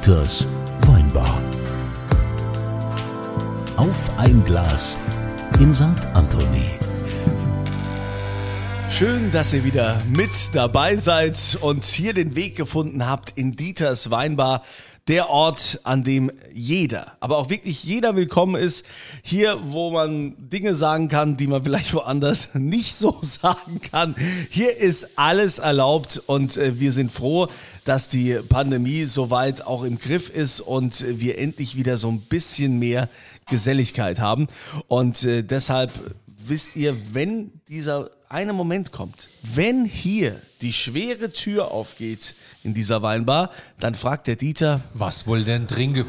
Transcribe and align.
Dieters 0.00 0.46
Weinbar. 0.86 1.38
Auf 3.76 4.10
ein 4.16 4.42
Glas 4.46 4.96
in 5.58 5.74
St. 5.74 5.84
Anthony. 6.14 6.70
Schön, 8.88 9.30
dass 9.30 9.52
ihr 9.52 9.62
wieder 9.62 10.00
mit 10.08 10.30
dabei 10.54 10.96
seid 10.96 11.58
und 11.60 11.84
hier 11.84 12.14
den 12.14 12.34
Weg 12.34 12.56
gefunden 12.56 13.06
habt 13.06 13.36
in 13.36 13.56
Dieters 13.56 14.10
Weinbar. 14.10 14.62
Der 15.08 15.30
Ort, 15.30 15.80
an 15.82 16.04
dem 16.04 16.30
jeder, 16.52 17.16
aber 17.20 17.38
auch 17.38 17.50
wirklich 17.50 17.82
jeder 17.82 18.16
willkommen 18.16 18.54
ist. 18.54 18.84
Hier, 19.22 19.58
wo 19.66 19.90
man 19.90 20.34
Dinge 20.38 20.74
sagen 20.74 21.08
kann, 21.08 21.36
die 21.36 21.46
man 21.46 21.64
vielleicht 21.64 21.94
woanders 21.94 22.50
nicht 22.54 22.94
so 22.94 23.18
sagen 23.22 23.80
kann. 23.80 24.14
Hier 24.50 24.76
ist 24.76 25.08
alles 25.16 25.58
erlaubt 25.58 26.22
und 26.26 26.56
äh, 26.56 26.78
wir 26.78 26.92
sind 26.92 27.10
froh, 27.10 27.48
dass 27.84 28.08
die 28.08 28.38
Pandemie 28.48 29.04
soweit 29.04 29.66
auch 29.66 29.84
im 29.84 29.98
Griff 29.98 30.28
ist 30.28 30.60
und 30.60 31.04
wir 31.18 31.38
endlich 31.38 31.76
wieder 31.76 31.98
so 31.98 32.08
ein 32.08 32.20
bisschen 32.20 32.78
mehr 32.78 33.08
Geselligkeit 33.48 34.20
haben. 34.20 34.46
Und 34.86 35.24
äh, 35.24 35.42
deshalb 35.42 35.92
wisst 36.46 36.76
ihr, 36.76 36.96
wenn 37.12 37.52
dieser 37.68 38.10
eine 38.30 38.52
Moment 38.52 38.92
kommt, 38.92 39.28
wenn 39.42 39.84
hier 39.84 40.40
die 40.62 40.72
schwere 40.72 41.32
Tür 41.32 41.72
aufgeht 41.72 42.34
in 42.62 42.74
dieser 42.74 43.02
Weinbar, 43.02 43.50
dann 43.80 43.96
fragt 43.96 44.28
der 44.28 44.36
Dieter, 44.36 44.82
Was 44.94 45.26
wohl 45.26 45.42
denn 45.42 45.66
trinke? 45.66 46.06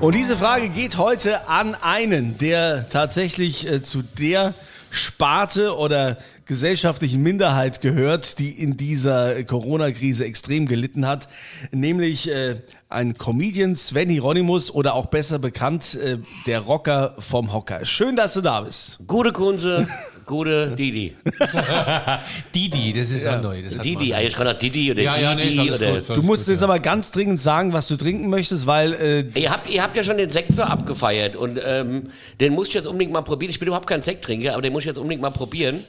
Und 0.00 0.14
diese 0.14 0.36
Frage 0.36 0.68
geht 0.68 0.96
heute 0.96 1.48
an 1.48 1.74
einen, 1.74 2.38
der 2.38 2.88
tatsächlich 2.88 3.68
äh, 3.68 3.82
zu 3.82 4.02
der 4.02 4.54
Sparte 4.90 5.76
oder 5.76 6.18
gesellschaftlichen 6.44 7.22
Minderheit 7.22 7.80
gehört, 7.80 8.38
die 8.38 8.50
in 8.50 8.76
dieser 8.76 9.42
Corona-Krise 9.42 10.24
extrem 10.24 10.68
gelitten 10.68 11.04
hat, 11.06 11.28
nämlich 11.72 12.30
äh, 12.30 12.60
ein 12.96 13.16
Comedian 13.18 13.76
Sven 13.76 14.08
Hieronymus 14.08 14.70
oder 14.72 14.94
auch 14.94 15.06
besser 15.06 15.38
bekannt 15.38 15.94
äh, 16.02 16.16
der 16.46 16.60
Rocker 16.60 17.14
vom 17.18 17.52
Hocker. 17.52 17.84
Schön, 17.84 18.16
dass 18.16 18.32
du 18.34 18.40
da 18.40 18.62
bist. 18.62 18.98
Gute 19.06 19.32
Kunze, 19.32 19.86
gute 20.24 20.72
Didi. 20.72 21.14
Didi, 22.54 22.92
das 22.98 23.10
ist 23.10 23.24
ja 23.24 23.36
neu. 23.40 23.62
Das 23.62 23.78
Didi, 23.78 24.08
man- 24.10 24.18
eigentlich 24.18 24.34
kann 24.34 24.48
auch 24.48 24.54
Didi 24.58 24.90
oder 24.92 25.02
Ja, 25.02 25.18
ja, 25.18 25.34
nee, 25.34 25.42
ist 25.44 25.50
Didi 25.58 25.70
oder. 25.72 26.00
gut, 26.00 26.08
Du 26.16 26.22
musst 26.22 26.46
gut, 26.46 26.52
jetzt 26.54 26.62
aber 26.62 26.78
ganz 26.78 27.10
dringend 27.10 27.38
sagen, 27.40 27.72
was 27.74 27.86
du 27.88 27.96
trinken 27.96 28.28
möchtest, 28.30 28.66
weil 28.66 28.94
äh, 28.94 29.20
Ihr 29.38 29.50
habt, 29.50 29.68
ihr 29.70 29.82
habt 29.82 29.94
ja 29.96 30.02
schon 30.02 30.16
den 30.16 30.30
Sekt 30.30 30.54
so 30.54 30.62
abgefeiert 30.62 31.36
und 31.36 31.60
ähm, 31.64 32.08
den 32.40 32.54
muss 32.54 32.68
ich 32.68 32.74
jetzt 32.74 32.86
unbedingt 32.86 33.12
mal 33.12 33.22
probieren. 33.22 33.50
Ich 33.50 33.58
bin 33.58 33.68
überhaupt 33.68 33.86
kein 33.88 34.02
Sekttrinker, 34.02 34.54
aber 34.54 34.62
den 34.62 34.72
muss 34.72 34.82
ich 34.82 34.86
jetzt 34.88 34.98
unbedingt 34.98 35.20
mal 35.22 35.30
probieren. 35.30 35.84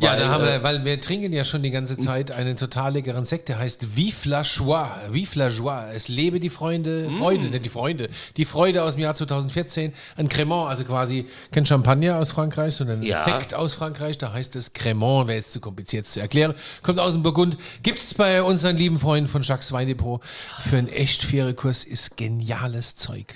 Ja, 0.00 0.12
weil, 0.12 0.18
da 0.20 0.28
haben 0.28 0.44
äh, 0.44 0.52
wir, 0.52 0.62
weil 0.62 0.84
wir 0.84 1.00
trinken 1.00 1.32
ja 1.32 1.44
schon 1.44 1.62
die 1.62 1.70
ganze 1.70 1.98
Zeit 1.98 2.30
einen 2.30 2.56
total 2.56 2.94
leckeren 2.94 3.24
Sekt, 3.24 3.48
der 3.48 3.58
heißt 3.58 3.94
Vive 3.94 4.28
la 4.28 4.42
Joie. 4.42 4.88
Vive 5.10 5.38
la 5.38 5.48
Joie. 5.48 5.92
Es 5.94 6.08
lebe 6.08 6.40
die 6.40 6.48
Freunde, 6.48 7.10
Freude, 7.18 7.44
nicht 7.44 7.64
die 7.64 7.68
Freunde. 7.68 8.08
Die 8.38 8.46
Freude 8.46 8.82
aus 8.84 8.94
dem 8.94 9.02
Jahr 9.02 9.14
2014. 9.14 9.92
Ein 10.16 10.28
Cremant, 10.30 10.70
also 10.70 10.84
quasi 10.84 11.26
kein 11.50 11.66
Champagner 11.66 12.16
aus 12.16 12.30
Frankreich, 12.32 12.74
sondern 12.74 13.00
ein 13.00 13.06
Ja. 13.06 13.22
Sekt 13.22 13.52
aus 13.54 13.74
Frankreich. 13.74 14.16
Da 14.16 14.32
heißt 14.32 14.56
es 14.56 14.72
Cremant, 14.72 15.28
wäre 15.28 15.36
jetzt 15.36 15.52
zu 15.52 15.60
kompliziert 15.60 16.06
zu 16.06 16.20
erklären. 16.20 16.54
Kommt 16.82 16.98
aus 16.98 17.12
dem 17.12 17.22
Burgund. 17.22 17.58
Gibt 17.82 17.98
es 17.98 18.14
bei 18.14 18.42
unseren 18.42 18.78
lieben 18.78 18.98
Freunden 18.98 19.28
von 19.28 19.42
Jacques 19.42 19.72
Weindepot. 19.72 20.22
Für 20.68 20.78
einen 20.78 20.88
echt 20.88 21.22
fairen 21.22 21.54
Kurs 21.54 21.84
ist 21.84 22.16
geniales 22.16 22.96
Zeug. 22.96 23.34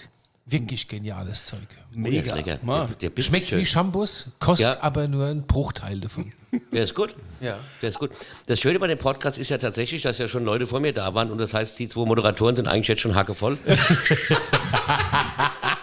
Wirklich 0.49 0.87
geniales 0.87 1.47
Zeug. 1.47 1.59
der 1.93 2.13
ist 2.13 2.33
lecker. 2.35 2.59
Der, 3.01 3.11
der 3.11 3.23
Schmeckt 3.23 3.49
schön. 3.49 3.59
wie 3.59 3.67
Shampoos, 3.67 4.27
kostet 4.39 4.67
Ja. 4.77 4.83
aber 4.83 5.09
nur 5.09 5.27
ein 5.27 5.43
Bruchteil 5.45 5.99
davon. 6.01 6.33
Der 6.73 6.85
ist 6.85 6.95
gut. 6.95 7.15
Ja. 7.41 7.59
Der 7.83 7.89
ist 7.89 7.99
gut. 7.99 8.13
Das 8.47 8.61
Schöne 8.61 8.79
bei 8.79 8.87
dem 8.87 8.97
Podcast 8.99 9.37
ist 9.39 9.51
ja 9.51 9.59
tatsächlich, 9.59 10.03
dass 10.03 10.19
ja 10.19 10.29
schon 10.29 10.45
Leute 10.45 10.67
vor 10.67 10.79
mir 10.81 10.93
da 10.93 11.13
waren 11.15 11.31
und 11.33 11.39
das 11.39 11.53
heißt, 11.53 11.79
die 11.79 11.89
zwei 11.89 12.07
Moderatoren 12.07 12.55
sind 12.57 12.69
eigentlich 12.69 12.87
jetzt 12.89 13.01
schon 13.03 13.15
hackevoll. 13.17 13.59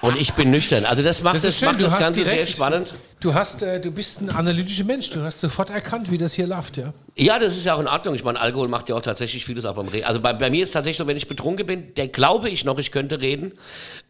und 0.04 0.20
ich 0.20 0.34
bin 0.34 0.52
nüchtern. 0.52 0.84
Also 0.86 1.02
das 1.02 1.24
macht 1.24 1.42
das, 1.44 1.62
macht 1.62 1.80
das 1.80 1.98
Ganze 1.98 2.26
sehr 2.26 2.46
spannend. 2.46 2.94
Du 3.22 3.34
hast, 3.34 3.62
äh, 3.62 3.80
du 3.80 3.90
bist 3.90 4.20
ein 4.20 4.30
analytischer 4.30 4.84
Mensch. 4.84 5.10
Du 5.10 5.22
hast 5.22 5.40
sofort 5.40 5.70
erkannt, 5.70 6.12
wie 6.12 6.18
das 6.18 6.34
hier 6.34 6.46
läuft, 6.46 6.76
ja. 6.76 6.94
Ja, 7.16 7.40
das 7.40 7.56
ist 7.56 7.66
ja 7.66 7.76
auch 7.76 7.80
in 7.80 7.88
Ordnung. 7.88 8.14
Ich 8.14 8.24
meine, 8.26 8.38
Alkohol 8.38 8.68
macht 8.68 8.90
ja 8.90 8.96
auch 8.96 9.02
tatsächlich 9.02 9.46
vieles 9.46 9.64
ab 9.64 9.78
beim 9.78 9.88
Reden. 9.88 10.06
Also 10.06 10.20
bei, 10.20 10.34
bei 10.34 10.50
mir 10.50 10.64
ist 10.64 10.70
es 10.70 10.74
tatsächlich 10.74 10.98
so, 10.98 11.08
wenn 11.08 11.16
ich 11.16 11.30
betrunken 11.30 11.66
bin, 11.66 11.94
der 11.96 12.10
glaube 12.10 12.50
ich 12.50 12.66
noch, 12.66 12.78
ich 12.80 12.92
könnte 12.92 13.22
reden, 13.22 13.54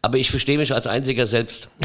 aber 0.02 0.18
ich 0.18 0.32
verstehe 0.32 0.58
mich 0.58 0.74
als 0.74 0.86
einziger 0.86 1.26
selbst. 1.26 1.68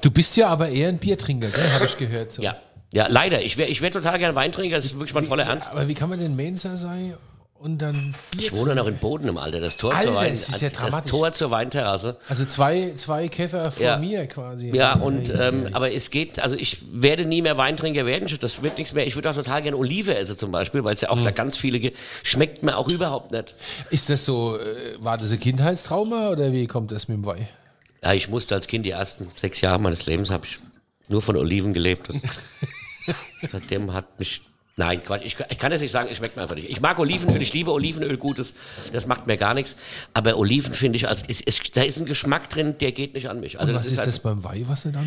Du 0.00 0.10
bist 0.10 0.36
ja 0.36 0.48
aber 0.48 0.68
eher 0.68 0.88
ein 0.88 0.98
Biertrinker? 0.98 1.48
Habe 1.72 1.86
ich 1.86 1.96
gehört. 1.96 2.32
So. 2.32 2.42
Ja, 2.42 2.56
ja, 2.92 3.06
leider. 3.08 3.40
Ich 3.42 3.56
wäre 3.56 3.68
ich 3.70 3.80
wär 3.80 3.90
total 3.90 4.18
gern 4.18 4.34
Weintrinker, 4.34 4.76
das 4.76 4.84
ist 4.86 4.94
wirklich 4.94 5.14
mein 5.14 5.24
voller 5.24 5.44
Ernst. 5.44 5.70
Aber 5.70 5.88
wie 5.88 5.94
kann 5.94 6.10
man 6.10 6.18
denn 6.18 6.36
Mensa 6.36 6.76
sein 6.76 7.14
und 7.54 7.78
dann 7.78 8.14
Bier 8.32 8.40
Ich 8.40 8.52
wohne 8.52 8.74
noch 8.74 8.86
in 8.86 8.98
Boden 8.98 9.28
im 9.28 9.38
Alter. 9.38 9.60
Das 9.60 9.76
Tor, 9.76 9.94
Alter, 9.94 10.08
zur, 10.08 10.16
Wein, 10.16 10.32
das 10.32 10.60
ja 10.60 10.68
das. 10.68 11.04
Tor 11.06 11.32
zur 11.32 11.50
Weinterrasse. 11.50 12.18
Also 12.28 12.44
zwei, 12.44 12.92
zwei 12.96 13.28
Käfer 13.28 13.70
vor 13.70 13.82
Ja. 13.84 13.96
mir 13.96 14.26
quasi. 14.26 14.70
Ja, 14.74 14.94
und 14.94 15.30
ähm, 15.30 15.68
aber 15.72 15.92
es 15.92 16.10
geht, 16.10 16.40
also 16.40 16.56
ich 16.56 16.82
werde 16.92 17.24
nie 17.24 17.42
mehr 17.42 17.56
Weintrinker 17.56 18.06
werden, 18.06 18.28
das 18.40 18.62
wird 18.62 18.76
nichts 18.78 18.92
mehr. 18.92 19.06
Ich 19.06 19.14
würde 19.14 19.30
auch 19.30 19.34
total 19.34 19.62
gerne 19.62 19.76
Olive 19.76 20.14
essen 20.14 20.36
zum 20.36 20.50
Beispiel, 20.50 20.84
weil 20.84 20.94
es 20.94 21.00
ja 21.00 21.10
auch 21.10 21.22
da 21.22 21.30
ganz 21.30 21.56
viele 21.56 21.80
gibt. 21.80 21.98
Schmeckt 22.22 22.62
mir 22.62 22.76
auch 22.76 22.88
überhaupt 22.88 23.30
nicht. 23.32 23.54
Ist 23.90 24.10
das 24.10 24.24
so, 24.24 24.58
äh, 24.58 24.96
war 24.98 25.16
das 25.16 25.30
ein 25.32 25.40
Kindheitstrauma 25.40 26.30
oder 26.30 26.52
wie 26.52 26.66
kommt 26.66 26.92
das 26.92 27.08
mit 27.08 27.16
dem 27.16 27.24
Wein? 27.24 27.48
Ja, 28.02 28.12
ich 28.12 28.28
musste 28.28 28.54
als 28.54 28.66
Kind 28.66 28.84
die 28.84 28.90
ersten 28.90 29.28
sechs 29.36 29.62
Jahre 29.62 29.80
meines 29.80 30.04
Lebens 30.04 30.28
habe 30.28 30.44
ich 30.44 30.58
nur 31.08 31.22
von 31.22 31.36
Oliven 31.36 31.72
gelebt. 31.72 32.08
Seitdem 33.50 33.92
hat 33.94 34.18
mich. 34.18 34.42
Nein, 34.76 35.04
Quatsch. 35.04 35.22
Ich, 35.24 35.36
ich 35.50 35.58
kann 35.58 35.70
das 35.70 35.80
nicht 35.80 35.92
sagen, 35.92 36.08
es 36.10 36.16
schmeckt 36.16 36.34
mir 36.34 36.42
einfach 36.42 36.56
nicht. 36.56 36.68
Ich 36.68 36.80
mag 36.80 36.98
Olivenöl, 36.98 37.40
ich 37.40 37.52
liebe 37.52 37.70
Olivenöl, 37.70 38.16
gutes. 38.16 38.54
Das 38.92 39.06
macht 39.06 39.28
mir 39.28 39.36
gar 39.36 39.54
nichts. 39.54 39.76
Aber 40.14 40.36
Oliven 40.36 40.74
finde 40.74 40.96
ich, 40.96 41.06
als, 41.06 41.22
ist, 41.22 41.42
ist, 41.42 41.76
da 41.76 41.82
ist 41.82 41.98
ein 41.98 42.06
Geschmack 42.06 42.50
drin, 42.50 42.76
der 42.80 42.90
geht 42.90 43.14
nicht 43.14 43.28
an 43.28 43.38
mich. 43.38 43.60
Also 43.60 43.72
Und 43.72 43.78
was 43.78 43.86
ist, 43.86 43.98
halt- 43.98 44.08
das 44.08 44.18
beim 44.18 44.42
Wein, 44.42 44.64
was 44.66 44.84
nicht? 44.84 44.98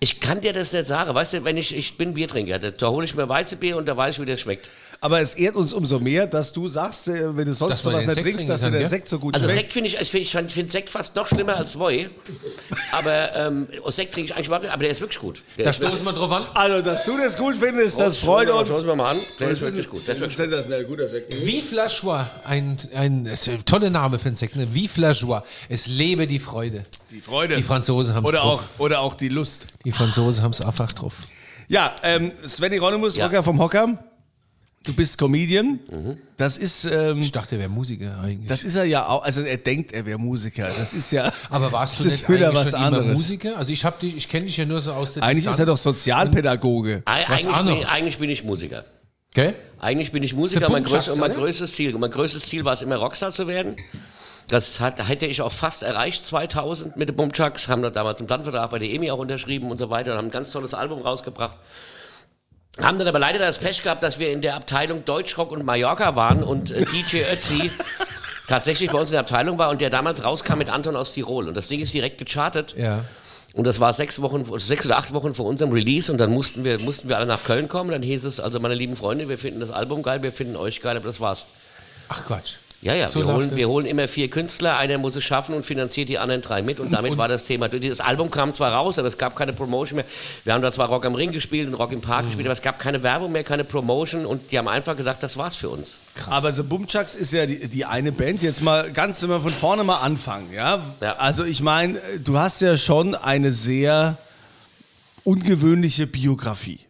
Ich 0.00 0.18
kann 0.18 0.40
dir 0.40 0.52
das 0.52 0.72
nicht 0.72 0.86
sagen. 0.86 1.14
Weißt 1.14 1.34
du, 1.34 1.44
wenn 1.44 1.56
ich, 1.56 1.74
ich 1.76 1.96
bin 1.96 2.14
Biertrinker, 2.14 2.58
da, 2.58 2.72
da 2.72 2.88
hole 2.88 3.04
ich 3.04 3.14
mir 3.14 3.28
Weizenbier 3.28 3.76
und 3.76 3.86
da 3.86 3.96
weiß 3.96 4.16
ich, 4.16 4.22
wie 4.22 4.26
das 4.26 4.40
schmeckt. 4.40 4.68
Aber 5.02 5.20
es 5.20 5.34
ehrt 5.34 5.56
uns 5.56 5.72
umso 5.72 5.98
mehr, 5.98 6.28
dass 6.28 6.52
du 6.52 6.68
sagst, 6.68 7.08
äh, 7.08 7.36
wenn 7.36 7.46
du 7.46 7.54
sonst 7.54 7.82
sowas 7.82 8.06
nicht 8.06 8.22
trinkst, 8.22 8.48
dass 8.48 8.60
dir 8.60 8.70
der 8.70 8.82
kann, 8.82 8.88
Sekt 8.88 9.08
so 9.08 9.18
gut 9.18 9.34
Also 9.34 9.46
schmeckt. 9.46 9.60
Sekt 9.60 9.72
finde 9.72 9.88
ich, 9.88 10.14
ich 10.14 10.30
finde 10.30 10.48
find 10.48 10.70
Sekt 10.70 10.90
fast 10.90 11.16
noch 11.16 11.26
schlimmer 11.26 11.56
als 11.56 11.76
Woi. 11.76 12.08
Aber 12.92 13.34
ähm, 13.34 13.66
Sekt 13.88 14.14
trinke 14.14 14.30
ich 14.30 14.34
eigentlich 14.36 14.46
überhaupt 14.46 14.62
nicht, 14.64 14.72
aber 14.72 14.84
der 14.84 14.92
ist 14.92 15.00
wirklich 15.00 15.18
gut. 15.18 15.42
Der 15.58 15.64
Da 15.64 15.72
stoßen 15.72 16.04
wir 16.04 16.12
drauf 16.12 16.30
an. 16.30 16.44
Also, 16.54 16.82
dass 16.82 17.04
du 17.04 17.16
das 17.18 17.36
gut 17.36 17.56
findest, 17.56 17.98
das 17.98 18.18
freut 18.18 18.48
uns. 18.48 18.68
Schauen 18.68 18.86
wir 18.86 18.94
mal 18.94 19.10
an. 19.10 19.16
Der 19.40 19.50
ist 19.50 19.60
wirklich 19.60 19.88
gut. 19.88 20.06
Der 20.06 20.14
ist 20.14 20.20
wirklich 20.20 20.36
gut. 20.38 20.44
Sensationell 20.44 20.84
guter 20.84 21.08
Sekt. 21.08 21.34
Vive 21.44 21.74
la 21.74 21.88
Joie, 21.88 22.24
ein, 22.44 22.78
ein, 22.94 23.24
das 23.24 23.48
ein 23.48 23.64
toller 23.64 23.90
Name 23.90 24.20
für 24.20 24.26
einen 24.28 24.36
Sekt, 24.36 24.54
ne? 24.54 24.72
Vive 24.72 25.00
la 25.00 25.10
Joie, 25.10 25.42
es 25.68 25.88
lebe 25.88 26.28
die 26.28 26.38
Freude. 26.38 26.84
Die 27.10 27.20
Freude. 27.20 27.56
Die 27.56 27.62
Franzosen 27.64 28.14
haben 28.14 28.24
es 28.24 28.28
oder 28.28 28.44
auch, 28.44 28.58
drauf. 28.60 28.68
oder 28.78 29.00
auch 29.00 29.14
die 29.14 29.28
Lust. 29.30 29.66
Die 29.84 29.90
Franzosen 29.90 30.44
haben 30.44 30.52
es 30.52 30.60
einfach 30.64 30.92
drauf. 30.92 31.14
Ja, 31.66 31.94
ähm, 32.04 32.30
Sven 32.46 32.70
Hieronymus, 32.70 33.16
Ja. 33.16 33.26
Rocker 33.26 33.42
vom 33.42 33.58
Hocker. 33.60 33.98
Du 34.84 34.92
bist 34.94 35.16
Comedian. 35.18 35.78
Mhm. 35.92 36.16
Das 36.36 36.56
ist, 36.56 36.84
ähm, 36.84 37.18
Ich 37.20 37.30
dachte, 37.30 37.54
er 37.54 37.60
wäre 37.60 37.68
Musiker 37.70 38.18
eigentlich. 38.20 38.48
das 38.48 38.64
ist 38.64 38.74
er 38.74 38.84
ja 38.84 39.06
auch. 39.06 39.22
Also 39.22 39.42
er 39.42 39.56
denkt, 39.56 39.92
er 39.92 40.04
wäre 40.06 40.18
Musiker. 40.18 40.66
Das 40.66 40.92
ist 40.92 41.12
ja. 41.12 41.32
aber 41.50 41.70
warst 41.70 42.00
du 42.00 42.04
das 42.04 42.12
nicht 42.14 42.22
ist 42.22 42.28
wieder 42.28 42.48
eigentlich 42.48 42.60
was 42.64 42.70
schon 42.70 42.80
anderes. 42.80 43.04
immer 43.06 43.12
Musiker? 43.14 43.56
Also 43.58 43.72
ich, 43.72 43.84
hab 43.84 44.00
dich- 44.00 44.16
ich 44.16 44.28
kenne 44.28 44.46
dich 44.46 44.56
ja 44.56 44.64
nur 44.64 44.80
so 44.80 44.92
aus 44.92 45.14
der 45.14 45.22
Eigentlich 45.22 45.46
ist 45.46 45.58
er 45.58 45.66
doch 45.66 45.74
Distanz. 45.74 45.98
Sozialpädagoge. 45.98 47.02
Was 47.06 47.14
Eigentlich 47.30 47.46
auch 47.48 47.64
bin, 47.64 47.84
eigentlich 47.86 48.18
bin 48.18 48.30
ich 48.30 48.42
Musiker. 48.44 48.84
Gell? 49.34 49.54
Eigentlich 49.80 50.12
bin 50.12 50.22
ich 50.22 50.34
Musiker. 50.34 50.68
Mein, 50.68 50.82
Bumchucks, 50.82 51.06
größ, 51.06 51.14
und 51.14 51.20
mein 51.20 51.32
größtes 51.34 51.72
Ziel, 51.74 51.96
mein 51.96 52.10
größtes 52.10 52.42
Ziel 52.42 52.64
war 52.64 52.72
es 52.74 52.82
immer 52.82 52.96
Rockstar 52.96 53.30
zu 53.32 53.46
werden. 53.46 53.76
Das 54.48 54.80
hat, 54.80 55.08
hätte 55.08 55.26
ich 55.26 55.40
auch 55.40 55.52
fast 55.52 55.82
erreicht 55.82 56.26
2000 56.26 56.96
mit 56.96 57.08
den 57.08 57.16
Bumchucks. 57.16 57.68
Haben 57.68 57.82
da 57.82 57.90
damals 57.90 58.18
einen 58.18 58.26
Plattenvertrag 58.26 58.68
bei 58.70 58.78
der 58.80 58.90
EMI 58.90 59.10
auch 59.12 59.18
unterschrieben 59.18 59.70
und 59.70 59.78
so 59.78 59.88
weiter 59.88 60.12
und 60.12 60.18
haben 60.18 60.26
ein 60.26 60.30
ganz 60.32 60.50
tolles 60.50 60.74
Album 60.74 61.00
rausgebracht. 61.02 61.56
Haben 62.80 62.98
dann 62.98 63.08
aber 63.08 63.18
leider 63.18 63.38
das 63.38 63.58
Pech 63.58 63.82
gehabt, 63.82 64.02
dass 64.02 64.18
wir 64.18 64.32
in 64.32 64.40
der 64.40 64.54
Abteilung 64.54 65.04
Deutschrock 65.04 65.52
und 65.52 65.64
Mallorca 65.64 66.16
waren 66.16 66.42
und 66.42 66.70
äh, 66.70 66.84
DJ 66.86 67.24
Ötzi 67.30 67.70
tatsächlich 68.48 68.90
bei 68.90 68.98
uns 68.98 69.10
in 69.10 69.12
der 69.12 69.20
Abteilung 69.20 69.58
war 69.58 69.68
und 69.70 69.80
der 69.80 69.90
damals 69.90 70.24
rauskam 70.24 70.56
mit 70.56 70.70
Anton 70.70 70.96
aus 70.96 71.12
Tirol. 71.12 71.48
Und 71.48 71.56
das 71.56 71.68
Ding 71.68 71.80
ist 71.80 71.92
direkt 71.92 72.16
gechartet. 72.18 72.74
Ja. 72.76 73.04
Und 73.54 73.66
das 73.66 73.80
war 73.80 73.92
sechs 73.92 74.22
Wochen, 74.22 74.46
sechs 74.58 74.86
oder 74.86 74.96
acht 74.96 75.12
Wochen 75.12 75.34
vor 75.34 75.44
unserem 75.44 75.72
Release 75.72 76.10
und 76.10 76.16
dann 76.16 76.30
mussten 76.32 76.64
wir, 76.64 76.80
mussten 76.80 77.10
wir 77.10 77.18
alle 77.18 77.26
nach 77.26 77.44
Köln 77.44 77.68
kommen. 77.68 77.90
Dann 77.90 78.02
hieß 78.02 78.24
es, 78.24 78.40
also 78.40 78.58
meine 78.58 78.74
lieben 78.74 78.96
Freunde, 78.96 79.28
wir 79.28 79.36
finden 79.36 79.60
das 79.60 79.70
Album 79.70 80.02
geil, 80.02 80.22
wir 80.22 80.32
finden 80.32 80.56
euch 80.56 80.80
geil, 80.80 80.96
aber 80.96 81.06
das 81.06 81.20
war's. 81.20 81.44
Ach 82.08 82.24
Quatsch. 82.24 82.54
Ja, 82.82 82.94
ja, 82.94 83.06
So 83.06 83.20
wir, 83.20 83.32
holen, 83.32 83.54
wir 83.54 83.68
holen 83.68 83.86
immer 83.86 84.08
vier 84.08 84.28
Künstler, 84.28 84.76
einer 84.76 84.98
muss 84.98 85.14
es 85.14 85.22
schaffen 85.22 85.54
und 85.54 85.64
finanziert 85.64 86.08
die 86.08 86.18
anderen 86.18 86.42
drei 86.42 86.62
mit 86.62 86.80
und 86.80 86.90
damit 86.92 87.16
war 87.16 87.28
das 87.28 87.44
Thema. 87.44 87.68
Das 87.68 88.00
Album 88.00 88.28
kam 88.28 88.52
zwar 88.54 88.72
raus, 88.72 88.98
aber 88.98 89.06
es 89.06 89.18
gab 89.18 89.36
keine 89.36 89.52
Promotion 89.52 89.96
mehr. 89.96 90.04
Wir 90.42 90.52
haben 90.52 90.62
da 90.62 90.72
zwar 90.72 90.88
Rock 90.88 91.06
am 91.06 91.14
Ring 91.14 91.30
gespielt 91.30 91.68
und 91.68 91.74
Rock 91.74 91.92
im 91.92 91.98
Mhm. 91.98 92.02
Park 92.02 92.26
gespielt, 92.26 92.46
aber 92.46 92.54
es 92.54 92.60
gab 92.62 92.80
keine 92.80 93.04
Werbung 93.04 93.30
mehr, 93.30 93.44
keine 93.44 93.62
Promotion 93.62 94.26
und 94.26 94.50
die 94.50 94.58
haben 94.58 94.66
einfach 94.66 94.96
gesagt, 94.96 95.22
das 95.22 95.36
war's 95.36 95.54
für 95.54 95.68
uns. 95.68 95.98
Aber 96.28 96.52
The 96.52 96.64
Bumchucks 96.64 97.14
ist 97.14 97.32
ja 97.32 97.46
die, 97.46 97.68
die 97.68 97.84
eine 97.84 98.10
Band. 98.10 98.42
Jetzt 98.42 98.60
mal 98.62 98.90
ganz, 98.90 99.22
wenn 99.22 99.30
wir 99.30 99.38
von 99.38 99.50
vorne 99.52 99.84
mal 99.84 100.00
anfangen, 100.00 100.52
ja. 100.52 100.80
Ja. 101.00 101.12
Also 101.18 101.44
ich 101.44 101.60
meine, 101.62 102.00
du 102.24 102.36
hast 102.38 102.60
ja 102.62 102.76
schon 102.76 103.14
eine 103.14 103.52
sehr 103.52 104.16
ungewöhnliche 105.22 106.06
Biografie. 106.08 106.80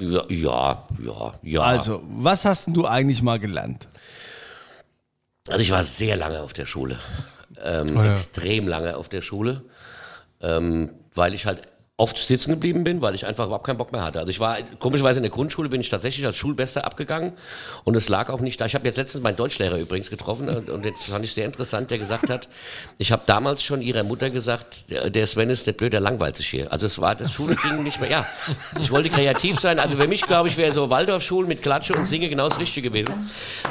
Ja, 0.00 0.22
ja, 0.28 0.82
ja. 1.04 1.34
ja. 1.42 1.60
Also, 1.60 2.02
was 2.18 2.44
hast 2.44 2.66
denn 2.66 2.74
du 2.74 2.86
eigentlich 2.86 3.22
mal 3.22 3.38
gelernt? 3.38 3.86
Also 5.48 5.60
ich 5.60 5.70
war 5.70 5.84
sehr 5.84 6.16
lange 6.16 6.40
auf 6.42 6.52
der 6.52 6.66
Schule. 6.66 6.98
Ähm, 7.62 7.96
Oh 7.96 8.02
ja. 8.02 8.12
Extrem 8.12 8.68
lange 8.68 8.96
auf 8.96 9.08
der 9.08 9.22
Schule. 9.22 9.62
Ähm, 10.40 10.90
weil 11.14 11.34
ich 11.34 11.46
halt 11.46 11.62
oft 11.98 12.18
sitzen 12.18 12.50
geblieben 12.50 12.84
bin, 12.84 13.00
weil 13.00 13.14
ich 13.14 13.24
einfach 13.24 13.46
überhaupt 13.46 13.64
keinen 13.64 13.78
Bock 13.78 13.90
mehr 13.90 14.04
hatte. 14.04 14.18
Also 14.18 14.30
ich 14.30 14.38
war, 14.38 14.58
komischerweise 14.78 15.18
in 15.18 15.22
der 15.22 15.30
Grundschule 15.30 15.70
bin 15.70 15.80
ich 15.80 15.88
tatsächlich 15.88 16.26
als 16.26 16.36
Schulbester 16.36 16.84
abgegangen 16.84 17.32
und 17.84 17.94
es 17.94 18.10
lag 18.10 18.28
auch 18.28 18.40
nicht 18.40 18.60
da. 18.60 18.66
Ich 18.66 18.74
habe 18.74 18.84
jetzt 18.86 18.98
letztens 18.98 19.22
meinen 19.22 19.36
Deutschlehrer 19.36 19.78
übrigens 19.78 20.10
getroffen 20.10 20.50
und, 20.50 20.68
und 20.68 20.84
das 20.84 21.06
fand 21.06 21.24
ich 21.24 21.32
sehr 21.32 21.46
interessant, 21.46 21.90
der 21.90 21.96
gesagt 21.96 22.28
hat, 22.28 22.48
ich 22.98 23.12
habe 23.12 23.22
damals 23.24 23.62
schon 23.62 23.80
ihrer 23.80 24.02
Mutter 24.02 24.28
gesagt, 24.28 24.90
der, 24.90 25.26
Sven 25.26 25.48
ist 25.48 25.66
der 25.66 25.72
blöd, 25.72 25.94
der 25.94 26.00
langweilt 26.00 26.36
sich 26.36 26.48
hier. 26.48 26.70
Also 26.70 26.84
es 26.84 26.98
war, 27.00 27.14
das 27.14 27.32
Schule 27.32 27.56
ging 27.56 27.82
nicht 27.82 27.98
mehr, 27.98 28.10
ja. 28.10 28.26
Ich 28.78 28.90
wollte 28.90 29.08
kreativ 29.08 29.58
sein. 29.58 29.78
Also 29.78 29.96
für 29.96 30.06
mich, 30.06 30.20
glaube 30.20 30.50
ich, 30.50 30.58
wäre 30.58 30.72
so 30.72 30.90
Waldorfschulen 30.90 31.48
mit 31.48 31.62
Klatsche 31.62 31.94
und 31.94 32.04
Singe 32.04 32.28
genau 32.28 32.46
das 32.46 32.60
Richtige 32.60 32.90
gewesen. 32.90 33.30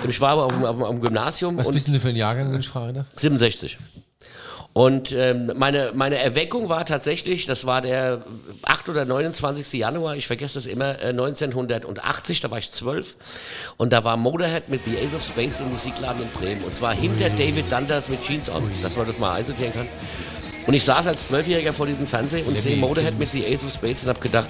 Ich 0.10 0.20
war 0.20 0.40
aber 0.40 0.74
dem 0.74 1.00
Gymnasium 1.00 1.58
Was 1.58 1.72
bist 1.72 1.86
denn 1.86 1.94
du 1.94 2.00
für 2.00 2.10
ein 2.10 2.16
Jahrgang, 2.16 2.52
wenn 2.52 2.60
ich 2.60 2.70
frage? 2.70 2.94
darf? 2.94 3.06
67. 3.16 3.78
Und 4.78 5.14
ähm, 5.14 5.54
meine, 5.56 5.92
meine 5.94 6.18
Erweckung 6.18 6.68
war 6.68 6.86
tatsächlich, 6.86 7.46
das 7.46 7.66
war 7.66 7.82
der 7.82 8.24
8 8.64 8.90
oder 8.90 9.06
29. 9.06 9.72
Januar, 9.72 10.18
ich 10.18 10.28
vergesse 10.28 10.56
das 10.56 10.66
immer, 10.66 11.02
äh, 11.02 11.12
1980, 11.12 12.42
da 12.42 12.52
war 12.52 12.58
ich 12.58 12.72
zwölf. 12.72 13.16
Und 13.78 13.94
da 13.94 14.04
war 14.04 14.18
Motorhead 14.18 14.68
mit 14.68 14.82
The 14.84 14.98
Ace 14.98 15.16
of 15.16 15.24
Spades 15.24 15.62
im 15.62 15.72
Musikladen 15.72 16.22
in 16.22 16.30
Bremen. 16.38 16.62
Und 16.66 16.76
zwar 16.76 16.94
hinter 16.94 17.30
David 17.30 17.72
Dundas 17.72 18.10
mit 18.10 18.22
Jeans 18.22 18.50
on, 18.50 18.70
dass 18.84 18.98
man 18.98 19.08
das 19.08 19.18
mal 19.18 19.36
einsortieren 19.36 19.72
kann. 19.72 19.88
Und 20.68 20.74
ich 20.74 20.84
saß 20.84 21.08
als 21.08 21.28
Zwölfjähriger 21.28 21.72
vor 21.72 21.86
diesem 21.86 22.06
Fernseher 22.06 22.46
und 22.46 22.60
sehe 22.60 22.76
Motorhead 22.76 23.18
mit 23.18 23.30
The 23.30 23.46
Ace 23.46 23.64
of 23.64 23.72
Spades 23.72 24.04
und 24.04 24.10
habe 24.10 24.20
gedacht, 24.20 24.50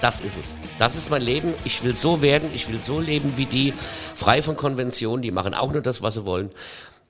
das 0.00 0.20
ist 0.20 0.38
es. 0.38 0.54
Das 0.78 0.96
ist 0.96 1.10
mein 1.10 1.20
Leben. 1.20 1.52
Ich 1.66 1.84
will 1.84 1.94
so 1.94 2.22
werden, 2.22 2.48
ich 2.54 2.72
will 2.72 2.80
so 2.80 2.98
leben 2.98 3.34
wie 3.36 3.44
die, 3.44 3.74
frei 4.16 4.40
von 4.40 4.56
Konventionen, 4.56 5.20
die 5.20 5.32
machen 5.32 5.52
auch 5.52 5.70
nur 5.70 5.82
das, 5.82 6.00
was 6.00 6.14
sie 6.14 6.24
wollen. 6.24 6.48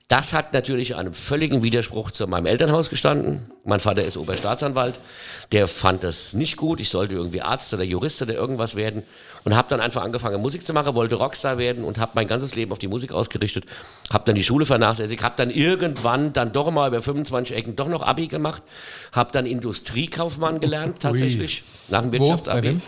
Das 0.07 0.33
hat 0.33 0.53
natürlich 0.53 0.95
einen 0.95 1.15
völligen 1.15 1.63
Widerspruch 1.63 2.11
zu 2.11 2.27
meinem 2.27 2.45
Elternhaus 2.45 2.91
gestanden. 2.91 3.49
Mein 3.63 3.79
Vater 3.79 4.03
ist 4.03 4.17
Oberstaatsanwalt. 4.17 4.99
Der 5.51 5.67
fand 5.67 6.03
das 6.03 6.33
nicht 6.33 6.57
gut. 6.57 6.79
Ich 6.79 6.89
sollte 6.89 7.15
irgendwie 7.15 7.41
Arzt 7.41 7.73
oder 7.73 7.83
Jurist 7.83 8.21
oder 8.21 8.35
irgendwas 8.35 8.75
werden. 8.75 9.01
Und 9.45 9.55
habe 9.55 9.67
dann 9.67 9.79
einfach 9.79 10.03
angefangen, 10.03 10.39
Musik 10.43 10.63
zu 10.63 10.73
machen, 10.73 10.93
wollte 10.93 11.15
Rockstar 11.15 11.57
werden 11.57 11.83
und 11.83 11.97
habe 11.97 12.11
mein 12.13 12.27
ganzes 12.27 12.53
Leben 12.53 12.71
auf 12.71 12.77
die 12.77 12.87
Musik 12.87 13.13
ausgerichtet. 13.13 13.65
Habe 14.13 14.25
dann 14.25 14.35
die 14.35 14.43
Schule 14.43 14.67
vernachlässigt, 14.67 15.23
habe 15.23 15.35
dann 15.37 15.49
irgendwann 15.49 16.33
dann 16.33 16.51
doch 16.51 16.69
mal 16.69 16.87
über 16.89 17.01
25 17.01 17.55
Ecken 17.55 17.75
doch 17.75 17.87
noch 17.87 18.03
Abi 18.03 18.27
gemacht. 18.27 18.61
Habe 19.11 19.31
dann 19.31 19.47
Industriekaufmann 19.47 20.59
gelernt, 20.59 20.99
tatsächlich, 20.99 21.63
nach 21.89 22.01
dem 22.01 22.13
Wo? 22.13 22.19
Wirtschaftsabi. 22.19 22.61
Bei 22.61 22.67
wem? 22.67 22.81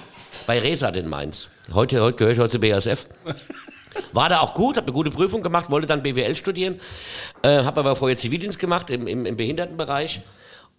Bei 0.45 0.59
Resat 0.59 0.95
in 0.95 1.07
Mainz. 1.07 1.49
Heute, 1.73 1.99
heute 2.01 2.17
gehöre 2.17 2.33
ich 2.33 2.39
heute 2.39 2.51
zu 2.51 2.59
BASF. 2.59 3.07
War 4.13 4.29
da 4.29 4.39
auch 4.39 4.53
gut, 4.53 4.77
habe 4.77 4.87
eine 4.87 4.93
gute 4.93 5.11
Prüfung 5.11 5.41
gemacht, 5.41 5.69
wollte 5.69 5.87
dann 5.87 6.03
BWL 6.03 6.35
studieren, 6.35 6.79
äh, 7.41 7.63
habe 7.63 7.79
aber 7.79 7.95
vorher 7.95 8.17
Zivildienst 8.17 8.59
gemacht 8.59 8.89
im, 8.89 9.07
im, 9.07 9.25
im 9.25 9.37
Behindertenbereich 9.37 10.21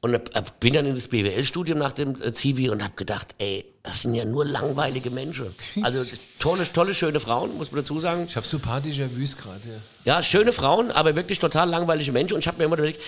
und 0.01 0.15
hab, 0.15 0.61
bin 0.61 0.75
dann 0.75 0.87
in 0.87 0.95
das 0.95 1.09
BWL-Studium 1.09 1.79
nach 1.79 1.93
dem 1.93 2.15
äh, 2.23 2.33
Zivi 2.33 2.71
und 2.71 2.85
habe 2.85 2.95
gedacht, 2.95 3.35
ey, 3.39 3.65
das 3.83 4.03
sind 4.03 4.15
ja 4.15 4.25
nur 4.25 4.45
langweilige 4.45 5.11
Menschen. 5.11 5.47
Also 5.83 6.05
tolle, 6.39 6.71
tolle, 6.73 6.95
schöne 6.95 7.19
Frauen, 7.21 7.57
muss 7.57 7.73
man 7.73 7.81
dazu 7.81 7.99
sagen. 7.99 8.27
Ich 8.29 8.37
habe 8.37 8.47
sympathischer 8.47 9.15
Wüst 9.17 9.41
gerade. 9.43 9.61
Ja. 10.05 10.17
Ja, 10.17 10.23
schöne 10.23 10.53
Frauen, 10.53 10.91
aber 10.93 11.17
wirklich 11.17 11.39
total 11.39 11.69
langweilige 11.69 12.13
Menschen. 12.13 12.35
Und 12.35 12.41
ich 12.41 12.47
habe 12.47 12.59
mir 12.59 12.65
immer 12.65 12.77
überlegt, 12.77 13.01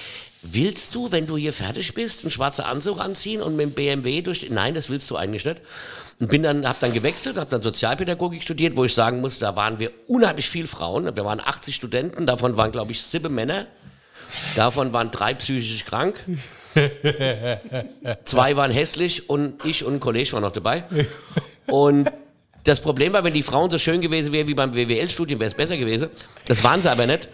willst 0.43 0.95
du, 0.95 1.13
wenn 1.13 1.27
du 1.27 1.37
hier 1.37 1.53
fertig 1.53 1.95
bist, 1.95 2.23
einen 2.23 2.31
schwarzen 2.31 2.65
Anzug 2.65 2.99
anziehen 2.99 3.43
und 3.43 3.57
mit 3.57 3.67
dem 3.67 3.73
BMW 3.73 4.23
durch... 4.23 4.49
Nein, 4.51 4.75
das 4.75 4.89
willst 4.89 5.11
du 5.11 5.17
eigentlich 5.17 5.45
nicht. 5.45 5.61
Und 6.19 6.31
bin 6.31 6.43
dann, 6.43 6.67
habe 6.67 6.79
dann 6.81 6.93
gewechselt, 6.93 7.37
habe 7.37 7.51
dann 7.51 7.63
Sozialpädagogik 7.63 8.43
studiert, 8.43 8.77
wo 8.77 8.85
ich 8.85 8.95
sagen 8.95 9.21
muss, 9.21 9.39
da 9.39 9.57
waren 9.57 9.79
wir 9.79 9.91
unheimlich 10.07 10.49
viel 10.49 10.67
Frauen. 10.67 11.05
Wir 11.15 11.25
waren 11.25 11.41
80 11.41 11.75
Studenten, 11.75 12.27
davon 12.27 12.57
waren, 12.57 12.73
glaube 12.73 12.93
ich, 12.93 13.03
sieben 13.03 13.35
Männer. 13.35 13.67
Davon 14.57 14.93
waren 14.93 15.11
drei 15.11 15.35
psychisch 15.35 15.85
krank. 15.85 16.15
Zwei 18.25 18.57
waren 18.57 18.71
hässlich 18.71 19.29
und 19.29 19.65
ich 19.65 19.85
und 19.85 19.95
ein 19.95 20.01
Kollege 20.01 20.33
waren 20.33 20.43
noch 20.43 20.53
dabei. 20.53 20.85
Und 21.67 22.11
das 22.65 22.81
Problem 22.81 23.13
war, 23.13 23.25
wenn 23.25 23.35
die 23.35 23.43
Frauen 23.43 23.71
so 23.71 23.79
schön 23.79 24.01
gewesen 24.01 24.33
wären 24.33 24.47
wie 24.47 24.55
beim 24.55 24.75
WWL-Studium, 24.75 25.41
wäre 25.41 25.49
es 25.49 25.57
besser 25.57 25.77
gewesen. 25.77 26.11
Das 26.47 26.63
waren 26.63 26.83
sie 26.83 26.91
aber 26.91 27.07
nicht. 27.07 27.29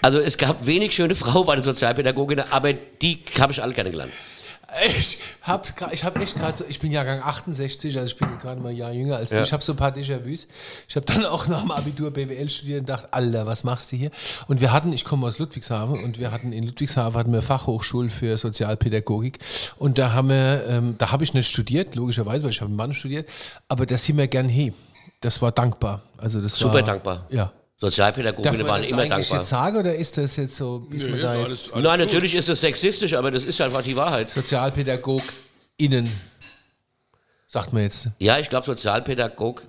Also 0.00 0.20
es 0.20 0.38
gab 0.38 0.66
wenig 0.66 0.94
schöne 0.94 1.14
Frauen 1.14 1.46
bei 1.46 1.54
den 1.56 1.64
Sozialpädagoginnen, 1.64 2.44
aber 2.50 2.72
die 2.72 3.18
habe 3.38 3.52
ich 3.52 3.62
alle 3.62 3.72
kennengelernt. 3.72 4.12
Ich 4.86 5.18
hab's 5.42 5.74
gra- 5.74 5.92
ich 5.92 6.04
hab 6.04 6.16
echt 6.18 6.36
gerade 6.38 6.56
so, 6.56 6.64
ich 6.68 6.78
bin 6.80 6.92
Jahrgang 6.92 7.20
68, 7.22 7.98
also 7.98 8.12
ich 8.12 8.16
bin 8.16 8.38
gerade 8.38 8.60
mal 8.60 8.68
ein 8.70 8.76
Jahr 8.76 8.92
jünger 8.92 9.16
als 9.16 9.30
du. 9.30 9.36
Ich 9.42 9.52
habe 9.52 9.62
so 9.62 9.72
ein 9.72 9.76
paar 9.76 9.90
Déjà-vus. 9.90 10.46
Ich 10.88 10.96
habe 10.96 11.06
dann 11.06 11.24
auch 11.26 11.46
nach 11.48 11.62
dem 11.62 11.70
Abitur 11.72 12.10
BWL 12.12 12.48
studiert 12.50 12.80
und 12.80 12.88
dachte, 12.88 13.12
Alter, 13.12 13.46
was 13.46 13.64
machst 13.64 13.90
du 13.92 13.96
hier? 13.96 14.10
Und 14.48 14.60
wir 14.60 14.72
hatten, 14.72 14.92
ich 14.92 15.04
komme 15.04 15.26
aus 15.26 15.38
Ludwigshafen 15.38 16.02
und 16.04 16.18
wir 16.20 16.30
hatten 16.30 16.52
in 16.52 16.64
Ludwigshafen 16.64 17.18
hatten 17.18 17.32
wir 17.32 17.42
Fachhochschule 17.42 18.10
für 18.10 18.36
Sozialpädagogik 18.38 19.38
und 19.78 19.98
da 19.98 20.12
haben 20.12 20.28
wir, 20.28 20.64
ähm, 20.68 20.94
da 20.98 21.10
habe 21.10 21.24
ich 21.24 21.34
nicht 21.34 21.48
studiert, 21.48 21.94
logischerweise, 21.96 22.44
weil 22.44 22.50
ich 22.50 22.60
habe 22.60 22.68
einen 22.68 22.76
Mann 22.76 22.94
studiert, 22.94 23.28
aber 23.68 23.86
da 23.86 23.98
sind 23.98 24.16
wir 24.18 24.28
gern 24.28 24.48
he. 24.48 24.72
Das 25.20 25.42
war 25.42 25.52
dankbar. 25.52 26.02
Also 26.16 26.40
das 26.40 26.54
Super 26.54 26.74
war, 26.74 26.82
dankbar. 26.82 27.26
Ja. 27.30 27.52
Sozialpädagoginnen 27.80 28.66
waren 28.66 28.82
das 28.82 28.90
immer 28.90 29.02
eigentlich 29.02 29.28
dankbar. 29.28 29.38
jetzt 29.38 29.48
sagen 29.48 29.76
oder 29.78 29.94
ist 29.94 30.18
das 30.18 30.36
jetzt 30.36 30.56
so, 30.56 30.80
bis 30.80 31.02
man 31.08 31.20
da 31.20 31.34
jetzt 31.46 31.74
Nein, 31.74 31.98
natürlich 31.98 32.34
ist 32.34 32.48
es 32.48 32.60
sexistisch, 32.60 33.14
aber 33.14 33.30
das 33.30 33.42
ist 33.42 33.58
einfach 33.60 33.82
die 33.82 33.96
Wahrheit. 33.96 34.30
SozialpädagogInnen, 34.30 36.10
sagt 37.48 37.72
man 37.72 37.82
jetzt. 37.84 38.08
Ja, 38.18 38.38
ich 38.38 38.48
glaube 38.50 38.66
Sozialpädagog, 38.66 39.62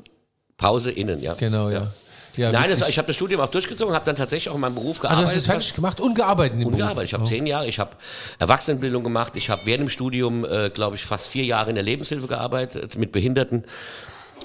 Pause 0.58 0.92
innen, 0.92 1.22
ja. 1.22 1.36
Genau, 1.36 1.70
ja. 1.70 1.88
ja. 2.36 2.52
Nein, 2.52 2.70
das, 2.70 2.88
ich 2.90 2.98
habe 2.98 3.08
das 3.08 3.16
Studium 3.16 3.40
auch 3.42 3.50
durchgezogen, 3.50 3.96
habe 3.96 4.06
dann 4.06 4.18
tatsächlich 4.18 4.50
auch 4.50 4.56
in 4.56 4.62
meinem 4.62 4.76
Beruf 4.76 4.98
Ah, 5.00 5.02
du 5.04 5.08
gearbeitet. 5.08 5.28
hast 5.30 5.38
es 5.38 5.46
fertig 5.46 5.74
gemacht 5.74 6.00
und 6.02 6.14
gearbeitet 6.14 6.60
im 6.60 6.66
Und 6.66 6.72
Beruf. 6.74 6.80
gearbeitet. 6.88 7.08
Ich 7.10 7.14
habe 7.14 7.24
Oh. 7.24 7.28
zehn 7.28 7.48
Jahre, 7.48 7.68
ich 7.68 7.80
habe 7.80 7.96
Erwachsenenbildung 8.40 9.04
gemacht, 9.06 9.38
ich 9.38 9.50
habe 9.50 9.62
während 9.66 9.84
dem 9.84 9.90
Studium, 9.90 10.44
äh, 10.46 10.70
glaube 10.70 10.98
ich, 10.98 11.06
fast 11.06 11.28
vier 11.30 11.46
Jahre 11.46 11.70
in 11.70 11.76
der 11.76 11.84
Lebenshilfe 11.86 12.28
gearbeitet 12.28 12.98
mit 12.98 13.12
Behinderten. 13.14 13.64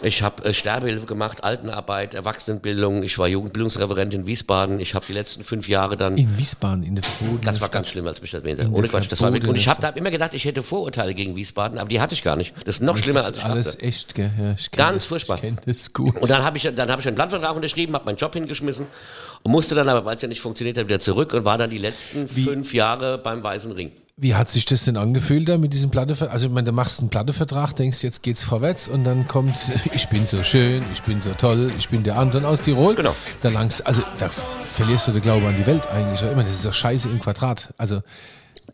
Ich 0.02 0.22
habe 0.22 0.44
äh, 0.44 0.54
Sterbehilfe 0.54 1.06
gemacht, 1.06 1.42
Altenarbeit, 1.42 2.14
Erwachsenenbildung. 2.14 3.02
Ich 3.02 3.18
war 3.18 3.28
Jugendbildungsreferent 3.28 4.12
in 4.14 4.26
Wiesbaden. 4.26 4.78
Ich 4.78 4.94
habe 4.94 5.06
die 5.06 5.12
letzten 5.14 5.42
fünf 5.42 5.68
Jahre 5.68 5.96
dann. 5.96 6.16
In 6.16 6.36
Wiesbaden, 6.38 6.82
in 6.84 6.96
der 6.96 7.04
verbotenen 7.04 7.42
Das 7.42 7.60
war 7.60 7.68
ganz 7.70 7.88
schlimm, 7.88 8.06
als 8.06 8.20
mich 8.20 8.30
das 8.30 8.42
Ohne 8.44 8.56
der 8.82 8.90
Quatsch, 8.90 9.10
das 9.10 9.22
war 9.22 9.32
wirklich. 9.32 9.48
Und 9.48 9.56
ich 9.56 9.68
habe 9.68 9.80
da 9.80 9.88
immer 9.90 10.10
gedacht, 10.10 10.34
ich 10.34 10.44
hätte 10.44 10.62
Vorurteile 10.62 11.14
gegen 11.14 11.34
Wiesbaden, 11.34 11.78
aber 11.78 11.88
die 11.88 12.00
hatte 12.00 12.14
ich 12.14 12.22
gar 12.22 12.36
nicht. 12.36 12.54
Das 12.66 12.76
ist 12.76 12.82
noch 12.82 12.98
schlimmer, 12.98 13.20
Das 13.20 13.26
als 13.28 13.36
ist 13.36 13.42
ich 13.42 13.48
alles 13.48 13.66
dachte. 13.72 13.82
echt, 13.82 14.14
gell? 14.14 14.30
Ja, 14.38 14.52
ich 14.52 14.70
Ganz 14.70 14.94
das, 15.02 15.04
furchtbar. 15.06 15.36
Ich 15.36 15.40
kenne 15.42 15.56
das 15.64 15.92
gut. 15.92 16.16
Und 16.20 16.30
dann 16.30 16.44
habe 16.44 16.58
ich, 16.58 16.70
dann 16.74 16.90
hab 16.90 17.00
ich 17.00 17.06
einen 17.06 17.16
Blattvertrag 17.16 17.56
unterschrieben, 17.56 17.94
habe 17.94 18.04
meinen 18.04 18.16
Job 18.16 18.34
hingeschmissen 18.34 18.86
und 19.42 19.50
musste 19.50 19.74
dann 19.74 19.88
aber, 19.88 20.04
weil 20.04 20.16
es 20.16 20.22
ja 20.22 20.28
nicht 20.28 20.40
funktioniert 20.40 20.76
hat, 20.76 20.86
wieder 20.86 21.00
zurück 21.00 21.32
und 21.32 21.44
war 21.44 21.56
dann 21.58 21.70
die 21.70 21.78
letzten 21.78 22.28
fünf 22.28 22.74
Jahre 22.74 23.18
beim 23.18 23.42
Weißen 23.42 23.72
Ring. 23.72 23.92
Wie 24.18 24.34
hat 24.34 24.48
sich 24.48 24.64
das 24.64 24.84
denn 24.84 24.96
angefühlt 24.96 25.46
da 25.46 25.58
mit 25.58 25.74
diesem 25.74 25.90
Plattevertrag? 25.90 26.32
Also, 26.32 26.46
ich 26.46 26.52
meine, 26.52 26.64
du 26.64 26.72
machst 26.72 27.00
einen 27.00 27.10
Plattevertrag, 27.10 27.74
denkst, 27.76 28.02
jetzt 28.02 28.22
geht's 28.22 28.42
vorwärts 28.42 28.88
und 28.88 29.04
dann 29.04 29.28
kommt, 29.28 29.56
ich 29.94 30.08
bin 30.08 30.26
so 30.26 30.42
schön, 30.42 30.82
ich 30.94 31.02
bin 31.02 31.20
so 31.20 31.34
toll, 31.34 31.70
ich 31.78 31.90
bin 31.90 32.02
der 32.02 32.16
Anton 32.16 32.46
aus 32.46 32.62
Tirol. 32.62 32.94
Genau. 32.94 33.14
Da 33.42 33.50
langs, 33.50 33.82
also, 33.82 34.02
da 34.18 34.30
verlierst 34.30 35.08
du 35.08 35.12
den 35.12 35.20
Glauben 35.20 35.44
an 35.44 35.54
die 35.58 35.66
Welt 35.66 35.86
eigentlich. 35.88 36.22
Ich 36.22 36.28
meine, 36.28 36.44
das 36.44 36.54
ist 36.54 36.64
doch 36.64 36.72
scheiße 36.72 37.10
im 37.10 37.20
Quadrat. 37.20 37.74
Also, 37.76 38.00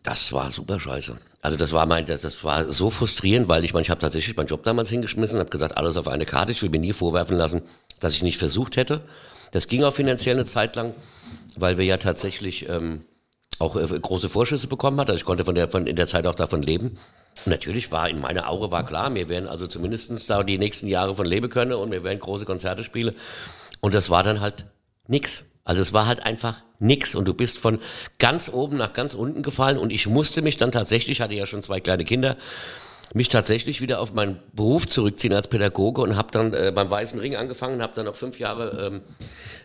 Das 0.01 0.31
war 0.31 0.49
super 0.49 0.79
scheiße. 0.79 1.13
Also 1.41 1.57
das 1.57 1.73
war 1.73 1.85
mein, 1.87 2.05
das, 2.05 2.21
das 2.21 2.41
war 2.45 2.71
so 2.71 2.89
frustrierend, 2.89 3.49
weil 3.49 3.65
ich 3.65 3.73
meine, 3.73 3.83
ich 3.83 3.89
habe 3.89 3.99
tatsächlich 3.99 4.37
meinen 4.37 4.47
Job 4.47 4.63
damals 4.63 4.89
hingeschmissen, 4.89 5.39
habe 5.39 5.49
gesagt, 5.49 5.75
alles 5.75 5.97
auf 5.97 6.07
eine 6.07 6.25
Karte. 6.25 6.53
Ich 6.53 6.61
will 6.61 6.69
mir 6.69 6.79
nie 6.79 6.93
vorwerfen 6.93 7.35
lassen, 7.35 7.61
dass 7.99 8.13
ich 8.13 8.23
nicht 8.23 8.37
versucht 8.37 8.77
hätte. 8.77 9.01
Das 9.51 9.67
ging 9.67 9.83
auch 9.83 9.93
finanziell 9.93 10.37
eine 10.37 10.45
Zeit 10.45 10.77
lang, 10.77 10.93
weil 11.57 11.77
wir 11.77 11.83
ja 11.83 11.97
tatsächlich 11.97 12.67
ähm, 12.69 13.01
auch 13.63 13.75
äh, 13.75 13.99
große 13.99 14.29
Vorschüsse 14.29 14.67
bekommen 14.67 14.99
hatten. 14.99 15.11
Also 15.11 15.19
ich 15.19 15.25
konnte 15.25 15.45
von 15.45 15.55
der, 15.55 15.69
von, 15.69 15.87
in 15.87 15.95
der 15.95 16.07
Zeit 16.07 16.27
auch 16.27 16.35
davon 16.35 16.61
leben. 16.61 16.97
Natürlich 17.45 17.91
war 17.91 18.09
in 18.09 18.21
meiner 18.21 18.49
Aure 18.49 18.71
war 18.71 18.85
klar, 18.85 19.13
wir 19.13 19.27
werden 19.29 19.47
also 19.47 19.67
zumindestens 19.67 20.27
da 20.27 20.43
die 20.43 20.57
nächsten 20.57 20.87
Jahre 20.87 21.15
von 21.15 21.25
leben 21.25 21.49
können 21.49 21.73
und 21.73 21.91
wir 21.91 22.03
werden 22.03 22.19
große 22.19 22.45
Konzerte 22.45 22.83
spielen. 22.83 23.15
Und 23.81 23.93
das 23.93 24.09
war 24.09 24.23
dann 24.23 24.39
halt 24.39 24.65
nix. 25.07 25.43
Also 25.65 25.81
es 25.81 25.93
war 25.93 26.05
halt 26.05 26.25
einfach 26.25 26.61
nix 26.79 27.15
und 27.15 27.25
du 27.25 27.33
bist 27.33 27.57
von 27.57 27.79
ganz 28.19 28.49
oben 28.51 28.77
nach 28.77 28.93
ganz 28.93 29.13
unten 29.13 29.41
gefallen 29.41 29.77
und 29.77 29.91
ich 29.91 30.07
musste 30.07 30.41
mich 30.41 30.57
dann 30.57 30.71
tatsächlich, 30.71 31.21
hatte 31.21 31.35
ja 31.35 31.45
schon 31.45 31.61
zwei 31.61 31.79
kleine 31.79 32.03
Kinder, 32.03 32.35
mich 33.13 33.29
tatsächlich 33.29 33.81
wieder 33.81 33.99
auf 33.99 34.13
meinen 34.13 34.39
Beruf 34.53 34.87
zurückziehen 34.87 35.33
als 35.33 35.47
Pädagoge 35.47 36.01
und 36.01 36.17
habe 36.17 36.29
dann 36.31 36.53
äh, 36.53 36.71
beim 36.73 36.89
Weißen 36.89 37.19
Ring 37.19 37.35
angefangen, 37.35 37.81
habe 37.81 37.93
dann 37.95 38.05
noch 38.05 38.15
fünf 38.15 38.39
Jahre 38.39 38.91
ähm, 38.91 39.01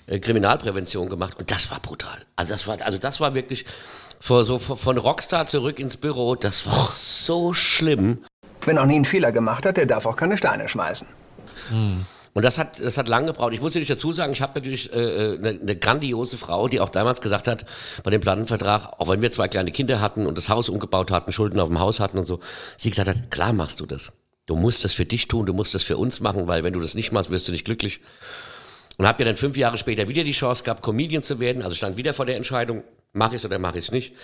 äh, 0.07 0.19
Kriminalprävention 0.19 1.09
gemacht 1.09 1.39
und 1.39 1.51
das 1.51 1.71
war 1.71 1.81
brutal. 1.81 2.19
Also 2.37 2.53
das 2.53 2.67
war, 2.67 2.81
also 2.83 2.99
das 2.99 3.21
war 3.21 3.35
wirklich 3.35 3.65
vor, 4.21 4.45
so 4.45 4.59
von 4.59 4.77
von 4.77 4.99
Rockstar 4.99 5.47
zurück 5.47 5.79
ins 5.79 5.97
Büro, 5.97 6.35
das 6.35 6.67
war 6.67 6.89
so 6.91 7.53
schlimm. 7.53 8.25
Wer 8.65 8.75
noch 8.75 8.87
nie 8.87 8.97
einen 8.97 9.05
Fehler 9.05 9.33
gemacht 9.33 9.65
hat, 9.65 9.77
der 9.77 9.87
darf 9.87 10.05
auch 10.07 10.17
keine 10.17 10.37
Steine 10.37 10.69
schmeißen. 10.69 11.07
Und 12.39 12.45
das 12.45 12.57
hat, 12.57 12.79
das 12.79 12.97
hat 12.97 13.09
lange 13.09 13.27
gebraucht. 13.27 13.53
Ich 13.53 13.61
muss 13.61 13.75
natürlich 13.75 13.89
dazu 13.89 14.13
sagen, 14.13 14.33
ich 14.33 14.41
habe 14.41 14.53
natürlich 14.55 14.93
äh, 14.93 14.97
äh, 15.33 15.39
eine, 15.39 15.49
eine 15.61 15.75
grandiose 15.75 16.39
Frau, 16.39 16.69
die 16.69 16.79
auch 16.79 16.89
damals 16.89 17.21
gesagt 17.21 17.49
hat, 17.49 17.65
bei 18.05 18.13
dem 18.13 18.21
Plattenvertrag, 18.21 18.93
auch 19.01 19.09
wenn 19.09 19.21
wir 19.21 19.33
zwei 19.33 19.49
kleine 19.49 19.73
Kinder 19.73 20.01
hatten 20.01 20.25
und 20.25 20.39
das 20.39 20.49
Haus 20.49 20.69
umgebaut 20.69 21.11
hatten, 21.11 21.33
Schulden 21.33 21.59
auf 21.59 21.67
dem 21.67 21.81
Haus 21.81 21.99
hatten 21.99 22.17
und 22.17 22.27
so, 22.27 22.39
sie 22.77 22.91
gesagt 22.91 23.09
hat, 23.09 23.33
klar 23.33 23.53
machst 23.53 23.81
du 23.81 23.87
das. 23.87 24.13
Du 24.47 24.55
musst 24.55 24.85
das 24.85 24.93
für 24.93 25.05
dich 25.05 25.27
tun, 25.27 25.47
du 25.47 25.53
musst 25.53 25.75
das 25.75 25.83
für 25.83 25.97
uns 25.97 26.21
machen, 26.21 26.47
weil 26.47 26.63
wenn 26.63 26.73
du 26.73 26.79
das 26.79 26.95
nicht 26.95 27.11
machst, 27.11 27.31
wirst 27.31 27.49
du 27.49 27.51
nicht 27.51 27.65
glücklich. 27.65 27.99
Und 28.99 29.09
habe 29.09 29.25
ja 29.25 29.27
dann 29.27 29.37
fünf 29.37 29.57
Jahre 29.57 29.77
später 29.77 30.09
wieder 30.09 30.23
die 30.23 30.31
Chance 30.31 30.63
gehabt, 30.63 30.85
Comedian 30.85 31.25
zu 31.25 31.41
werden. 31.41 31.63
Also 31.63 31.75
stand 31.75 31.97
wieder 31.97 32.15
vor 32.15 32.25
der 32.25 32.37
Entscheidung, 32.37 32.85
mache 33.15 33.35
ich 33.35 33.43
es 33.43 33.47
oder 33.47 33.59
mache 33.59 33.79
ich 33.79 33.87
es 33.87 33.91
nicht. 33.91 34.15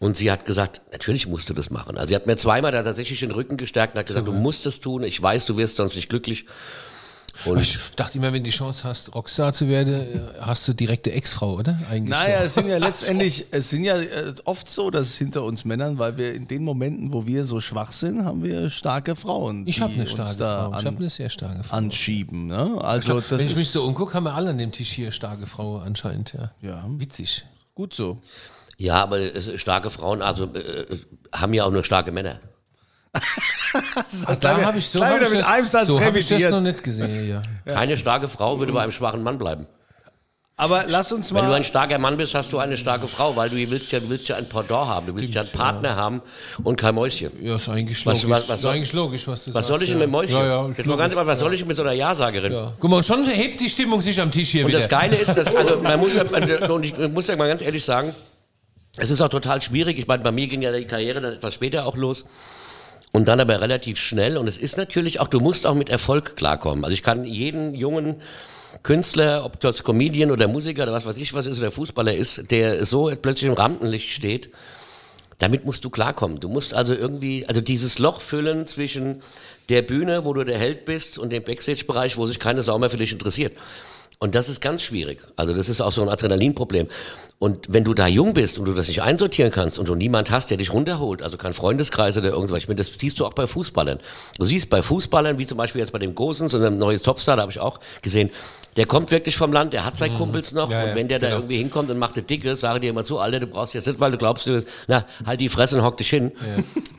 Und 0.00 0.16
sie 0.16 0.32
hat 0.32 0.44
gesagt, 0.44 0.82
natürlich 0.90 1.28
musst 1.28 1.48
du 1.48 1.54
das 1.54 1.70
machen. 1.70 1.96
Also 1.96 2.08
sie 2.08 2.16
hat 2.16 2.26
mir 2.26 2.36
zweimal 2.36 2.72
da 2.72 2.82
tatsächlich 2.82 3.20
den 3.20 3.30
Rücken 3.30 3.56
gestärkt 3.56 3.94
und 3.94 4.00
hat 4.00 4.06
gesagt, 4.08 4.26
du 4.26 4.32
musst 4.32 4.66
es 4.66 4.80
tun. 4.80 5.04
Ich 5.04 5.22
weiß, 5.22 5.46
du 5.46 5.56
wirst 5.56 5.76
sonst 5.76 5.94
nicht 5.94 6.08
glücklich. 6.08 6.46
Und 7.44 7.60
Ich 7.60 7.78
dachte 7.96 8.18
immer, 8.18 8.28
wenn 8.32 8.42
du 8.42 8.50
die 8.50 8.56
Chance 8.56 8.84
hast, 8.84 9.14
Rockstar 9.14 9.52
zu 9.52 9.68
werden, 9.68 9.94
äh, 9.94 10.20
hast 10.40 10.66
du 10.68 10.72
direkte 10.72 11.12
Ex-Frau, 11.12 11.54
oder? 11.54 11.78
Eigentlich 11.90 12.10
Naja, 12.10 12.40
so. 12.40 12.44
es 12.44 12.54
sind 12.54 12.68
ja 12.68 12.78
letztendlich, 12.88 13.46
es 13.50 13.70
sind 13.70 13.84
ja 13.84 13.96
äh, 13.98 14.34
oft 14.44 14.68
so, 14.70 14.90
dass 14.90 15.06
es 15.08 15.16
hinter 15.16 15.42
uns 15.44 15.64
Männern, 15.64 15.98
weil 15.98 16.16
wir 16.18 16.34
in 16.34 16.46
den 16.48 16.64
Momenten, 16.64 17.12
wo 17.12 17.26
wir 17.26 17.44
so 17.44 17.60
schwach 17.60 17.92
sind, 17.92 18.24
haben 18.24 18.42
wir 18.42 18.68
starke 18.70 19.16
Frauen. 19.16 19.66
Ich 19.66 19.80
habe 19.80 19.92
die 19.92 20.00
eine 20.00 20.10
uns 20.10 20.12
starke 20.12 20.36
da 20.36 20.60
Frau. 20.64 20.70
Ich 20.70 20.76
an- 20.76 20.86
habe 20.86 20.96
eine 20.98 21.10
sehr 21.10 21.30
starke 21.30 21.64
Frau. 21.64 21.76
anschieben. 21.76 22.46
Ne? 22.46 22.78
Also 22.82 23.20
das 23.20 23.38
Wenn 23.38 23.46
ich 23.46 23.56
mich 23.56 23.70
so 23.70 23.84
umgucke, 23.84 24.14
haben 24.14 24.24
wir 24.24 24.34
alle 24.34 24.50
an 24.50 24.58
dem 24.58 24.72
Tisch 24.72 24.90
hier 24.92 25.12
starke 25.12 25.46
Frau 25.46 25.78
anscheinend, 25.78 26.32
ja. 26.34 26.50
Ja. 26.60 26.84
Witzig. 26.88 27.44
gut 27.74 27.94
so. 27.94 28.18
ja, 28.76 28.94
aber 29.02 29.18
starke 29.56 29.90
Frauen 29.90 30.20
also, 30.22 30.44
äh, 30.54 30.86
haben 31.32 31.54
ja 31.54 31.64
auch 31.64 31.70
nur 31.70 31.84
starke 31.84 32.12
Männer. 32.12 32.40
Ah, 34.26 34.34
da 34.34 34.60
habe 34.64 34.78
ich 34.78 34.88
so, 34.88 35.04
hab 35.04 35.14
wieder 35.16 35.26
ich 35.26 35.30
mit 35.32 35.40
das, 35.42 35.46
einem 35.48 35.66
Satz 35.66 35.86
so 35.88 36.00
hab 36.00 36.14
ich 36.16 36.26
das 36.26 36.50
noch 36.50 36.60
nicht 36.60 36.82
gesehen, 36.82 37.28
ja. 37.28 37.42
Keine 37.72 37.96
starke 37.96 38.26
Frau 38.28 38.58
würde 38.58 38.72
bei 38.72 38.82
einem 38.82 38.90
schwachen 38.92 39.22
Mann 39.22 39.38
bleiben. 39.38 39.66
Aber 40.56 40.84
lass 40.88 41.10
uns 41.12 41.32
Wenn 41.32 41.42
du 41.44 41.48
mal. 41.48 41.54
ein 41.54 41.64
starker 41.64 41.98
Mann 41.98 42.16
bist, 42.18 42.34
hast 42.34 42.52
du 42.52 42.58
eine 42.58 42.76
starke 42.76 43.06
Frau, 43.08 43.34
weil 43.34 43.48
du 43.48 43.56
willst 43.70 43.92
ja, 43.92 44.00
du 44.00 44.10
willst 44.10 44.28
ja 44.28 44.36
ein 44.36 44.46
Pendant 44.48 44.88
haben, 44.88 45.06
du 45.06 45.14
willst 45.16 45.32
ja 45.34 45.40
einen 45.40 45.50
Partner 45.50 45.96
haben 45.96 46.20
und 46.64 46.78
kein 46.78 46.94
Mäuschen. 46.94 47.30
Ja, 47.42 47.56
ist 47.56 47.68
eigentlich 47.68 48.04
Was- 48.04 48.22
logisch. 48.24 48.28
was- 48.30 48.48
was 48.48 48.56
ist 48.56 48.62
soll- 48.62 48.74
eigentlich 48.74 48.92
logisch, 48.92 49.26
was 49.28 49.44
du 49.44 49.50
Was 49.50 49.54
sagst. 49.54 49.68
soll 49.68 49.82
ich 49.82 49.88
denn 49.88 49.98
ja. 49.98 50.04
mit 50.04 50.12
Mäuschen? 50.12 50.36
Ja, 50.36 50.44
ja, 50.46 50.68
ist 50.68 50.76
Jetzt 50.78 50.86
mal 50.86 50.96
ganz 50.98 51.12
einfach, 51.14 51.26
was 51.26 51.38
soll 51.38 51.54
ich 51.54 51.64
mit 51.64 51.76
so 51.76 51.82
einer 51.82 51.92
Ja-Sagerin? 51.92 52.52
Ja. 52.52 52.72
Guck 52.78 52.90
mal, 52.90 52.96
und 52.98 53.06
schon 53.06 53.24
hebt 53.26 53.58
die 53.60 53.70
Stimmung 53.70 54.02
sich 54.02 54.20
am 54.20 54.30
Tisch 54.30 54.50
hier 54.50 54.64
Und 54.64 54.68
wieder. 54.68 54.80
das 54.80 54.88
Geile 54.88 55.16
ist, 55.16 55.32
dass, 55.34 55.46
also 55.54 55.78
man 55.80 55.98
muss, 55.98 56.14
ja- 56.14 56.24
und 56.70 56.84
ich 56.84 56.96
muss 56.98 57.26
ja 57.28 57.36
mal 57.36 57.48
ganz 57.48 57.62
ehrlich 57.62 57.82
sagen, 57.84 58.14
es 58.98 59.10
ist 59.10 59.22
auch 59.22 59.28
total 59.30 59.62
schwierig. 59.62 59.98
Ich 59.98 60.06
meine, 60.08 60.22
bei 60.22 60.32
mir 60.32 60.46
ging 60.48 60.60
ja 60.60 60.72
die 60.72 60.84
Karriere 60.84 61.20
dann 61.22 61.32
etwas 61.34 61.54
später 61.54 61.86
auch 61.86 61.96
los. 61.96 62.24
Und 63.12 63.26
dann 63.26 63.40
aber 63.40 63.60
relativ 63.60 63.98
schnell. 63.98 64.36
Und 64.36 64.46
es 64.46 64.56
ist 64.56 64.76
natürlich 64.76 65.20
auch, 65.20 65.28
du 65.28 65.40
musst 65.40 65.66
auch 65.66 65.74
mit 65.74 65.88
Erfolg 65.88 66.36
klarkommen. 66.36 66.84
Also 66.84 66.94
ich 66.94 67.02
kann 67.02 67.24
jeden 67.24 67.74
jungen 67.74 68.16
Künstler, 68.82 69.44
ob 69.44 69.60
das 69.60 69.82
Comedian 69.82 70.30
oder 70.30 70.46
Musiker 70.46 70.84
oder 70.84 70.92
was 70.92 71.06
weiß 71.06 71.16
ich 71.16 71.34
was 71.34 71.46
ist 71.46 71.58
oder 71.58 71.70
Fußballer 71.70 72.14
ist, 72.14 72.50
der 72.50 72.84
so 72.84 73.12
plötzlich 73.20 73.48
im 73.48 73.54
Rampenlicht 73.54 74.10
steht, 74.10 74.50
damit 75.38 75.64
musst 75.64 75.84
du 75.84 75.90
klarkommen. 75.90 76.38
Du 76.38 76.48
musst 76.48 76.72
also 76.74 76.94
irgendwie, 76.94 77.46
also 77.46 77.60
dieses 77.60 77.98
Loch 77.98 78.20
füllen 78.20 78.66
zwischen 78.66 79.22
der 79.70 79.82
Bühne, 79.82 80.24
wo 80.24 80.34
du 80.34 80.44
der 80.44 80.58
Held 80.58 80.84
bist, 80.84 81.18
und 81.18 81.32
dem 81.32 81.42
Backstage-Bereich, 81.42 82.16
wo 82.16 82.26
sich 82.26 82.38
keine 82.38 82.62
Sau 82.62 82.78
mehr 82.78 82.90
für 82.90 82.98
dich 82.98 83.12
interessiert. 83.12 83.56
Und 84.22 84.34
das 84.34 84.50
ist 84.50 84.60
ganz 84.60 84.82
schwierig. 84.82 85.24
Also 85.36 85.54
das 85.54 85.70
ist 85.70 85.80
auch 85.80 85.92
so 85.92 86.02
ein 86.02 86.10
Adrenalinproblem. 86.10 86.88
Und 87.38 87.68
wenn 87.70 87.84
du 87.84 87.94
da 87.94 88.06
jung 88.06 88.34
bist 88.34 88.58
und 88.58 88.66
du 88.66 88.74
das 88.74 88.86
nicht 88.86 89.00
einsortieren 89.00 89.50
kannst 89.50 89.78
und 89.78 89.88
du 89.88 89.94
niemand 89.94 90.30
hast, 90.30 90.50
der 90.50 90.58
dich 90.58 90.74
runterholt, 90.74 91.22
also 91.22 91.38
kein 91.38 91.54
Freundeskreis 91.54 92.18
oder 92.18 92.28
irgendwas, 92.28 92.58
ich 92.58 92.68
meine, 92.68 92.76
das 92.76 92.92
siehst 93.00 93.18
du 93.18 93.24
auch 93.24 93.32
bei 93.32 93.46
Fußballern. 93.46 93.98
Du 94.36 94.44
siehst 94.44 94.68
bei 94.68 94.82
Fußballern, 94.82 95.38
wie 95.38 95.46
zum 95.46 95.56
Beispiel 95.56 95.80
jetzt 95.80 95.92
bei 95.92 95.98
dem 95.98 96.14
Gosens 96.14 96.52
und 96.52 96.62
einem 96.62 96.76
neues 96.76 97.00
Topstar, 97.00 97.36
da 97.36 97.42
habe 97.42 97.50
ich 97.50 97.60
auch 97.60 97.80
gesehen, 98.02 98.28
der 98.76 98.84
kommt 98.84 99.10
wirklich 99.10 99.38
vom 99.38 99.54
Land, 99.54 99.72
der 99.72 99.86
hat 99.86 99.96
seine 99.96 100.14
Kumpels 100.16 100.52
noch 100.52 100.68
Mhm. 100.68 100.72
Ja, 100.72 100.82
und 100.82 100.88
ja, 100.90 100.94
wenn 100.94 101.08
der 101.08 101.18
da 101.18 101.26
genau. 101.28 101.38
irgendwie 101.38 101.56
hinkommt 101.56 101.90
und 101.90 101.98
macht 101.98 102.16
eine 102.16 102.22
Dicke, 102.24 102.54
sage 102.56 102.80
dir 102.80 102.90
immer 102.90 103.04
zu, 103.04 103.18
Alter, 103.18 103.40
du 103.40 103.46
brauchst 103.46 103.72
jetzt 103.72 103.86
nicht, 103.86 103.98
weil 104.00 104.12
du 104.12 104.18
glaubst, 104.18 104.46
du 104.46 104.62
na, 104.86 105.06
halt 105.24 105.40
die 105.40 105.48
Fresse 105.48 105.78
und 105.78 105.82
hock 105.82 105.96
dich 105.96 106.10
hin. 106.10 106.32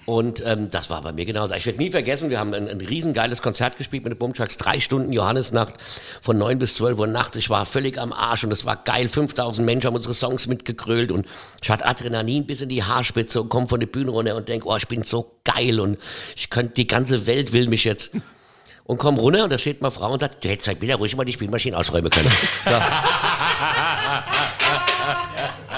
Und 0.05 0.41
ähm, 0.43 0.69
das 0.71 0.89
war 0.89 1.03
bei 1.03 1.13
mir 1.13 1.25
genauso. 1.25 1.53
Ich 1.53 1.67
werde 1.67 1.77
nie 1.77 1.91
vergessen, 1.91 2.31
wir 2.31 2.39
haben 2.39 2.53
ein, 2.55 2.67
ein 2.67 2.81
riesengeiles 2.81 3.43
Konzert 3.43 3.77
gespielt 3.77 4.03
mit 4.03 4.13
den 4.13 4.17
Bumchucks, 4.17 4.57
drei 4.57 4.79
Stunden 4.79 5.13
Johannesnacht 5.13 5.75
von 6.21 6.37
9 6.39 6.57
bis 6.57 6.75
12 6.75 6.97
Uhr 6.97 7.07
nachts. 7.11 7.37
Ich 7.37 7.49
war 7.49 7.65
völlig 7.65 7.97
am 7.99 8.13
Arsch 8.13 8.43
und 8.43 8.51
es 8.51 8.65
war 8.65 8.75
geil. 8.75 9.07
5000 9.07 9.65
Menschen 9.65 9.87
haben 9.87 9.95
unsere 9.95 10.13
Songs 10.13 10.47
mitgegrölt 10.47 11.11
und 11.11 11.25
ich 11.61 11.69
hatte 11.69 11.85
Adrenalin 11.85 12.45
bis 12.45 12.61
in 12.61 12.69
die 12.69 12.83
Haarspitze 12.83 13.41
und 13.41 13.49
komme 13.49 13.67
von 13.67 13.79
der 13.79 13.87
Bühne 13.87 14.11
runter 14.11 14.35
und 14.35 14.47
denk, 14.49 14.65
oh, 14.65 14.75
ich 14.75 14.87
bin 14.87 15.03
so 15.03 15.37
geil 15.43 15.79
und 15.79 15.97
ich 16.35 16.49
könnte, 16.49 16.73
die 16.73 16.87
ganze 16.87 17.27
Welt 17.27 17.53
will 17.53 17.67
mich 17.67 17.83
jetzt. 17.83 18.11
Und 18.83 18.97
komm 18.97 19.17
runter 19.17 19.43
und 19.43 19.53
da 19.53 19.57
steht 19.57 19.81
mal 19.81 19.91
Frau 19.91 20.11
und 20.11 20.19
sagt, 20.19 20.43
du 20.43 20.49
hättest 20.49 20.67
halt 20.67 20.81
wieder 20.81 20.95
ruhig 20.95 21.15
mal 21.15 21.23
die 21.23 21.33
Spielmaschine 21.33 21.77
ausräumen 21.77 22.09
können. 22.09 22.31
So. 22.65 22.71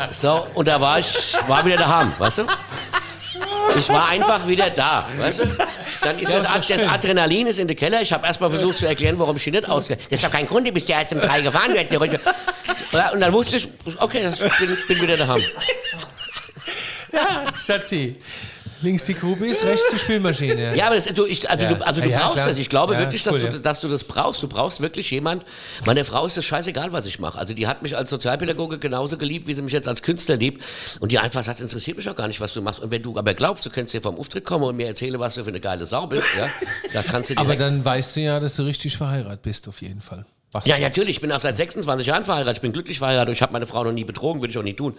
So, 0.10 0.48
und 0.56 0.68
da 0.68 0.80
war 0.80 1.00
ich, 1.00 1.34
war 1.48 1.66
wieder 1.66 1.78
daheim, 1.78 2.14
weißt 2.18 2.40
du? 2.40 2.44
Ich 3.78 3.90
war 3.90 4.08
einfach 4.10 4.48
wieder 4.48 4.70
da, 4.70 5.08
weißt 5.18 5.40
du? 5.40 5.44
Dann 6.04 6.20
ist 6.20 6.30
Ja, 6.32 6.40
das, 6.40 6.54
das 6.54 6.66
schön. 6.68 6.90
Adrenalin 6.90 7.48
ist 7.48 7.60
in 7.60 7.68
den 7.68 7.78
Keller. 7.78 8.02
Ich 8.02 8.12
habe 8.14 8.26
erst 8.28 8.42
mal 8.42 8.50
versucht 8.50 8.78
zu 8.78 8.88
erklären, 8.88 9.18
warum 9.20 9.38
ich 9.38 9.44
hier 9.44 9.54
nicht 9.54 9.70
ausgehe. 9.70 9.98
Das 10.10 10.20
ist 10.20 10.24
doch 10.24 10.32
kein 10.32 10.48
Grund, 10.48 10.68
du 10.68 10.72
bist 10.72 10.90
ja 10.90 11.00
erst 11.00 11.14
um 11.14 11.20
drei 11.22 11.42
gefahren. 11.42 11.74
Ja 11.76 11.84
Ja, 12.92 13.10
Und 13.12 13.20
dann 13.22 13.34
wusste 13.34 13.58
ich, 13.58 13.70
okay, 13.98 14.24
das 14.24 14.38
bin, 14.38 14.78
bin 14.88 15.02
wieder 15.02 15.18
daheim. 15.18 15.42
Schatzi. 17.60 18.16
Links 18.84 19.06
die 19.06 19.14
Groupies, 19.16 19.64
rechts 19.64 19.82
die 19.94 19.98
Spielmaschine. 20.00 20.76
Ja, 20.76 20.86
aber 20.88 20.96
das, 20.96 21.06
du, 21.06 21.26
ich, 21.26 21.50
also 21.50 21.64
Ja. 21.64 21.74
du, 21.74 21.86
also 21.86 22.02
du 22.02 22.10
Ja, 22.10 22.20
brauchst 22.20 22.34
klar. 22.36 22.50
das. 22.50 22.58
Ich 22.58 22.70
glaube 22.70 22.98
wirklich, 22.98 23.24
dass, 23.24 23.34
cool, 23.34 23.40
du, 23.50 23.60
dass 23.60 23.82
du 23.82 23.88
das 23.88 24.04
brauchst. 24.04 24.44
Du 24.44 24.48
brauchst 24.48 24.82
wirklich 24.82 25.10
jemand. 25.12 25.44
Meine 25.86 26.04
Frau 26.04 26.26
ist 26.26 26.38
es 26.38 26.46
scheißegal, 26.46 26.92
was 26.94 27.06
ich 27.06 27.20
mache. 27.20 27.40
Also 27.40 27.54
die 27.54 27.66
hat 27.68 27.82
mich 27.82 27.98
als 27.98 28.10
Sozialpädagoge 28.10 28.78
genauso 28.80 29.18
geliebt, 29.18 29.48
wie 29.48 29.54
sie 29.54 29.62
mich 29.62 29.74
jetzt 29.74 29.88
als 29.88 30.02
Künstler 30.04 30.36
liebt. 30.36 30.64
Und 31.00 31.12
die 31.12 31.20
einfach 31.20 31.44
sagt, 31.44 31.60
es 31.60 31.64
interessiert 31.64 31.98
mich 31.98 32.10
auch 32.10 32.16
gar 32.16 32.28
nicht, 32.28 32.42
was 32.42 32.54
du 32.54 32.62
machst. 32.62 32.80
Und 32.80 32.92
wenn 32.92 33.02
du 33.02 33.18
aber 33.18 33.34
glaubst, 33.34 33.66
du 33.66 33.70
könntest 33.70 33.94
hier 33.94 34.02
vom 34.02 34.18
Auftritt 34.20 34.44
kommen 34.46 34.64
und 34.66 34.76
mir 34.76 34.88
erzählen, 34.88 35.20
was 35.20 35.36
du 35.36 35.44
für 35.44 35.50
eine 35.50 35.60
geile 35.60 35.86
Sau 35.86 36.06
bist, 36.08 36.24
ja, 36.38 36.50
da 36.94 37.02
kannst 37.04 37.30
du 37.30 37.38
Aber 37.38 37.56
dann 37.56 37.84
weißt 37.84 38.16
du 38.18 38.22
ja, 38.22 38.40
dass 38.40 38.56
du 38.58 38.64
richtig 38.64 38.98
verheiratet 38.98 39.42
bist, 39.42 39.68
auf 39.68 39.82
jeden 39.82 40.02
Fall. 40.02 40.26
Was? 40.52 40.68
Ja, 40.68 40.78
natürlich. 40.78 41.16
Ich 41.16 41.22
bin 41.22 41.32
auch 41.32 41.40
seit 41.40 41.58
26 41.58 42.06
Jahren 42.06 42.26
verheiratet. 42.26 42.58
Ich 42.58 42.62
bin 42.62 42.74
glücklich 42.74 43.00
verheiratet. 43.00 43.30
und 43.30 43.34
Ich 43.34 43.42
habe 43.42 43.54
meine 43.54 43.66
Frau 43.66 43.84
noch 43.84 43.92
nie 43.92 44.04
betrogen, 44.04 44.40
würde 44.42 44.52
ich 44.52 44.58
auch 44.60 44.64
nie 44.64 44.76
tun, 44.76 44.94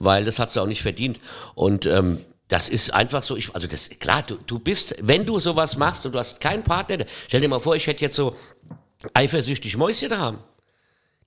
weil 0.00 0.24
das 0.24 0.40
hat 0.40 0.50
sie 0.50 0.60
auch 0.60 0.66
nicht 0.66 0.82
verdient. 0.82 1.20
Und 1.54 1.86
ähm, 1.86 2.18
das 2.48 2.68
ist 2.68 2.94
einfach 2.94 3.22
so. 3.22 3.36
Ich, 3.36 3.54
also 3.54 3.66
das 3.66 3.88
klar. 3.98 4.22
Du, 4.22 4.36
du 4.46 4.58
bist, 4.58 4.94
wenn 5.02 5.26
du 5.26 5.38
sowas 5.38 5.76
machst 5.76 6.06
und 6.06 6.12
du 6.12 6.18
hast 6.18 6.40
keinen 6.40 6.62
Partner. 6.62 7.04
Stell 7.28 7.40
dir 7.40 7.48
mal 7.48 7.58
vor, 7.58 7.74
ich 7.76 7.86
hätte 7.86 8.04
jetzt 8.04 8.16
so 8.16 8.36
eifersüchtig 9.14 9.76
Mäuschen 9.76 10.08
da 10.10 10.18
haben. 10.18 10.38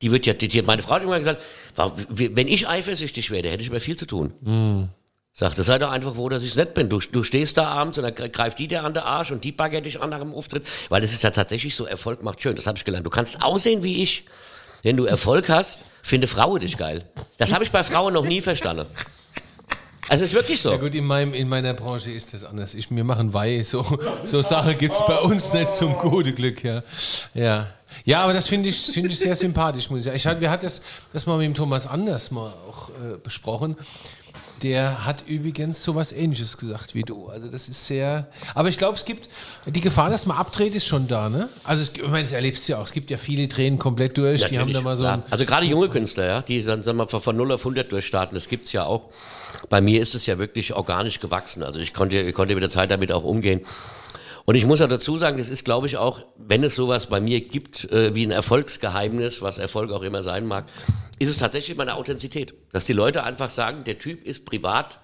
Die 0.01 0.11
wird 0.11 0.25
ja, 0.25 0.33
die, 0.33 0.47
die, 0.47 0.61
meine 0.61 0.81
Frau 0.81 0.95
hat 0.95 1.03
immer 1.03 1.17
gesagt, 1.17 1.41
wenn 2.07 2.47
ich 2.47 2.67
eifersüchtig 2.69 3.31
wäre, 3.31 3.49
hätte 3.49 3.61
ich 3.63 3.69
aber 3.69 3.81
viel 3.81 3.97
zu 3.97 4.05
tun. 4.05 4.89
Sagt, 5.33 5.55
sei 5.57 5.77
doch 5.77 5.91
einfach 5.91 6.15
froh, 6.15 6.27
dass 6.29 6.43
ich 6.43 6.51
es 6.51 6.55
nicht 6.55 6.73
bin. 6.73 6.89
Du, 6.89 6.99
du 6.99 7.23
stehst 7.23 7.57
da 7.57 7.67
abends 7.67 7.97
und 7.97 8.03
dann 8.05 8.13
gre- 8.13 8.29
greift 8.29 8.59
die 8.59 8.67
dir 8.67 8.83
an 8.83 8.93
den 8.93 9.03
Arsch 9.03 9.31
und 9.31 9.43
die 9.43 9.51
baggert 9.51 9.85
dich 9.85 10.01
an 10.01 10.09
nach 10.09 10.19
dem 10.19 10.33
Auftritt. 10.33 10.65
Weil 10.89 11.01
das 11.01 11.11
ist 11.11 11.23
ja 11.23 11.31
tatsächlich 11.31 11.75
so, 11.75 11.85
Erfolg 11.85 12.23
macht 12.23 12.41
schön. 12.41 12.55
Das 12.55 12.65
habe 12.65 12.77
ich 12.77 12.83
gelernt. 12.85 13.05
Du 13.05 13.09
kannst 13.09 13.41
aussehen 13.41 13.83
wie 13.83 14.01
ich. 14.03 14.25
Wenn 14.83 14.95
du 14.97 15.03
Erfolg 15.05 15.49
hast, 15.49 15.79
finde 16.01 16.27
Frauen 16.27 16.61
dich 16.61 16.77
geil. 16.77 17.05
Das 17.37 17.53
habe 17.53 17.63
ich 17.65 17.71
bei 17.71 17.83
Frauen 17.83 18.13
noch 18.13 18.25
nie 18.25 18.39
verstanden. 18.41 18.85
Also 20.09 20.23
ist 20.23 20.33
wirklich 20.33 20.59
so. 20.59 20.71
Ja 20.71 20.77
gut, 20.77 20.95
in, 20.95 21.05
meinem, 21.05 21.33
in 21.33 21.47
meiner 21.47 21.73
Branche 21.73 22.11
ist 22.11 22.33
das 22.33 22.43
anders. 22.43 22.73
Ich, 22.73 22.89
wir 22.89 23.03
machen 23.03 23.31
Weihe, 23.31 23.63
so, 23.63 23.85
so 24.25 24.41
Sache 24.41 24.75
gibt 24.75 24.95
es 24.95 24.99
bei 25.05 25.19
uns 25.19 25.53
nicht 25.53 25.69
zum 25.71 25.93
guten 25.93 26.33
Glück. 26.33 26.63
Ja, 26.63 26.81
ja. 27.35 27.67
ja 28.05 28.21
aber 28.21 28.33
das 28.33 28.47
finde 28.47 28.69
ich, 28.69 28.87
finde 28.87 29.09
ich 29.09 29.19
sehr 29.19 29.35
sympathisch, 29.35 29.89
muss 29.89 29.99
ich 29.99 30.05
sagen. 30.05 30.17
Ich 30.17 30.41
wir 30.41 30.49
hatten 30.49 30.65
das, 30.65 30.81
das 31.13 31.27
mal 31.27 31.37
mit 31.37 31.45
dem 31.45 31.53
Thomas 31.53 31.85
Anders 31.85 32.31
mal 32.31 32.51
auch 32.69 32.89
äh, 32.89 33.17
besprochen. 33.23 33.77
Der 34.61 35.05
hat 35.05 35.23
übrigens 35.27 35.81
sowas 35.81 36.11
ähnliches 36.11 36.57
gesagt 36.57 36.93
wie 36.95 37.03
du. 37.03 37.27
Also 37.27 37.47
das 37.47 37.69
ist 37.69 37.85
sehr. 37.85 38.27
Aber 38.55 38.69
ich 38.69 38.77
glaube, 38.77 38.97
es 38.97 39.05
gibt 39.05 39.29
die 39.65 39.81
Gefahr, 39.81 40.09
dass 40.09 40.25
man 40.25 40.37
abdreht, 40.37 40.75
ist 40.75 40.85
schon 40.85 41.07
da, 41.07 41.29
ne? 41.29 41.47
Also 41.63 41.83
es, 41.83 41.89
ich 41.95 42.07
meine, 42.07 42.23
das 42.23 42.33
erlebst 42.33 42.67
du 42.67 42.73
ja 42.73 42.79
auch. 42.79 42.85
Es 42.85 42.91
gibt 42.91 43.09
ja 43.11 43.17
viele 43.17 43.47
Tränen 43.47 43.79
komplett 43.79 44.17
durch. 44.17 44.41
die 44.45 44.59
haben 44.59 44.73
da 44.73 44.81
Natürlich, 44.81 44.83
mal 44.83 44.97
so 44.97 45.05
ein, 45.05 45.23
Also 45.29 45.45
gerade 45.45 45.65
junge 45.65 45.89
Künstler, 45.89 46.25
ja, 46.25 46.41
die 46.41 46.63
dann 46.63 46.83
sagen 46.83 46.97
wir, 46.97 47.07
von 47.07 47.19
von 47.29 47.37
0 47.37 47.51
auf 47.51 47.61
100 47.61 47.91
durchstarten, 47.91 48.35
das 48.35 48.47
gibt's 48.47 48.73
ja 48.73 48.85
auch. 48.85 49.09
Bei 49.69 49.81
mir 49.81 50.01
ist 50.01 50.15
es 50.15 50.25
ja 50.25 50.39
wirklich 50.39 50.73
organisch 50.73 51.19
gewachsen. 51.19 51.61
Also 51.63 51.79
ich 51.79 51.93
konnte, 51.93 52.19
ich 52.19 52.33
konnte 52.33 52.55
mit 52.55 52.63
der 52.63 52.71
Zeit 52.71 52.89
damit 52.89 53.11
auch 53.11 53.23
umgehen. 53.23 53.61
Und 54.45 54.55
ich 54.55 54.65
muss 54.65 54.81
auch 54.81 54.89
dazu 54.89 55.19
sagen, 55.19 55.37
das 55.37 55.47
ist, 55.47 55.63
glaube 55.63 55.85
ich, 55.85 55.97
auch, 55.97 56.21
wenn 56.37 56.63
es 56.63 56.73
sowas 56.73 57.05
bei 57.05 57.19
mir 57.19 57.39
gibt, 57.41 57.91
äh, 57.91 58.15
wie 58.15 58.25
ein 58.25 58.31
Erfolgsgeheimnis, 58.31 59.43
was 59.43 59.59
Erfolg 59.59 59.91
auch 59.91 60.01
immer 60.01 60.23
sein 60.23 60.47
mag, 60.47 60.65
ist 61.19 61.29
es 61.29 61.37
tatsächlich 61.37 61.77
meine 61.77 61.95
Authentizität. 61.95 62.53
Dass 62.71 62.85
die 62.85 62.93
Leute 62.93 63.23
einfach 63.23 63.49
sagen, 63.49 63.83
der 63.83 63.99
Typ 63.99 64.25
ist 64.25 64.45
privat 64.45 64.99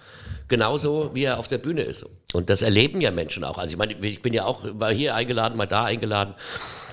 genauso, 0.47 1.11
wie 1.13 1.23
er 1.23 1.37
auf 1.39 1.47
der 1.47 1.57
Bühne 1.57 1.81
ist. 1.81 2.05
Und 2.33 2.49
das 2.49 2.61
erleben 2.61 3.01
ja 3.01 3.11
Menschen 3.11 3.43
auch. 3.43 3.57
Also 3.57 3.71
ich 3.71 3.77
meine, 3.77 3.93
ich 3.93 4.21
bin 4.21 4.33
ja 4.33 4.45
auch 4.45 4.63
mal 4.73 4.93
hier 4.93 5.15
eingeladen, 5.15 5.57
mal 5.57 5.67
da 5.67 5.85
eingeladen. 5.85 6.33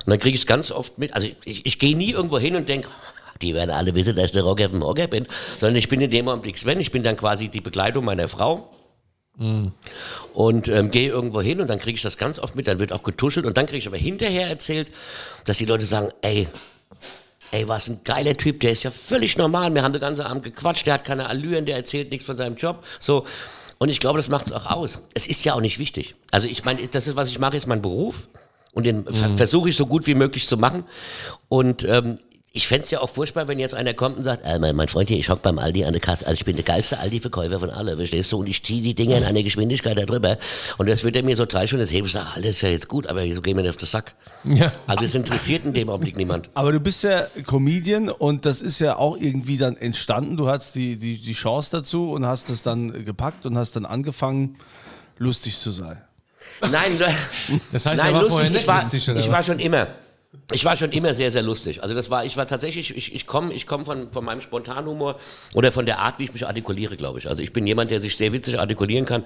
Und 0.04 0.10
dann 0.10 0.18
kriege 0.18 0.34
ich 0.34 0.42
es 0.42 0.46
ganz 0.46 0.70
oft 0.70 0.98
mit. 0.98 1.14
Also 1.14 1.28
ich, 1.44 1.64
ich, 1.64 1.78
gehe 1.78 1.96
nie 1.96 2.10
irgendwo 2.10 2.38
hin 2.38 2.56
und 2.56 2.68
denke, 2.68 2.88
die 3.40 3.54
werden 3.54 3.70
alle 3.70 3.94
wissen, 3.94 4.16
dass 4.16 4.26
ich 4.26 4.32
der 4.32 4.42
Rocker 4.42 4.68
vom 4.68 4.82
Rocker 4.82 5.06
bin. 5.06 5.26
Sondern 5.58 5.76
ich 5.76 5.88
bin 5.88 6.00
in 6.00 6.10
dem 6.10 6.28
Augenblick 6.28 6.58
Sven. 6.58 6.80
Ich 6.80 6.90
bin 6.90 7.02
dann 7.02 7.16
quasi 7.16 7.48
die 7.48 7.60
Begleitung 7.60 8.04
meiner 8.04 8.28
Frau 8.28 8.70
und 10.34 10.68
ähm, 10.68 10.90
gehe 10.90 11.08
irgendwo 11.08 11.40
hin 11.40 11.60
und 11.60 11.70
dann 11.70 11.78
kriege 11.78 11.96
ich 11.96 12.02
das 12.02 12.18
ganz 12.18 12.38
oft 12.38 12.54
mit, 12.54 12.68
dann 12.68 12.78
wird 12.78 12.92
auch 12.92 13.02
getuschelt 13.02 13.46
und 13.46 13.56
dann 13.56 13.66
kriege 13.66 13.78
ich 13.78 13.86
aber 13.86 13.96
hinterher 13.96 14.48
erzählt, 14.48 14.88
dass 15.46 15.56
die 15.56 15.64
Leute 15.64 15.86
sagen, 15.86 16.12
ey, 16.20 16.48
ey, 17.52 17.68
was 17.68 17.88
ein 17.88 18.00
geiler 18.02 18.36
Typ, 18.36 18.60
der 18.60 18.72
ist 18.72 18.82
ja 18.82 18.90
völlig 18.90 19.36
normal, 19.36 19.72
wir 19.72 19.82
haben 19.82 19.92
den 19.92 20.00
ganzen 20.00 20.22
Abend 20.22 20.42
gequatscht, 20.42 20.86
der 20.86 20.94
hat 20.94 21.04
keine 21.04 21.28
Allüren, 21.28 21.66
der 21.66 21.76
erzählt 21.76 22.10
nichts 22.10 22.26
von 22.26 22.36
seinem 22.36 22.56
Job, 22.56 22.84
so. 22.98 23.24
Und 23.78 23.88
ich 23.88 23.98
glaube, 23.98 24.16
das 24.16 24.28
macht 24.28 24.46
es 24.46 24.52
auch 24.52 24.66
aus. 24.66 25.02
Es 25.12 25.26
ist 25.26 25.44
ja 25.44 25.54
auch 25.54 25.60
nicht 25.60 25.80
wichtig. 25.80 26.14
Also 26.30 26.46
ich 26.46 26.64
meine, 26.64 26.86
das 26.86 27.08
ist, 27.08 27.16
was 27.16 27.30
ich 27.30 27.40
mache, 27.40 27.56
ist 27.56 27.66
mein 27.66 27.82
Beruf. 27.82 28.28
Und 28.72 28.86
den 28.86 29.04
ver 29.04 29.36
versuche 29.36 29.70
ich 29.70 29.76
so 29.76 29.86
gut 29.86 30.06
wie 30.06 30.14
möglich 30.14 30.46
zu 30.46 30.56
machen. 30.56 30.84
Und 31.48 31.82
ähm, 31.82 32.18
ich 32.54 32.68
fänd's 32.68 32.90
ja 32.90 33.00
auch 33.00 33.08
furchtbar, 33.08 33.48
wenn 33.48 33.58
jetzt 33.58 33.72
einer 33.72 33.94
kommt 33.94 34.18
und 34.18 34.24
sagt, 34.24 34.44
äh, 34.44 34.58
mein, 34.58 34.76
mein 34.76 34.88
Freund 34.88 35.08
hier, 35.08 35.18
ich 35.18 35.30
hock 35.30 35.40
beim 35.40 35.58
Aldi 35.58 35.86
an 35.86 35.92
der 35.92 36.02
Kasse, 36.02 36.26
also 36.26 36.34
ich 36.34 36.44
bin 36.44 36.56
der 36.56 36.64
geilste 36.64 36.98
Aldi-Verkäufer 36.98 37.58
von 37.58 37.70
alle, 37.70 37.96
verstehst 37.96 38.30
du? 38.30 38.40
Und 38.40 38.46
ich 38.46 38.62
ziehe 38.62 38.82
die 38.82 38.94
Dinger 38.94 39.16
in 39.16 39.24
einer 39.24 39.42
Geschwindigkeit 39.42 39.96
da 39.96 40.04
drüber. 40.04 40.36
Und 40.76 40.88
das 40.88 41.02
wird 41.02 41.16
er 41.16 41.22
mir 41.24 41.34
so 41.34 41.46
drei 41.46 41.66
Stunden 41.66 41.86
heben. 41.86 42.06
Ich 42.06 42.12
sage, 42.12 42.26
alles 42.34 42.56
ist 42.56 42.60
ja 42.60 42.68
jetzt 42.68 42.88
gut, 42.88 43.06
aber 43.06 43.22
so 43.32 43.40
gehen 43.40 43.56
wir 43.56 43.62
nicht 43.62 43.70
auf 43.70 43.78
den 43.78 43.86
Sack. 43.86 44.14
Ja. 44.44 44.70
Also 44.86 45.06
es 45.06 45.14
interessiert 45.14 45.64
in 45.64 45.72
dem 45.72 45.88
Augenblick 45.88 46.16
niemand. 46.16 46.50
Aber 46.52 46.72
du 46.72 46.80
bist 46.80 47.02
ja 47.04 47.26
Comedian 47.46 48.10
und 48.10 48.44
das 48.44 48.60
ist 48.60 48.80
ja 48.80 48.96
auch 48.96 49.16
irgendwie 49.16 49.56
dann 49.56 49.78
entstanden. 49.78 50.36
Du 50.36 50.48
hattest 50.48 50.74
die, 50.74 50.96
die, 50.96 51.18
die 51.18 51.34
Chance 51.34 51.70
dazu 51.72 52.12
und 52.12 52.26
hast 52.26 52.50
es 52.50 52.62
dann 52.62 53.06
gepackt 53.06 53.46
und 53.46 53.56
hast 53.56 53.76
dann 53.76 53.86
angefangen, 53.86 54.56
lustig 55.16 55.58
zu 55.58 55.70
sein. 55.70 56.02
Nein, 56.60 56.98
Das 57.72 57.86
heißt, 57.86 57.96
Nein, 57.96 58.08
er 58.10 58.14
war 58.14 58.22
lustig, 58.22 58.30
vorher 58.32 58.50
nicht 58.50 58.60
ich 58.60 58.68
war, 58.68 58.82
lustig, 58.82 59.08
oder 59.08 59.20
ich 59.20 59.30
war 59.30 59.42
schon 59.42 59.58
immer. 59.58 59.86
Ich 60.50 60.64
war 60.64 60.78
schon 60.78 60.92
immer 60.92 61.12
sehr, 61.14 61.30
sehr 61.30 61.42
lustig. 61.42 61.82
Also 61.82 61.94
das 61.94 62.10
war, 62.10 62.24
ich 62.24 62.38
war 62.38 62.46
tatsächlich, 62.46 62.96
ich, 62.96 63.14
ich 63.14 63.26
komme 63.26 63.52
ich 63.52 63.66
komm 63.66 63.84
von, 63.84 64.10
von 64.12 64.24
meinem 64.24 64.40
Spontanhumor 64.40 65.18
oder 65.54 65.70
von 65.70 65.84
der 65.84 65.98
Art, 65.98 66.18
wie 66.18 66.24
ich 66.24 66.32
mich 66.32 66.46
artikuliere, 66.46 66.96
glaube 66.96 67.18
ich. 67.18 67.28
Also 67.28 67.42
ich 67.42 67.52
bin 67.52 67.66
jemand, 67.66 67.90
der 67.90 68.00
sich 68.00 68.16
sehr 68.16 68.32
witzig 68.32 68.58
artikulieren 68.58 69.04
kann, 69.04 69.24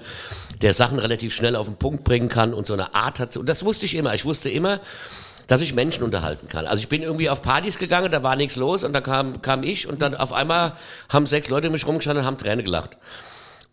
der 0.61 0.73
Sachen 0.73 0.99
relativ 0.99 1.33
schnell 1.33 1.55
auf 1.55 1.67
den 1.67 1.77
Punkt 1.77 2.03
bringen 2.03 2.27
kann 2.27 2.53
und 2.53 2.67
so 2.67 2.73
eine 2.73 2.93
Art 2.93 3.19
hat. 3.19 3.37
Und 3.37 3.47
das 3.47 3.63
wusste 3.63 3.85
ich 3.85 3.95
immer. 3.95 4.15
Ich 4.15 4.25
wusste 4.25 4.49
immer, 4.49 4.81
dass 5.47 5.61
ich 5.61 5.73
Menschen 5.73 6.03
unterhalten 6.03 6.49
kann. 6.49 6.67
Also 6.67 6.81
ich 6.81 6.89
bin 6.89 7.01
irgendwie 7.01 7.29
auf 7.29 7.41
Partys 7.41 7.77
gegangen, 7.77 8.11
da 8.11 8.21
war 8.21 8.35
nichts 8.35 8.57
los 8.57 8.83
und 8.83 8.91
da 8.91 8.99
kam, 8.99 9.41
kam 9.41 9.63
ich 9.63 9.87
und 9.87 10.01
dann 10.01 10.13
auf 10.13 10.33
einmal 10.33 10.73
haben 11.07 11.25
sechs 11.25 11.49
Leute 11.49 11.69
mich 11.69 11.87
rumgestanden 11.87 12.21
und 12.23 12.27
haben 12.27 12.37
Tränen 12.37 12.65
gelacht. 12.65 12.97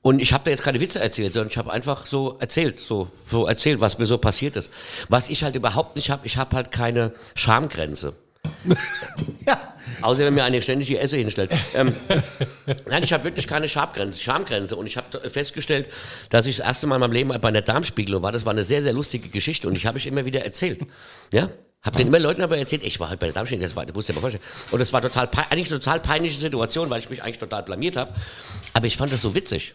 Und 0.04 0.20
ich 0.20 0.34
habe 0.34 0.44
da 0.44 0.50
jetzt 0.50 0.62
keine 0.62 0.80
Witze 0.80 1.00
erzählt, 1.00 1.32
sondern 1.32 1.48
ich 1.50 1.56
habe 1.56 1.72
einfach 1.72 2.04
so 2.04 2.36
erzählt, 2.38 2.78
so, 2.78 3.08
so 3.24 3.46
erzählt, 3.46 3.80
was 3.80 3.98
mir 3.98 4.04
so 4.04 4.18
passiert 4.18 4.54
ist. 4.54 4.70
Was 5.08 5.30
ich 5.30 5.42
halt 5.44 5.56
überhaupt 5.56 5.96
nicht 5.96 6.10
habe, 6.10 6.26
ich 6.26 6.36
habe 6.36 6.54
halt 6.56 6.70
keine 6.70 7.12
Schamgrenze. 7.34 8.14
Ja. 9.46 9.74
Außer 10.00 10.24
wenn 10.24 10.34
mir 10.34 10.44
eine 10.44 10.60
ständig 10.62 10.88
die 10.88 10.96
Esse 10.96 11.16
hinstellt. 11.16 11.50
Ähm, 11.74 11.94
nein, 12.86 13.02
ich 13.02 13.12
habe 13.12 13.24
wirklich 13.24 13.46
keine 13.46 13.68
Schamgrenze, 13.68 14.20
Schamgrenze. 14.20 14.76
Und 14.76 14.86
ich 14.86 14.96
habe 14.96 15.28
festgestellt, 15.28 15.86
dass 16.30 16.46
ich 16.46 16.56
das 16.56 16.66
erste 16.66 16.86
Mal 16.86 16.96
in 16.96 17.00
meinem 17.00 17.12
Leben 17.12 17.28
bei 17.28 17.48
einer 17.48 17.62
Darmspiegelung 17.62 18.22
war. 18.22 18.32
Das 18.32 18.44
war 18.44 18.52
eine 18.52 18.62
sehr, 18.62 18.82
sehr 18.82 18.92
lustige 18.92 19.28
Geschichte 19.28 19.68
und 19.68 19.76
ich 19.76 19.86
habe 19.86 19.98
ich 19.98 20.06
immer 20.06 20.24
wieder 20.24 20.44
erzählt. 20.44 20.80
Ja? 21.32 21.48
Hab 21.82 21.96
den 21.96 22.08
immer 22.08 22.18
Leuten 22.18 22.42
aber 22.42 22.56
erzählt, 22.56 22.82
ich 22.82 23.00
war 23.00 23.10
halt 23.10 23.20
bei 23.20 23.26
der 23.26 23.34
Darmspiegelung, 23.34 23.68
das 23.68 23.76
war, 23.76 23.84
das 23.84 23.94
musst 23.94 24.08
du 24.08 24.12
dir 24.12 24.16
mal 24.16 24.22
vorstellen. 24.22 24.44
Und 24.70 24.78
das 24.80 24.92
war 24.92 25.02
total, 25.02 25.28
eigentlich 25.50 25.70
eine 25.70 25.80
total 25.80 26.00
peinliche 26.00 26.40
Situation, 26.40 26.90
weil 26.90 27.00
ich 27.00 27.10
mich 27.10 27.22
eigentlich 27.22 27.38
total 27.38 27.62
blamiert 27.62 27.96
habe. 27.96 28.12
Aber 28.72 28.86
ich 28.86 28.96
fand 28.96 29.12
das 29.12 29.22
so 29.22 29.34
witzig. 29.34 29.74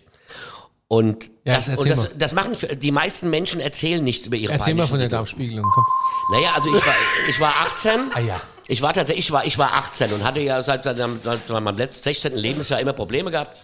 Und, 0.92 1.30
Ja, 1.46 1.54
das, 1.54 1.70
und 1.70 1.88
das, 1.88 2.10
das 2.18 2.34
machen 2.34 2.58
die 2.80 2.92
meisten 2.92 3.30
Menschen 3.30 3.60
erzählen 3.60 4.04
nichts 4.04 4.26
über 4.26 4.36
ihre 4.38 4.54
Erzähl 4.54 4.74
mal 4.74 4.88
von 4.88 4.98
der. 4.98 5.08
Darmspiegelung, 5.08 5.64
komm. 5.72 5.86
Naja, 6.32 6.50
also 6.56 6.76
ich 6.76 6.86
war, 6.86 6.96
ich 7.30 7.40
war 7.40 7.54
18. 7.62 7.92
Ah 8.16 8.20
ja. 8.20 8.42
Ich 8.68 8.82
war 8.82 8.92
tatsächlich, 8.94 9.26
ich 9.26 9.32
war, 9.32 9.46
ich 9.46 9.58
war 9.60 9.72
18 9.76 10.12
und 10.14 10.24
hatte 10.24 10.40
ja 10.40 10.62
seit, 10.64 10.84
seit, 10.84 10.98
seit 10.98 11.50
meinem 11.50 11.78
letzten 11.78 12.04
16. 12.04 12.36
Lebensjahr 12.36 12.80
immer 12.80 12.94
Probleme 12.94 13.30
gehabt. 13.30 13.60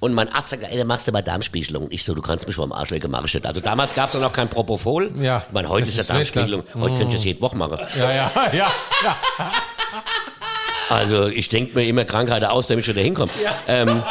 Und 0.00 0.14
mein 0.14 0.32
Arzt 0.32 0.50
sagt, 0.50 0.62
ey, 0.62 0.78
dann 0.78 0.86
machst 0.86 1.08
du 1.08 1.12
mal 1.12 1.22
Darmspiegelung. 1.22 1.88
Ich 1.90 2.04
so, 2.04 2.14
du 2.14 2.22
kannst 2.22 2.46
mich 2.46 2.56
am 2.56 2.72
Arsch 2.72 2.90
lecken, 2.90 3.10
mach 3.10 3.24
ich 3.24 3.34
nicht. 3.34 3.44
Also 3.44 3.60
damals 3.60 3.92
gab 3.94 4.14
es 4.14 4.20
noch 4.20 4.32
kein 4.32 4.48
Propofol. 4.48 5.10
Ja, 5.20 5.42
Ich 5.48 5.52
meine, 5.52 5.68
heute 5.68 5.86
das 5.86 5.98
ist 5.98 6.08
ja 6.08 6.14
Darmspiegelung. 6.14 6.62
Heute 6.74 6.94
könnte 6.94 7.08
ich 7.08 7.14
das 7.14 7.24
jede 7.24 7.40
Woche 7.40 7.56
machen. 7.56 7.80
Ja, 7.98 8.12
ja, 8.12 8.30
ja, 8.52 8.72
ja. 9.02 9.16
Also 10.88 11.26
ich 11.26 11.48
denke 11.48 11.74
mir 11.74 11.84
immer 11.86 12.04
Krankheiten 12.04 12.46
aus, 12.46 12.68
damit 12.68 12.84
ich 12.86 12.94
wieder 12.94 13.02
hinkomme. 13.02 13.30
Ähm, 13.66 14.02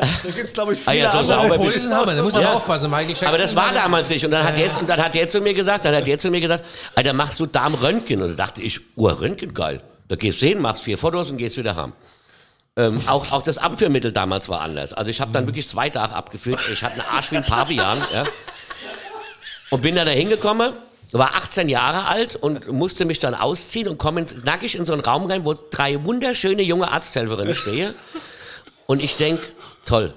Da 0.00 0.30
gibt 0.30 0.48
es, 0.48 0.52
glaube 0.52 0.74
ich, 0.74 0.80
Ah 0.86 0.90
viele 0.90 1.02
ja, 1.04 1.10
so 1.10 1.18
andere. 1.18 1.34
sauber 1.36 1.58
bist 1.58 1.90
da 1.90 2.22
muss 2.22 2.34
man 2.34 2.42
Ja. 2.42 2.52
aufpassen. 2.54 2.90
Michael 2.90 3.08
Jackson 3.08 3.28
Aber 3.28 3.38
das 3.38 3.54
war 3.56 3.72
damals 3.72 4.08
nicht. 4.08 4.24
Und 4.24 4.30
dann 4.30 4.44
hat 4.44 4.56
jetzt, 4.58 4.80
und 4.80 4.88
dann 4.88 5.02
hat 5.02 5.14
der 5.14 5.28
zu 5.28 5.40
mir 5.40 5.54
gesagt, 5.54 5.84
dann 5.84 5.94
hat 5.94 6.06
der 6.06 6.18
zu 6.18 6.30
mir 6.30 6.40
gesagt, 6.40 6.64
Alter, 6.94 7.12
machst 7.12 7.38
du 7.40 7.46
Darmröntgen? 7.46 8.22
Und 8.22 8.30
da 8.30 8.46
dachte 8.46 8.62
ich, 8.62 8.80
oh, 8.96 9.08
Röntgen, 9.08 9.54
geil. 9.54 9.80
Da 10.08 10.16
gehst 10.16 10.42
du 10.42 10.46
hin, 10.46 10.60
machst 10.60 10.82
vier 10.82 10.98
Fotos 10.98 11.30
und 11.30 11.36
gehst 11.38 11.56
wieder 11.56 11.76
heim. 11.76 11.92
Ähm, 12.76 13.02
auch, 13.06 13.30
auch 13.32 13.42
das 13.42 13.58
Abführmittel 13.58 14.12
damals 14.12 14.48
war 14.48 14.60
anders. 14.62 14.92
Also 14.94 15.10
ich 15.10 15.20
habe 15.20 15.30
dann 15.32 15.46
wirklich 15.46 15.68
zwei 15.68 15.90
Tage 15.90 16.14
abgeführt. 16.14 16.58
Ich 16.72 16.82
hatte 16.82 16.94
einen 16.94 17.08
Arsch 17.10 17.30
wie 17.30 17.36
ein 17.36 17.44
Pavian. 17.44 17.98
Ja. 18.14 18.24
Und 19.70 19.82
bin 19.82 19.94
dann 19.94 20.06
da 20.06 20.12
hingekommen, 20.12 20.72
war 21.12 21.34
18 21.34 21.68
Jahre 21.68 22.06
alt 22.06 22.36
und 22.36 22.70
musste 22.72 23.04
mich 23.04 23.18
dann 23.18 23.34
ausziehen 23.34 23.88
und 23.88 23.98
komme 23.98 24.24
nackig 24.44 24.74
in 24.74 24.86
so 24.86 24.92
einen 24.94 25.02
Raum 25.02 25.26
rein, 25.26 25.44
wo 25.44 25.54
drei 25.54 26.02
wunderschöne 26.04 26.62
junge 26.62 26.90
Arzthelferinnen 26.90 27.54
stehen. 27.54 27.94
Und 28.86 29.02
ich 29.02 29.16
denk, 29.16 29.40
toll. 29.84 30.14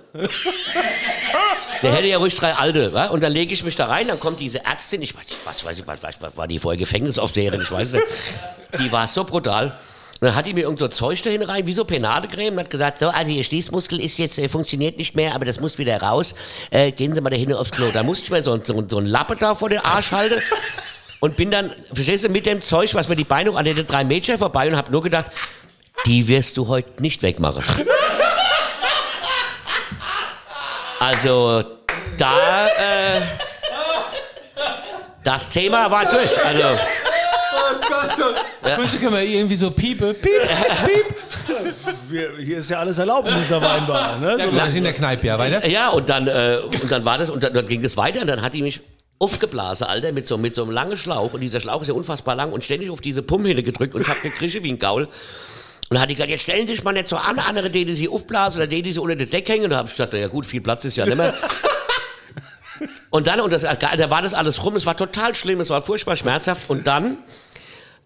Der 1.81 1.93
hätte 1.93 2.07
ja 2.07 2.17
ruhig 2.17 2.35
drei 2.35 2.53
alte. 2.53 2.93
Wa? 2.93 3.07
Und 3.07 3.21
dann 3.21 3.31
lege 3.31 3.53
ich 3.53 3.63
mich 3.63 3.75
da 3.75 3.87
rein, 3.87 4.07
dann 4.07 4.19
kommt 4.19 4.39
diese 4.39 4.65
Ärztin, 4.65 5.01
ich 5.01 5.15
weiß 5.15 5.25
nicht, 5.25 5.37
was 5.45 5.65
weiß 5.65 5.79
ich, 5.79 5.87
was, 5.87 6.01
was, 6.03 6.37
war 6.37 6.47
die 6.47 6.59
vorher 6.59 6.77
Gefängnisaufseherin, 6.77 7.61
ich 7.61 7.71
weiß 7.71 7.93
nicht. 7.93 8.05
Die 8.79 8.91
war 8.91 9.07
so 9.07 9.23
brutal. 9.23 9.77
Und 10.21 10.27
dann 10.29 10.35
hat 10.35 10.45
die 10.45 10.53
mir 10.53 10.61
irgend 10.61 10.79
so 10.79 10.87
Zeug 10.87 11.21
dahin 11.21 11.43
rein, 11.43 11.65
wie 11.65 11.73
so 11.73 11.83
Penadecreme, 11.83 12.53
und 12.53 12.59
hat 12.59 12.69
gesagt, 12.69 12.99
so, 12.99 13.09
also 13.09 13.31
Ihr 13.31 13.43
Schließmuskel 13.43 13.99
ist 13.99 14.17
jetzt, 14.17 14.39
äh, 14.39 14.47
funktioniert 14.47 14.97
nicht 14.97 15.15
mehr, 15.15 15.35
aber 15.35 15.43
das 15.43 15.59
muss 15.59 15.77
wieder 15.77 16.01
raus. 16.01 16.33
Äh, 16.71 16.91
gehen 16.91 17.13
Sie 17.13 17.19
mal 17.19 17.29
da 17.29 17.35
hin 17.35 17.51
aufs 17.51 17.71
Klo. 17.71 17.91
Da 17.93 18.01
musste 18.01 18.23
ich 18.23 18.31
mir 18.31 18.41
so, 18.41 18.57
so, 18.63 18.83
so 18.87 18.97
ein 18.97 19.05
Lappe 19.05 19.35
da 19.35 19.55
vor 19.55 19.69
den 19.69 19.79
Arsch 19.79 20.11
halten. 20.11 20.41
Und 21.19 21.37
bin 21.37 21.51
dann, 21.51 21.71
verstehst 21.93 22.23
du, 22.23 22.29
mit 22.29 22.45
dem 22.45 22.61
Zeug, 22.61 22.93
was 22.93 23.09
mir 23.09 23.15
die 23.15 23.23
Beine 23.23 23.55
an 23.55 23.65
den 23.65 23.85
drei 23.85 24.03
Mädchen 24.03 24.37
vorbei 24.37 24.67
und 24.67 24.77
habe 24.77 24.91
nur 24.91 25.01
gedacht, 25.01 25.31
die 26.05 26.27
wirst 26.27 26.57
du 26.57 26.67
heute 26.67 27.01
nicht 27.01 27.21
wegmachen. 27.21 27.63
Also 30.99 31.63
da, 32.17 32.67
äh, 32.67 33.21
das 35.23 35.49
Thema 35.49 35.89
war 35.89 36.05
durch. 36.05 36.45
Also, 36.45 36.63
Wünsche 38.77 38.97
können 38.97 39.13
wir 39.13 39.21
irgendwie 39.21 39.55
so 39.55 39.71
piepe, 39.71 40.13
piep, 40.13 40.41
piep. 40.85 41.15
Wir, 42.07 42.31
hier 42.37 42.57
ist 42.59 42.69
ja 42.69 42.79
alles 42.79 42.97
erlaubt 42.97 43.27
in 43.27 43.35
dieser 43.35 43.61
Weinbar. 43.61 44.17
Ne? 44.17 44.37
So, 44.39 44.51
Wir 44.51 44.65
sind 44.67 44.77
in 44.77 44.83
der 44.85 44.93
Kneipe, 44.93 45.27
ja, 45.27 45.37
weiter? 45.37 45.67
ja, 45.67 45.89
und 45.89 46.09
dann, 46.09 46.27
äh, 46.27 46.59
und 46.81 46.91
dann 46.91 47.05
war 47.05 47.17
das, 47.17 47.29
und 47.29 47.43
dann, 47.43 47.53
dann 47.53 47.67
ging 47.67 47.83
es 47.83 47.97
weiter, 47.97 48.21
und 48.21 48.27
dann 48.27 48.41
hat 48.41 48.53
die 48.53 48.61
mich 48.61 48.81
aufgeblasen, 49.19 49.87
Alter, 49.87 50.11
mit 50.11 50.27
so, 50.27 50.37
mit 50.37 50.55
so 50.55 50.63
einem 50.63 50.71
langen 50.71 50.97
Schlauch, 50.97 51.33
und 51.33 51.41
dieser 51.41 51.59
Schlauch 51.61 51.81
ist 51.81 51.87
ja 51.87 51.93
unfassbar 51.93 52.35
lang, 52.35 52.51
und 52.51 52.63
ständig 52.63 52.89
auf 52.89 53.01
diese 53.01 53.21
Pumpe 53.21 53.53
gedrückt, 53.55 53.95
und 53.95 54.01
ich 54.01 54.07
hab 54.07 54.21
gekrische 54.21 54.63
wie 54.63 54.71
ein 54.71 54.79
Gaul. 54.79 55.07
Und 55.95 55.99
dann 55.99 56.01
hat 56.01 56.09
die 56.09 56.15
gesagt, 56.15 56.29
jetzt 56.29 56.41
stellen 56.41 56.67
Sie 56.67 56.73
sich 56.73 56.83
mal 56.83 56.91
nicht 56.91 57.07
so 57.07 57.15
an, 57.15 57.39
andere, 57.39 57.69
die 57.69 57.85
die 57.85 57.95
sie 57.95 58.09
aufblasen, 58.09 58.59
oder 58.59 58.67
die, 58.67 58.81
die 58.81 58.91
sie 58.91 58.99
unter 58.99 59.15
der 59.15 59.27
Decke 59.27 59.53
hängen. 59.53 59.63
Und 59.63 59.69
da 59.69 59.77
habe 59.77 59.87
ich 59.87 59.93
gesagt, 59.93 60.11
na 60.11 60.19
ja 60.19 60.27
gut, 60.27 60.45
viel 60.45 60.59
Platz 60.59 60.83
ist 60.83 60.97
ja 60.97 61.05
nicht 61.05 61.15
mehr. 61.15 61.33
Und 63.09 63.27
dann, 63.27 63.39
und 63.39 63.53
das, 63.53 63.61
da 63.61 64.09
war 64.09 64.21
das 64.21 64.33
alles 64.33 64.61
rum, 64.65 64.75
es 64.75 64.85
war 64.85 64.97
total 64.97 65.33
schlimm, 65.35 65.61
es 65.61 65.69
war 65.69 65.79
furchtbar 65.79 66.17
schmerzhaft, 66.17 66.69
und 66.69 66.85
dann 66.85 67.17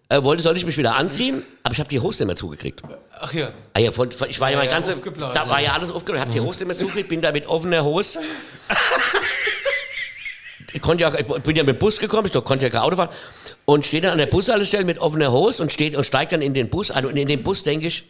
äh, 0.08 0.22
wollte, 0.22 0.44
sollte 0.44 0.60
ich 0.60 0.66
mich 0.66 0.78
wieder 0.78 0.94
anziehen, 0.94 1.42
aber 1.64 1.72
ich 1.72 1.80
habe 1.80 1.88
die 1.88 1.98
Hose 1.98 2.22
nicht 2.22 2.26
mehr 2.28 2.36
zugekriegt. 2.36 2.80
Ach 3.18 3.32
ja. 3.32 3.50
Ah 3.74 3.80
ja, 3.80 3.90
von, 3.90 4.12
von, 4.12 4.30
ich 4.30 4.38
war 4.38 4.50
ja, 4.50 4.52
Ja, 4.52 4.58
mein 4.58 4.68
ja, 4.70 4.78
ganze, 4.78 4.94
da 5.18 5.48
war 5.48 5.60
ja 5.60 5.72
alles 5.72 5.90
aufgeblasen, 5.90 6.28
hab 6.28 6.32
die 6.32 6.40
Hose 6.40 6.60
nicht 6.60 6.68
mehr 6.68 6.76
zugekriegt, 6.76 7.08
bin 7.08 7.20
da 7.20 7.32
mit 7.32 7.48
offener 7.48 7.82
Hose. 7.82 8.20
Ich 10.72 10.82
konnte 10.82 11.02
ja, 11.02 11.14
ich 11.14 11.26
bin 11.26 11.56
ja 11.56 11.62
mit 11.62 11.76
dem 11.76 11.78
Bus 11.78 11.98
gekommen, 11.98 12.30
ich 12.32 12.44
konnte 12.44 12.64
ja 12.64 12.70
kein 12.70 12.80
Auto 12.80 12.96
fahren 12.96 13.10
und 13.64 13.86
stehe 13.86 14.02
dann 14.02 14.12
an 14.12 14.18
der 14.18 14.26
Bushaltestelle 14.26 14.84
mit 14.84 14.98
offener 14.98 15.32
Hose 15.32 15.62
und 15.62 15.72
steht 15.72 15.96
und 15.96 16.04
steigt 16.04 16.32
dann 16.32 16.42
in 16.42 16.54
den 16.54 16.68
Bus 16.70 16.90
ein 16.90 17.06
und 17.06 17.16
in 17.16 17.28
den 17.28 17.42
Bus 17.42 17.62
denke 17.62 17.86
ich, 17.86 18.04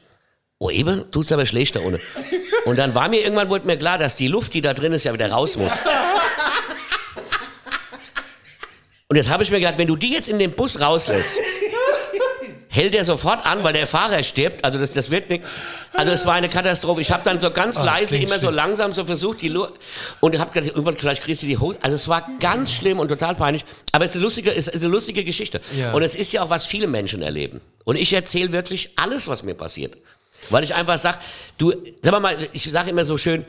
oh 0.58 0.70
eben, 0.70 1.10
tut's 1.10 1.32
aber 1.32 1.46
schlecht 1.46 1.76
da 1.76 1.80
ohne. 1.80 2.00
Und 2.66 2.76
dann 2.76 2.94
war 2.94 3.08
mir 3.08 3.22
irgendwann 3.22 3.48
wurde 3.48 3.66
mir 3.66 3.78
klar, 3.78 3.98
dass 3.98 4.16
die 4.16 4.28
Luft, 4.28 4.52
die 4.54 4.60
da 4.60 4.74
drin 4.74 4.92
ist, 4.92 5.04
ja 5.04 5.12
wieder 5.14 5.30
raus 5.30 5.56
muss. 5.56 5.72
Und 9.08 9.16
jetzt 9.16 9.28
habe 9.28 9.42
ich 9.42 9.50
mir 9.50 9.58
gedacht, 9.58 9.78
wenn 9.78 9.88
du 9.88 9.96
die 9.96 10.12
jetzt 10.12 10.28
in 10.28 10.38
den 10.38 10.52
Bus 10.52 10.78
rauslässt, 10.78 11.36
hält 12.72 12.94
er 12.94 13.04
sofort 13.04 13.44
an, 13.44 13.64
weil 13.64 13.72
der 13.72 13.86
Fahrer 13.86 14.22
stirbt. 14.22 14.64
Also 14.64 14.78
das, 14.78 14.92
das 14.92 15.10
wird 15.10 15.28
nicht. 15.28 15.44
Also 15.92 16.12
es 16.12 16.24
war 16.24 16.34
eine 16.34 16.48
Katastrophe. 16.48 17.00
Ich 17.00 17.10
habe 17.10 17.22
dann 17.24 17.40
so 17.40 17.50
ganz 17.50 17.76
Oh, 17.76 17.84
leise, 17.84 18.16
immer 18.16 18.36
so 18.36 18.42
schlimm. 18.46 18.54
langsam 18.54 18.92
so 18.92 19.04
versucht, 19.04 19.42
die 19.42 19.48
Lu 19.48 19.66
und 20.20 20.38
habe 20.38 20.52
gedacht, 20.52 20.70
irgendwann 20.70 20.96
vielleicht 20.96 21.22
kriegst 21.22 21.42
du 21.42 21.46
die 21.46 21.58
Hose. 21.58 21.78
Also 21.82 21.96
es 21.96 22.06
war 22.06 22.26
ganz 22.38 22.72
schlimm 22.72 23.00
und 23.00 23.08
total 23.08 23.34
peinlich. 23.34 23.64
Aber 23.90 24.04
es 24.04 24.12
ist 24.12 24.16
eine 24.18 24.24
lustige, 24.24 24.54
es 24.54 24.68
ist 24.68 24.82
eine 24.82 24.86
lustige 24.90 25.24
Geschichte. 25.24 25.60
Ja. 25.76 25.92
Und 25.92 26.02
es 26.02 26.14
ist 26.14 26.32
ja 26.32 26.42
auch, 26.42 26.50
was 26.50 26.64
viele 26.64 26.86
Menschen 26.86 27.22
erleben. 27.22 27.60
Und 27.84 27.96
ich 27.96 28.12
erzähle 28.12 28.52
wirklich 28.52 28.90
alles, 28.96 29.26
was 29.26 29.42
mir 29.42 29.54
passiert. 29.54 29.96
Weil 30.48 30.62
ich 30.64 30.74
einfach 30.74 30.96
sag, 30.96 31.18
du, 31.58 31.72
sag 32.02 32.18
mal, 32.20 32.36
ich 32.52 32.70
sage 32.70 32.90
immer 32.90 33.04
so 33.04 33.18
schön, 33.18 33.44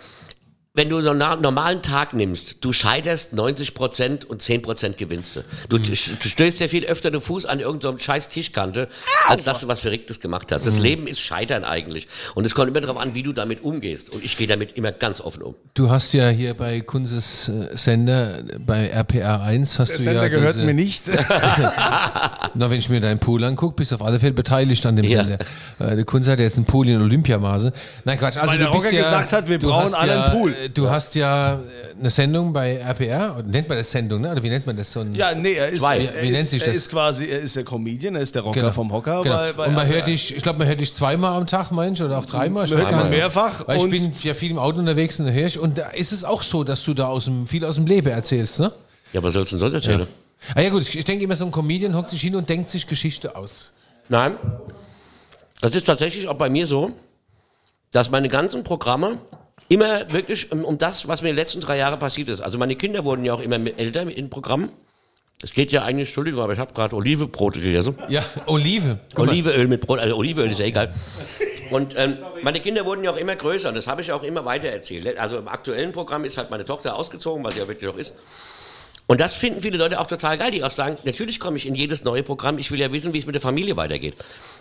wenn 0.73 0.89
du 0.89 1.01
so 1.01 1.09
einen 1.09 1.41
normalen 1.41 1.81
Tag 1.81 2.13
nimmst, 2.13 2.63
du 2.63 2.71
scheiterst 2.71 3.33
90 3.33 3.73
Prozent 3.73 4.23
und 4.23 4.41
10 4.41 4.61
Prozent 4.61 4.97
gewinnst 4.97 5.35
du. 5.35 5.41
Du, 5.67 5.77
du 5.77 5.93
stößt 5.93 6.61
ja 6.61 6.69
viel 6.69 6.85
öfter 6.85 7.11
den 7.11 7.19
Fuß 7.19 7.45
an 7.45 7.59
irgendeinem 7.59 7.99
scheiß 7.99 8.29
Tischkante, 8.29 8.87
als 9.27 9.43
dass 9.43 9.59
du 9.59 9.67
was 9.67 9.81
Verrücktes 9.81 10.21
gemacht 10.21 10.49
hast. 10.53 10.65
Das 10.65 10.79
Leben 10.79 11.07
ist 11.07 11.19
Scheitern 11.19 11.65
eigentlich. 11.65 12.07
Und 12.35 12.45
es 12.45 12.55
kommt 12.55 12.69
immer 12.69 12.79
darauf 12.79 12.97
an, 12.97 13.15
wie 13.15 13.23
du 13.23 13.33
damit 13.33 13.65
umgehst. 13.65 14.11
Und 14.11 14.23
ich 14.23 14.37
gehe 14.37 14.47
damit 14.47 14.71
immer 14.77 14.93
ganz 14.93 15.19
offen 15.19 15.41
um. 15.41 15.55
Du 15.73 15.89
hast 15.89 16.13
ja 16.13 16.29
hier 16.29 16.53
bei 16.53 16.79
Kunzes 16.79 17.49
äh, 17.49 17.75
Sender, 17.75 18.41
bei 18.65 18.87
RPR 18.87 19.41
1 19.41 19.77
hast 19.77 19.89
der 19.89 19.97
du 19.97 20.03
Sender 20.03 20.23
ja 20.23 20.27
gehört 20.29 20.55
diese, 20.55 20.65
mir 20.65 20.73
nicht. 20.73 21.03
Na, 22.53 22.69
wenn 22.69 22.79
ich 22.79 22.87
mir 22.87 23.01
deinen 23.01 23.19
Pool 23.19 23.43
angucke, 23.43 23.75
bist 23.75 23.91
du 23.91 23.95
auf 23.95 24.01
alle 24.01 24.21
Fälle 24.21 24.33
beteiligt 24.33 24.85
an 24.85 24.95
dem 24.95 25.03
Ja. 25.03 25.23
Sender. 25.25 25.39
Äh, 25.79 25.95
der 25.97 26.05
Kunze 26.05 26.31
hat 26.31 26.39
ja 26.39 26.45
jetzt 26.45 26.55
einen 26.55 26.65
Pool 26.65 26.87
in 26.87 27.01
Olympiamaße. 27.01 27.73
Nein, 28.05 28.17
Quatsch. 28.17 28.37
Also 28.37 28.49
Weil 28.49 28.57
du 28.57 28.63
der 28.63 28.71
bist 28.71 28.85
Rocker 28.85 28.95
ja, 28.95 29.03
gesagt 29.03 29.33
hat, 29.33 29.49
wir 29.49 29.59
du 29.59 29.67
brauchen 29.67 29.83
hast 29.87 29.95
alle 29.95 30.13
ja, 30.13 30.23
einen 30.23 30.31
Pool. 30.31 30.55
Äh, 30.65 30.69
du 30.69 30.89
hast 30.89 31.15
ja 31.15 31.53
äh, 31.53 31.57
eine 31.99 32.09
Sendung 32.09 32.53
bei 32.53 32.77
RPR, 32.77 33.35
oder 33.37 33.47
nennt 33.47 33.67
man 33.69 33.77
das 33.77 33.91
Sendung, 33.91 34.21
ne? 34.21 34.31
oder 34.31 34.41
wie 34.43 34.49
nennt 34.49 34.65
man 34.65 34.75
das 34.75 34.91
so 34.91 35.01
ein... 35.01 35.13
Ja, 35.15 35.33
nee, 35.35 35.53
er 35.53 35.69
ist, 35.69 35.81
Zwei. 35.81 36.05
er 36.05 36.21
Wie 36.21 36.27
ist, 36.27 36.31
nennt 36.33 36.47
sich 36.49 36.61
er 36.61 36.67
das? 36.67 36.77
ist 36.77 36.89
quasi, 36.89 37.25
er 37.27 37.39
ist 37.39 37.55
der 37.55 37.63
Comedian, 37.63 38.15
er 38.15 38.21
ist 38.21 38.33
der 38.35 38.41
Rocker 38.41 38.59
Genau. 38.61 38.71
vom 38.71 38.91
Hocker. 38.91 39.21
Genau. 39.23 39.35
Bei, 39.35 39.53
bei 39.53 39.65
und 39.67 39.73
man 39.73 39.85
RPR. 39.85 39.95
hört 39.97 40.07
dich, 40.07 40.35
ich 40.35 40.43
glaube, 40.43 40.59
man 40.59 40.67
hört 40.67 40.79
dich 40.79 40.93
zweimal 40.93 41.35
am 41.35 41.47
Tag, 41.47 41.71
meinst 41.71 42.01
du, 42.01 42.05
oder 42.05 42.17
auch 42.19 42.25
dreimal. 42.25 42.65
Ich 42.65 42.71
Hört 42.71 42.91
man 42.91 43.09
mehrfach 43.09 43.67
Weil 43.67 43.77
ich 43.77 43.89
bin 43.89 44.11
ja 44.21 44.33
viel 44.33 44.51
im 44.51 44.59
Auto 44.59 44.79
unterwegs 44.79 45.19
und 45.19 45.25
da 45.27 45.31
höre 45.31 45.47
ich. 45.47 45.59
Und 45.59 45.77
da 45.77 45.89
ist 45.89 46.11
es 46.11 46.23
auch 46.23 46.41
so, 46.41 46.63
dass 46.63 46.83
du 46.83 46.93
da 46.93 47.07
aus 47.07 47.25
dem, 47.25 47.47
viel 47.47 47.65
aus 47.65 47.75
dem 47.75 47.85
Leben 47.85 48.09
erzählst, 48.09 48.59
ne? 48.59 48.71
Ja, 49.13 49.21
was 49.23 49.33
sollst 49.33 49.51
du 49.51 49.57
denn 49.57 49.71
sonst 49.71 49.73
erzählen? 49.87 50.07
Ah 50.55 50.61
ja 50.61 50.69
gut, 50.69 50.81
ich, 50.81 50.97
ich 50.97 51.05
denke 51.05 51.23
immer, 51.23 51.35
so 51.35 51.45
ein 51.45 51.51
Comedian 51.51 51.95
hockt 51.95 52.09
sich 52.09 52.21
hin 52.21 52.35
und 52.35 52.49
denkt 52.49 52.69
sich 52.69 52.87
Geschichte 52.87 53.35
aus. 53.35 53.73
Nein. 54.09 54.33
Das 55.61 55.71
ist 55.75 55.85
tatsächlich 55.85 56.27
auch 56.27 56.35
bei 56.35 56.49
mir 56.49 56.65
so, 56.65 56.91
dass 57.91 58.09
meine 58.09 58.29
ganzen 58.29 58.63
Programme 58.63 59.19
immer 59.69 60.11
wirklich 60.11 60.51
um, 60.51 60.65
um 60.65 60.77
das, 60.77 61.07
was 61.07 61.21
mir 61.21 61.29
in 61.29 61.35
den 61.35 61.41
letzten 61.41 61.61
drei 61.61 61.77
Jahren 61.77 61.99
passiert 61.99 62.29
ist. 62.29 62.41
Also 62.41 62.57
meine 62.57 62.75
Kinder 62.75 63.03
wurden 63.03 63.23
ja 63.25 63.33
auch 63.33 63.39
immer 63.41 63.59
mit- 63.59 63.79
älter 63.79 64.01
in 64.03 64.29
Programmen. 64.29 64.69
Es 65.43 65.53
geht 65.53 65.71
ja 65.71 65.83
eigentlich, 65.83 66.09
Entschuldigung, 66.09 66.41
aber 66.41 66.53
ich 66.53 66.59
habe 66.59 66.71
gerade 66.73 66.95
Olivebrote 66.95 67.59
gegessen. 67.59 67.95
Ja, 68.09 68.23
Olive. 68.45 68.99
Guck. 69.15 69.27
Olivenöl 69.27 69.67
mit 69.67 69.81
Brot, 69.81 69.97
also 69.99 70.15
Olivenöl 70.15 70.51
ist 70.51 70.59
ja 70.59 70.65
egal. 70.65 70.93
Und 71.71 71.95
ähm, 71.97 72.17
meine 72.43 72.59
Kinder 72.59 72.85
wurden 72.85 73.03
ja 73.03 73.11
auch 73.11 73.17
immer 73.17 73.35
größer 73.35 73.69
und 73.69 73.75
das 73.75 73.87
habe 73.87 74.01
ich 74.01 74.11
auch 74.11 74.21
immer 74.23 74.45
weiter 74.45 74.67
erzählt. 74.67 75.17
Also 75.17 75.37
im 75.37 75.47
aktuellen 75.47 75.93
Programm 75.93 76.25
ist 76.25 76.37
halt 76.37 76.51
meine 76.51 76.65
Tochter 76.65 76.95
ausgezogen, 76.95 77.43
was 77.43 77.53
sie 77.55 77.61
ja 77.61 77.67
wirklich 77.67 77.89
auch 77.89 77.97
ist. 77.97 78.13
Und 79.11 79.19
das 79.19 79.33
finden 79.33 79.59
viele 79.59 79.77
Leute 79.77 79.99
auch 79.99 80.07
total 80.07 80.37
geil, 80.37 80.51
die 80.51 80.63
auch 80.63 80.71
sagen, 80.71 80.97
natürlich 81.03 81.37
komme 81.37 81.57
ich 81.57 81.65
in 81.65 81.75
jedes 81.75 82.05
neue 82.05 82.23
Programm, 82.23 82.57
ich 82.57 82.71
will 82.71 82.79
ja 82.79 82.93
wissen, 82.93 83.13
wie 83.13 83.19
es 83.19 83.25
mit 83.25 83.35
der 83.35 83.41
Familie 83.41 83.75
weitergeht. 83.75 84.15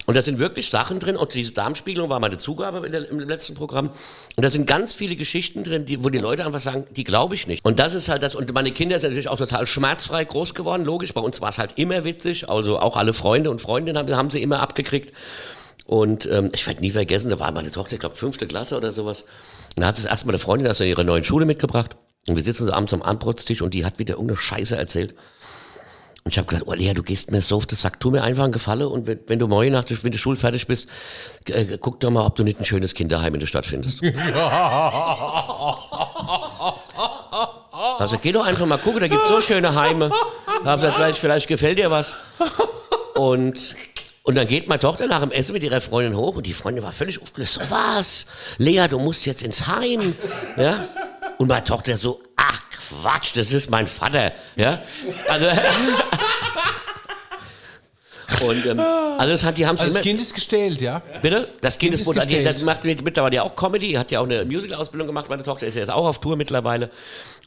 Und 0.07 0.17
da 0.17 0.23
sind 0.23 0.41
wirklich 0.41 0.71
Sachen 0.71 0.99
drin, 0.99 1.17
und 1.17 1.35
diese 1.35 1.53
Darmspiegelung 1.53 2.11
war 2.11 2.19
meine 2.19 2.37
Zugabe 2.37 2.85
in 2.85 2.91
der, 2.91 3.09
im 3.09 3.21
letzten 3.21 3.55
Programm. 3.55 3.91
Und 3.91 4.45
da 4.45 4.49
sind 4.49 4.67
ganz 4.67 4.93
viele 4.93 5.15
Geschichten 5.15 5.63
drin, 5.63 5.87
die, 5.87 6.03
wo 6.03 6.09
die 6.09 6.19
Leute 6.19 6.45
einfach 6.45 6.59
sagen, 6.59 6.85
die 6.91 7.05
glaube 7.05 7.37
ich 7.37 7.47
nicht. 7.47 7.65
Und 7.65 7.79
das 7.79 7.95
ist 7.95 8.09
halt 8.09 8.25
das, 8.25 8.35
und 8.35 8.53
meine 8.53 8.73
Kinder 8.73 8.99
sind 8.99 9.11
natürlich 9.11 9.29
auch 9.29 9.39
total 9.39 9.69
schmerzfrei 9.69 10.25
groß 10.25 10.55
geworden, 10.55 10.85
logisch. 10.85 11.15
Bei 11.15 11.21
uns 11.21 11.41
war 11.41 11.51
es 11.51 11.59
halt 11.59 11.75
immer 11.79 12.03
witzig, 12.03 12.49
also 12.49 12.81
auch 12.81 12.97
alle 12.97 13.13
Freunde 13.13 13.53
und 13.53 13.61
Freundinnen 13.61 13.99
haben, 13.99 14.17
haben 14.17 14.31
sie 14.31 14.43
immer 14.43 14.59
abgekriegt. 14.59 15.15
Und 15.87 16.27
ähm, 16.27 16.51
ich 16.53 16.67
werde 16.67 16.81
nie 16.81 16.91
vergessen, 16.91 17.31
da 17.31 17.39
war 17.39 17.53
meine 17.53 17.71
Tochter, 17.71 17.93
ich 17.95 18.01
glaube, 18.01 18.17
fünfte 18.17 18.49
Klasse 18.49 18.77
oder 18.77 18.91
sowas. 18.91 19.23
Und 19.77 19.83
da 19.83 19.87
hat 19.87 19.97
das 19.97 20.07
erstmal 20.07 20.35
eine 20.35 20.41
Freundin 20.41 20.67
aus 20.67 20.81
ihrer 20.81 21.05
neuen 21.05 21.23
Schule 21.23 21.47
mitgebracht. 21.47 21.95
Und 22.27 22.37
wir 22.37 22.43
sitzen 22.43 22.67
so 22.67 22.73
abends 22.73 22.93
am 22.93 23.03
Abendbrotstisch 23.03 23.63
und 23.63 23.75
die 23.75 23.85
hat 23.85 23.99
wieder 23.99 24.15
irgendeine 24.15 24.37
Scheiße 24.37 24.77
erzählt. 24.77 25.15
Und 26.23 26.33
ich 26.33 26.39
habe 26.39 26.47
gesagt, 26.47 26.67
oh 26.69 26.75
Lea, 26.75 26.93
du 26.93 27.03
gehst 27.03 27.31
mir 27.31 27.41
so 27.41 27.57
auf 27.57 27.67
den 27.67 27.77
Sack, 27.77 27.99
tu 27.99 28.11
mir 28.11 28.23
einfach 28.23 28.45
einen 28.45 28.53
Gefallen 28.53 28.87
und 28.87 29.07
wenn, 29.07 29.21
wenn 29.27 29.39
du 29.39 29.49
morgen 29.49 29.73
nach 29.73 29.85
der, 29.85 29.97
Schule 30.19 30.37
fertig 30.37 30.67
bist, 30.67 30.87
äh, 31.47 31.79
guck 31.79 31.99
doch 32.01 32.11
mal, 32.11 32.27
ob 32.27 32.35
du 32.35 32.45
nicht 32.45 32.59
ein 32.59 32.67
schönes 32.67 32.93
Kinderheim 32.93 33.33
in 33.35 33.41
der 33.41 33.47
Stadt 33.47 33.67
findest. 33.67 34.01
Also 37.99 38.19
geh 38.19 38.33
doch 38.33 38.45
einfach 38.45 38.67
mal 38.67 38.79
gucken, 38.79 39.01
da 39.01 39.09
gibt's 39.09 39.29
so 39.29 39.41
schöne 39.41 39.75
Heime. 39.75 40.11
Da 40.65 40.71
hab 40.71 40.81
gesagt, 40.81 40.97
vielleicht, 40.97 41.19
vielleicht 41.19 41.49
gefällt 41.49 41.79
dir 41.79 41.91
was. 41.91 42.15
Und, 43.15 43.75
und 44.23 44.35
dann 44.35 44.47
geht 44.47 44.69
meine 44.69 44.81
Tochter 44.81 45.07
nach 45.07 45.21
dem 45.21 45.31
Essen 45.31 45.53
mit 45.53 45.63
ihrer 45.63 45.81
Freundin 45.81 46.17
hoch 46.17 46.37
und 46.37 46.47
die 46.47 46.53
Freundin 46.53 46.83
war 46.83 46.93
völlig 46.93 47.21
aufgelöst. 47.21 47.55
So 47.55 47.61
was? 47.71 48.27
Lea, 48.59 48.87
du 48.89 48.99
musst 48.99 49.27
jetzt 49.27 49.43
ins 49.43 49.67
Heim. 49.67 50.15
Ja? 50.57 50.89
Und 51.40 51.48
meine 51.48 51.64
Tochter 51.64 51.96
so, 51.96 52.20
ach 52.37 52.61
Quatsch, 52.70 53.31
das 53.35 53.50
ist 53.50 53.70
mein 53.70 53.87
Vater. 53.87 54.33
Ja? 54.57 54.79
Also, 55.26 55.46
und, 58.46 58.66
ähm, 58.66 58.79
also 58.79 59.33
das 59.33 59.42
hat, 59.42 59.57
die 59.57 59.66
haben 59.66 59.79
Also 59.79 59.90
das 59.92 60.03
Kind 60.03 60.20
ist 60.20 60.35
gestählt, 60.35 60.83
ja? 60.83 61.00
Bitte? 61.22 61.48
Das 61.62 61.79
Kind 61.79 61.94
ist, 61.94 62.00
ist 62.00 62.07
gut. 62.07 62.16
Die, 62.16 62.20
gestellt. 62.20 62.44
das 62.57 62.62
macht 62.62 62.85
mit- 62.85 63.03
mittlerweile 63.03 63.37
ja 63.37 63.42
auch 63.42 63.57
Comedy, 63.57 63.92
hat 63.92 64.11
ja 64.11 64.20
auch 64.20 64.24
eine 64.24 64.44
Musical-Ausbildung 64.44 65.07
gemacht. 65.07 65.31
Meine 65.31 65.42
Tochter 65.42 65.66
ist 65.66 65.76
jetzt 65.76 65.90
auch 65.90 66.07
auf 66.07 66.20
Tour 66.20 66.37
mittlerweile. 66.37 66.90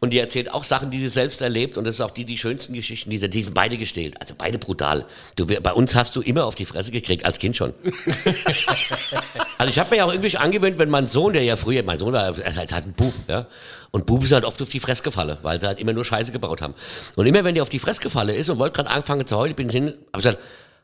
Und 0.01 0.09
die 0.11 0.17
erzählt 0.17 0.51
auch 0.51 0.63
Sachen, 0.63 0.89
die 0.89 0.97
sie 0.99 1.09
selbst 1.09 1.41
erlebt. 1.43 1.77
Und 1.77 1.85
das 1.85 1.93
ist 1.95 2.01
auch 2.01 2.09
die, 2.11 2.25
die 2.25 2.39
schönsten 2.39 2.73
Geschichten, 2.73 3.11
die, 3.11 3.19
sie- 3.19 3.29
die 3.29 3.43
sind 3.43 3.53
beide 3.53 3.77
gestellt. 3.77 4.15
Also 4.19 4.33
beide 4.35 4.57
brutal. 4.57 5.05
Du, 5.35 5.45
bei 5.45 5.71
uns 5.71 5.93
hast 5.95 6.15
du 6.15 6.21
immer 6.21 6.45
auf 6.45 6.55
die 6.55 6.65
Fresse 6.65 6.89
gekriegt, 6.89 7.25
als 7.25 7.37
Kind 7.37 7.55
schon. 7.57 7.75
also 9.59 9.69
ich 9.69 9.77
habe 9.77 9.91
mir 9.91 9.97
ja 9.97 10.05
auch 10.05 10.11
irgendwie 10.11 10.35
angewöhnt, 10.35 10.79
wenn 10.79 10.89
mein 10.89 11.05
Sohn, 11.05 11.33
der 11.33 11.43
ja 11.43 11.55
früher, 11.57 11.83
mein 11.83 11.99
Sohn 11.99 12.11
war, 12.13 12.23
er 12.23 12.37
ist 12.47 12.57
halt, 12.57 12.71
halt 12.73 12.87
ein 12.87 12.93
Bub, 12.93 13.13
ja. 13.27 13.45
Und 13.93 14.07
Buben 14.07 14.25
sind 14.25 14.33
halt 14.33 14.45
oft 14.45 14.59
auf 14.59 14.69
die 14.69 14.79
Fresse 14.79 15.03
gefallen, 15.03 15.37
weil 15.43 15.61
sie 15.61 15.67
halt 15.67 15.79
immer 15.79 15.93
nur 15.93 16.03
Scheiße 16.03 16.31
gebaut 16.31 16.63
haben. 16.63 16.73
Und 17.15 17.27
immer 17.27 17.43
wenn 17.43 17.53
der 17.53 17.61
auf 17.61 17.69
die 17.69 17.77
Fresse 17.77 18.01
gefallen 18.01 18.35
ist 18.35 18.49
und 18.49 18.57
wollte 18.57 18.77
gerade 18.77 18.89
anfangen 18.89 19.25
zu 19.27 19.37
heulen, 19.37 19.55
bin 19.55 19.69
ich 19.69 19.75
hin, 19.75 19.93
hab 20.07 20.17
gesagt, 20.17 20.39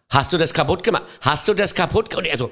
hast 0.10 0.32
du 0.32 0.38
das 0.38 0.54
kaputt 0.54 0.84
gemacht? 0.84 1.06
Hast 1.22 1.48
du 1.48 1.56
das 1.56 1.74
kaputt 1.74 2.12
gemacht? 2.12 2.26
Und 2.28 2.32
er 2.32 2.38
so, 2.38 2.52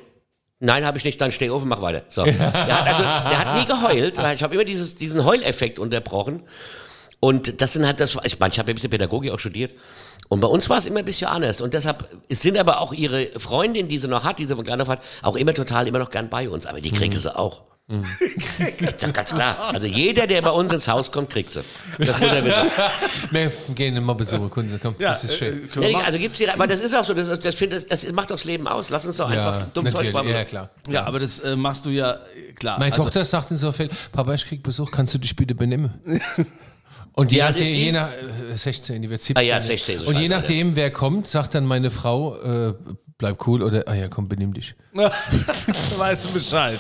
Nein, 0.60 0.86
habe 0.86 0.98
ich 0.98 1.06
nicht, 1.06 1.22
dann 1.22 1.32
steh 1.32 1.52
auf 1.52 1.62
und 1.62 1.70
mach 1.70 1.84
weiter. 1.84 2.02
So. 2.10 2.24
Der 2.26 2.52
hat 2.52 2.88
also, 2.88 3.04
der 3.04 3.40
hat 3.40 3.60
nie 3.60 3.66
geheult, 3.68 4.18
weil 4.18 4.36
ich 4.36 4.42
habe 4.42 4.56
immer 4.56 4.66
dieses, 4.66 4.96
diesen 4.96 5.24
Heuleffekt 5.24 5.78
unterbrochen. 5.78 6.42
Und 7.20 7.62
das 7.62 7.74
sind 7.74 7.86
halt 7.86 8.00
das, 8.00 8.18
ich 8.24 8.40
meine, 8.40 8.54
ich 8.54 8.60
habe 8.60 8.70
ja 8.70 8.74
ein 8.74 8.76
bisschen 8.76 8.90
Pädagogik 8.90 9.32
auch 9.32 9.40
studiert. 9.40 9.74
Und 10.30 10.40
bei 10.40 10.48
uns 10.48 10.68
war 10.70 10.80
es 10.80 10.88
immer 10.88 11.00
ein 11.00 11.06
bisschen 11.06 11.28
anders. 11.28 11.62
Und 11.62 11.76
deshalb 11.76 12.10
es 12.28 12.42
sind 12.42 12.58
aber 12.58 12.80
auch 12.82 12.92
ihre 12.92 13.40
Freundin, 13.40 13.88
die 13.88 14.00
sie 14.00 14.08
noch 14.08 14.24
hat, 14.24 14.40
die 14.40 14.46
sie 14.46 14.56
von 14.56 14.66
klein 14.66 14.82
auf 14.82 14.88
hat, 14.88 15.02
auch 15.22 15.36
immer 15.36 15.54
total, 15.54 15.88
immer 15.88 16.00
noch 16.00 16.10
gern 16.10 16.30
bei 16.30 16.50
uns. 16.50 16.66
Aber 16.66 16.82
die 16.82 16.92
kriegen 16.92 17.16
sie 17.16 17.36
auch. 17.36 17.62
Das 17.88 19.02
ist 19.02 19.14
ganz 19.14 19.34
klar. 19.34 19.58
Also 19.74 19.88
jeder, 19.88 20.28
der 20.28 20.42
bei 20.42 20.50
uns 20.50 20.74
ins 20.74 20.88
Haus 20.88 21.12
kommt, 21.12 21.30
kriegt 21.30 21.52
sie. 21.54 21.62
Das 21.98 22.20
muss 22.20 22.30
er 22.30 22.44
wissen. 22.44 22.72
Wir 23.32 23.52
gehen 23.76 23.96
immer 23.96 24.16
besuchen, 24.16 24.50
Kunze, 24.50 24.80
komm, 24.82 24.96
das 25.00 25.24
ist 25.24 25.34
äh, 25.34 25.36
schön. 25.36 25.70
Ja, 25.82 25.92
machen. 25.92 26.06
also 26.06 26.18
gibt's 26.18 26.38
hier, 26.38 26.54
aber 26.54 26.68
das 26.68 26.82
ist 26.82 26.94
auch 26.94 27.04
so, 27.04 27.14
das, 27.14 27.40
das, 27.40 27.56
find, 27.56 27.74
das, 27.74 27.86
das 27.86 28.12
macht 28.12 28.30
das 28.30 28.44
Leben 28.44 28.68
aus. 28.68 28.90
Lass 28.90 29.06
uns 29.06 29.18
doch 29.18 29.30
einfach 29.30 29.60
Ja, 29.60 29.68
dumm 29.74 29.90
Zeug 29.90 30.12
machen. 30.12 30.30
ja, 30.30 30.44
klar. 30.44 30.70
ja, 30.90 31.06
aber 31.06 31.20
das 31.20 31.40
äh, 31.40 31.56
machst 31.56 31.86
du 31.86 31.90
ja, 31.90 32.14
äh, 32.14 32.54
klar. 32.54 32.78
Meine 32.78 32.92
also, 32.92 33.04
Tochter 33.04 33.24
sagt 33.24 33.52
in 33.52 33.58
so 33.58 33.72
Fällen, 33.72 33.92
Papa, 34.12 34.34
ich 34.34 34.46
krieg 34.46 34.64
Besuch, 34.64 34.92
kannst 34.92 35.14
du 35.14 35.18
dich 35.18 35.36
bitte 35.36 35.56
benehmen? 35.56 35.94
Und 37.14 37.32
je, 37.32 37.40
nachdem, 37.40 37.66
je 37.66 37.92
nach 37.92 38.10
äh, 38.54 38.56
16, 38.56 39.02
die 39.02 39.10
wird 39.10 39.22
17. 39.22 39.38
Ah 39.38 39.42
ja, 39.42 39.60
16 39.60 39.96
ist 39.96 40.06
Und 40.06 40.20
je 40.20 40.28
nachdem, 40.30 40.76
wer 40.76 40.92
kommt, 40.92 41.28
sagt 41.28 41.56
dann 41.56 41.66
meine 41.66 41.90
Frau, 41.90 42.38
äh, 42.40 42.74
bleib 43.18 43.48
cool 43.48 43.64
oder, 43.64 43.86
ah 43.88 43.96
ja, 43.96 44.08
komm, 44.08 44.28
benimm 44.28 44.54
dich. 44.54 44.76
weißt 44.94 46.26
du 46.26 46.30
Bescheid. 46.30 46.80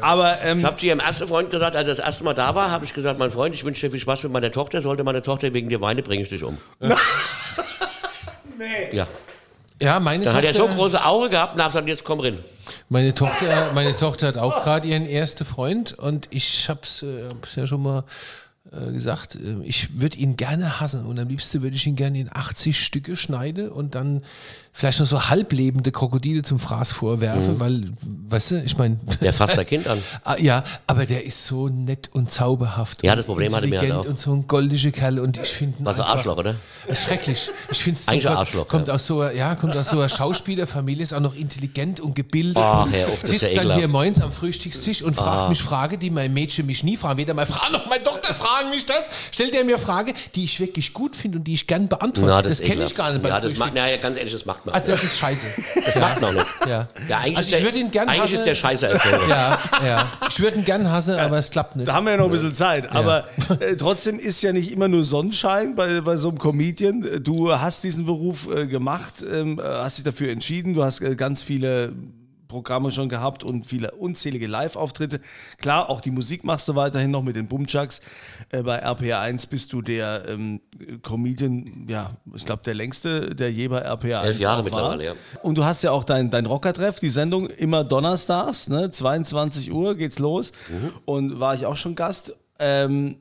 Aber 0.00 0.38
ähm, 0.42 0.60
Ich 0.60 0.64
habe 0.64 0.76
zu 0.76 0.86
ihrem 0.86 1.00
ersten 1.00 1.26
Freund 1.26 1.50
gesagt, 1.50 1.76
als 1.76 1.88
er 1.88 1.94
das 1.94 2.04
erste 2.04 2.24
Mal 2.24 2.34
da 2.34 2.54
war, 2.54 2.70
habe 2.70 2.84
ich 2.84 2.92
gesagt, 2.92 3.18
mein 3.18 3.30
Freund, 3.30 3.54
ich 3.54 3.64
wünsche 3.64 3.86
dir 3.86 3.90
viel 3.90 4.00
Spaß 4.00 4.22
mit 4.24 4.32
meiner 4.32 4.50
Tochter. 4.50 4.82
Sollte 4.82 5.04
meine 5.04 5.22
Tochter 5.22 5.52
wegen 5.54 5.68
dir 5.68 5.80
weinen, 5.80 6.02
bringe 6.04 6.22
ich 6.22 6.28
dich 6.28 6.42
um. 6.42 6.58
nee. 6.80 6.96
Ja. 8.92 9.06
Ja, 9.80 10.00
meine 10.00 10.24
Dann 10.24 10.34
hat 10.36 10.44
Tochter, 10.44 10.62
er 10.62 10.68
so 10.68 10.74
große 10.74 11.04
Augen 11.04 11.30
gehabt 11.30 11.54
und 11.56 11.62
hat 11.62 11.70
gesagt, 11.72 11.88
jetzt 11.88 12.02
komm 12.04 12.20
rein. 12.20 12.38
meine 12.88 13.14
Tochter, 13.14 13.72
meine 13.74 13.94
Tochter 13.94 14.28
hat 14.28 14.38
auch 14.38 14.64
gerade 14.64 14.88
ihren 14.88 15.06
ersten 15.06 15.44
Freund 15.44 15.92
und 15.92 16.28
ich 16.30 16.70
hab's, 16.70 17.02
äh, 17.02 17.24
hab's 17.28 17.56
ja 17.56 17.66
schon 17.66 17.82
mal 17.82 18.04
äh, 18.72 18.90
gesagt, 18.92 19.36
äh, 19.36 19.56
ich 19.64 20.00
würde 20.00 20.16
ihn 20.16 20.36
gerne 20.36 20.80
hassen 20.80 21.04
und 21.04 21.18
am 21.18 21.28
liebsten 21.28 21.60
würde 21.62 21.76
ich 21.76 21.86
ihn 21.86 21.94
gerne 21.94 22.18
in 22.18 22.30
80 22.32 22.82
Stücke 22.82 23.18
schneiden 23.18 23.68
und 23.68 23.94
dann 23.94 24.24
vielleicht 24.78 25.00
noch 25.00 25.06
so 25.06 25.28
halblebende 25.30 25.90
Krokodile 25.90 26.42
zum 26.42 26.58
Fraß 26.58 26.92
vorwerfen, 26.92 27.54
Mhm. 27.54 27.60
weil, 27.60 27.84
weißt 28.28 28.50
du, 28.52 28.62
ich 28.62 28.76
meine. 28.76 28.98
Der 29.22 29.32
fasst 29.32 29.56
dein 29.56 29.66
Kind 29.66 29.88
an. 29.88 29.98
Ah, 30.24 30.36
ja, 30.38 30.64
aber 30.86 31.06
der 31.06 31.24
ist 31.24 31.46
so 31.46 31.68
nett 31.68 32.10
und 32.12 32.30
zauberhaft. 32.32 33.02
Ja, 33.04 33.12
und 33.12 33.18
das 33.18 33.26
Problem 33.26 33.54
hatte 33.54 33.66
mir 33.68 33.80
halt 33.80 33.92
auch. 33.92 34.04
Und 34.04 34.18
so 34.18 34.32
ein 34.34 34.46
goldischer 34.46 34.90
Kerl 34.90 35.18
und 35.20 35.36
ich 35.38 35.48
finde. 35.50 35.76
Was 35.80 35.98
ein 36.00 36.06
Arschloch, 36.06 36.36
oder? 36.36 36.56
Schrecklich. 36.94 37.48
Ich 37.70 37.82
finde 37.82 38.00
es 38.00 38.08
Eigentlich 38.08 38.28
ein 38.28 38.36
Arschloch, 38.36 38.68
Kommt 38.68 38.88
ja. 38.88 38.94
aus 38.94 39.06
so, 39.06 39.20
einer- 39.20 39.32
ja, 39.32 39.54
kommt 39.54 39.76
aus 39.76 39.88
so 39.90 39.98
einer 39.98 40.08
Schauspielerfamilie, 40.08 41.02
ist 41.02 41.12
auch 41.14 41.20
noch 41.20 41.34
intelligent 41.34 42.00
und 42.00 42.14
gebildet. 42.14 42.56
Ach, 42.58 42.84
und 42.86 42.92
hör 42.92 43.06
auf, 43.08 43.20
das 43.22 43.30
ist 43.30 43.40
sitzt 43.40 43.42
ja 43.42 43.48
dann 43.48 43.56
ekelhaft. 43.66 43.76
Ah. 43.76 43.78
hier 43.78 43.88
morgens 43.88 44.20
am 44.20 44.32
Frühstückstisch 44.32 45.02
und 45.02 45.14
fragt 45.16 45.48
mich 45.48 45.62
Frage, 45.62 45.96
die 45.98 46.10
mein 46.10 46.32
Mädchen 46.34 46.66
mich 46.66 46.82
nie 46.84 46.96
fragen. 46.96 47.18
Weder 47.18 47.34
meine 47.34 47.46
Frau 47.46 47.70
noch 47.70 47.86
meine 47.86 48.02
Tochter 48.02 48.34
fragen 48.34 48.70
mich 48.70 48.84
das. 48.86 49.08
Stellt 49.30 49.54
er 49.54 49.64
mir 49.64 49.78
Frage, 49.78 50.12
die 50.34 50.44
ich 50.44 50.58
wirklich 50.60 50.92
gut 50.92 51.16
finde 51.16 51.38
und 51.38 51.44
die 51.44 51.54
ich 51.54 51.66
gern 51.66 51.88
beantworte. 51.88 52.28
Na, 52.30 52.42
das 52.42 52.60
ist 52.60 52.64
kenne 52.66 52.84
ich 52.84 52.94
gar 52.94 53.12
nicht 53.12 53.24
Ja, 53.24 53.40
das 53.40 53.56
macht, 53.56 53.74
naja, 53.74 53.96
ganz 53.96 54.16
ehrlich, 54.18 54.32
das 54.32 54.44
macht 54.44 54.65
man. 54.66 54.74
Ah, 54.74 54.80
das 54.80 55.02
ist 55.02 55.18
scheiße. 55.18 55.62
Das 55.84 55.96
macht 55.96 56.20
man 56.20 56.34
nicht. 56.34 56.46
Ja. 56.66 56.88
Ja, 57.08 57.18
eigentlich 57.18 57.38
Also 57.38 57.50
ist 57.52 57.58
ich 57.58 57.64
würde 57.64 57.78
ihn 57.78 57.90
gern 57.90 58.06
der, 58.06 58.14
eigentlich 58.16 58.22
hassen. 58.32 58.34
ist 58.40 58.44
der 58.46 58.54
Scheiße 58.54 58.86
erzähler. 58.88 59.20
Ja, 59.28 59.58
ja. 59.84 60.12
Ich 60.28 60.40
würde 60.40 60.58
ihn 60.58 60.64
gern 60.64 60.90
hassen, 60.90 61.18
aber 61.18 61.38
es 61.38 61.50
klappt 61.50 61.76
nicht. 61.76 61.88
Da 61.88 61.94
haben 61.94 62.04
wir 62.04 62.10
ja 62.12 62.16
noch 62.18 62.26
ein 62.26 62.30
bisschen 62.32 62.52
Zeit. 62.52 62.90
Aber 62.90 63.24
äh, 63.60 63.76
trotzdem 63.76 64.18
ist 64.18 64.42
ja 64.42 64.52
nicht 64.52 64.70
immer 64.72 64.88
nur 64.88 65.04
Sonnenschein 65.04 65.74
bei, 65.74 66.00
bei 66.00 66.16
so 66.16 66.28
einem 66.28 66.38
Comedian. 66.38 67.06
Du 67.22 67.52
hast 67.52 67.84
diesen 67.84 68.04
Beruf 68.06 68.48
äh, 68.54 68.66
gemacht, 68.66 69.24
ähm, 69.30 69.58
äh, 69.58 69.62
hast 69.62 69.98
dich 69.98 70.04
dafür 70.04 70.30
entschieden. 70.30 70.74
Du 70.74 70.84
hast 70.84 71.00
äh, 71.00 71.14
ganz 71.14 71.42
viele 71.42 71.92
Programme 72.48 72.92
schon 72.92 73.08
gehabt 73.08 73.44
und 73.44 73.66
viele 73.66 73.92
unzählige 73.92 74.46
Live-Auftritte. 74.46 75.20
Klar, 75.58 75.90
auch 75.90 76.00
die 76.00 76.10
Musik 76.10 76.44
machst 76.44 76.68
du 76.68 76.74
weiterhin 76.74 77.10
noch 77.10 77.22
mit 77.22 77.36
den 77.36 77.48
Bumchucks. 77.48 78.00
Äh, 78.50 78.62
bei 78.62 78.76
RPR 78.76 79.20
1 79.20 79.46
bist 79.46 79.72
du 79.72 79.82
der 79.82 80.24
ähm, 80.28 80.60
Comedian, 81.02 81.86
ja, 81.88 82.16
ich 82.34 82.44
glaube, 82.44 82.62
der 82.64 82.74
längste, 82.74 83.34
der 83.34 83.50
je 83.50 83.68
bei 83.68 83.78
RPR 83.78 84.20
1 84.20 84.28
Elf 84.28 84.38
Jahre 84.40 84.58
war. 84.58 84.64
mittlerweile, 84.64 85.04
ja. 85.04 85.14
Und 85.42 85.58
du 85.58 85.64
hast 85.64 85.82
ja 85.82 85.90
auch 85.90 86.04
dein, 86.04 86.30
dein 86.30 86.46
Rocker-Treff, 86.46 87.00
die 87.00 87.10
Sendung 87.10 87.48
immer 87.48 87.84
donnerstags, 87.84 88.68
ne? 88.68 88.90
22 88.90 89.72
Uhr 89.72 89.94
geht's 89.94 90.18
los. 90.18 90.52
Mhm. 90.68 90.92
Und 91.04 91.40
war 91.40 91.54
ich 91.54 91.66
auch 91.66 91.76
schon 91.76 91.94
Gast. 91.94 92.34
Ähm, 92.58 93.16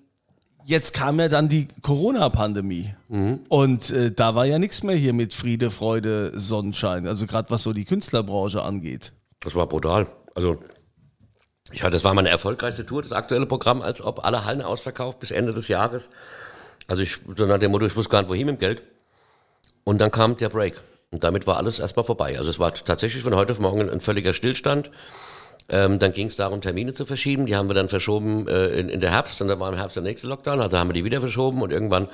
jetzt 0.65 0.93
kam 0.93 1.19
ja 1.19 1.29
dann 1.29 1.47
die 1.47 1.67
Corona-Pandemie. 1.81 2.93
Mhm. 3.07 3.39
Und 3.49 3.91
äh, 3.91 4.11
da 4.11 4.35
war 4.35 4.45
ja 4.45 4.59
nichts 4.59 4.83
mehr 4.83 4.95
hier 4.95 5.13
mit 5.13 5.33
Friede, 5.33 5.71
Freude, 5.71 6.31
Sonnenschein. 6.35 7.07
Also 7.07 7.25
gerade 7.27 7.49
was 7.49 7.63
so 7.63 7.71
die 7.73 7.85
Künstlerbranche 7.85 8.61
angeht. 8.61 9.13
Das 9.41 9.55
war 9.55 9.67
brutal. 9.67 10.07
Also, 10.33 10.57
Ich 11.71 11.83
hatte, 11.83 11.91
das 11.91 12.03
war 12.03 12.13
meine 12.13 12.29
erfolgreichste 12.29 12.85
Tour, 12.85 13.01
das 13.01 13.11
aktuelle 13.11 13.45
Programm, 13.45 13.81
als 13.81 14.01
ob 14.01 14.25
alle 14.25 14.45
Hallen 14.45 14.61
ausverkauft 14.61 15.19
bis 15.19 15.31
Ende 15.31 15.53
des 15.53 15.67
Jahres. 15.67 16.09
Also 16.87 17.03
ich, 17.03 17.19
so 17.35 17.45
nach 17.45 17.59
dem 17.59 17.71
Motto, 17.71 17.85
ich 17.85 17.95
wusste 17.95 18.11
gar 18.11 18.21
nicht 18.21 18.29
wohin 18.29 18.47
mit 18.47 18.57
dem 18.57 18.59
Geld. 18.59 18.83
Und 19.83 19.99
dann 19.99 20.11
kam 20.11 20.35
der 20.37 20.49
Break. 20.49 20.79
Und 21.11 21.23
damit 21.23 21.47
war 21.47 21.57
alles 21.57 21.79
erstmal 21.79 22.05
vorbei. 22.05 22.37
Also 22.37 22.49
es 22.49 22.59
war 22.59 22.73
tatsächlich 22.73 23.23
von 23.23 23.35
heute 23.35 23.53
auf 23.53 23.59
morgen 23.59 23.89
ein 23.89 24.01
völliger 24.01 24.33
Stillstand. 24.33 24.91
Ähm, 25.67 25.97
dann 25.97 26.13
ging 26.13 26.27
es 26.27 26.35
darum, 26.35 26.61
Termine 26.61 26.93
zu 26.93 27.05
verschieben. 27.05 27.47
Die 27.47 27.55
haben 27.55 27.67
wir 27.67 27.73
dann 27.73 27.89
verschoben 27.89 28.47
äh, 28.47 28.67
in, 28.67 28.89
in 28.89 29.01
der 29.01 29.11
Herbst 29.11 29.41
und 29.41 29.47
dann 29.47 29.59
war 29.59 29.71
im 29.71 29.77
Herbst 29.77 29.95
der 29.95 30.03
nächste 30.03 30.27
Lockdown. 30.27 30.61
Also 30.61 30.77
haben 30.77 30.89
wir 30.89 30.93
die 30.93 31.03
wieder 31.03 31.21
verschoben 31.21 31.61
und 31.61 31.71
irgendwann. 31.71 32.07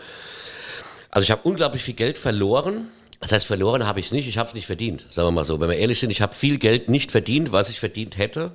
Also 1.09 1.23
ich 1.23 1.31
habe 1.31 1.41
unglaublich 1.43 1.83
viel 1.83 1.93
Geld 1.93 2.17
verloren. 2.17 2.87
Das 3.19 3.31
heißt, 3.31 3.45
verloren 3.45 3.85
habe 3.85 3.99
ich 3.99 4.07
es 4.07 4.11
nicht, 4.11 4.27
ich 4.27 4.37
habe 4.37 4.47
es 4.49 4.55
nicht 4.55 4.65
verdient, 4.65 5.05
sagen 5.11 5.27
wir 5.27 5.31
mal 5.31 5.43
so. 5.43 5.59
Wenn 5.59 5.69
wir 5.69 5.77
ehrlich 5.77 5.99
sind, 5.99 6.09
ich 6.09 6.21
habe 6.21 6.33
viel 6.33 6.57
Geld 6.57 6.89
nicht 6.89 7.11
verdient, 7.11 7.51
was 7.51 7.69
ich 7.69 7.79
verdient 7.79 8.17
hätte. 8.17 8.53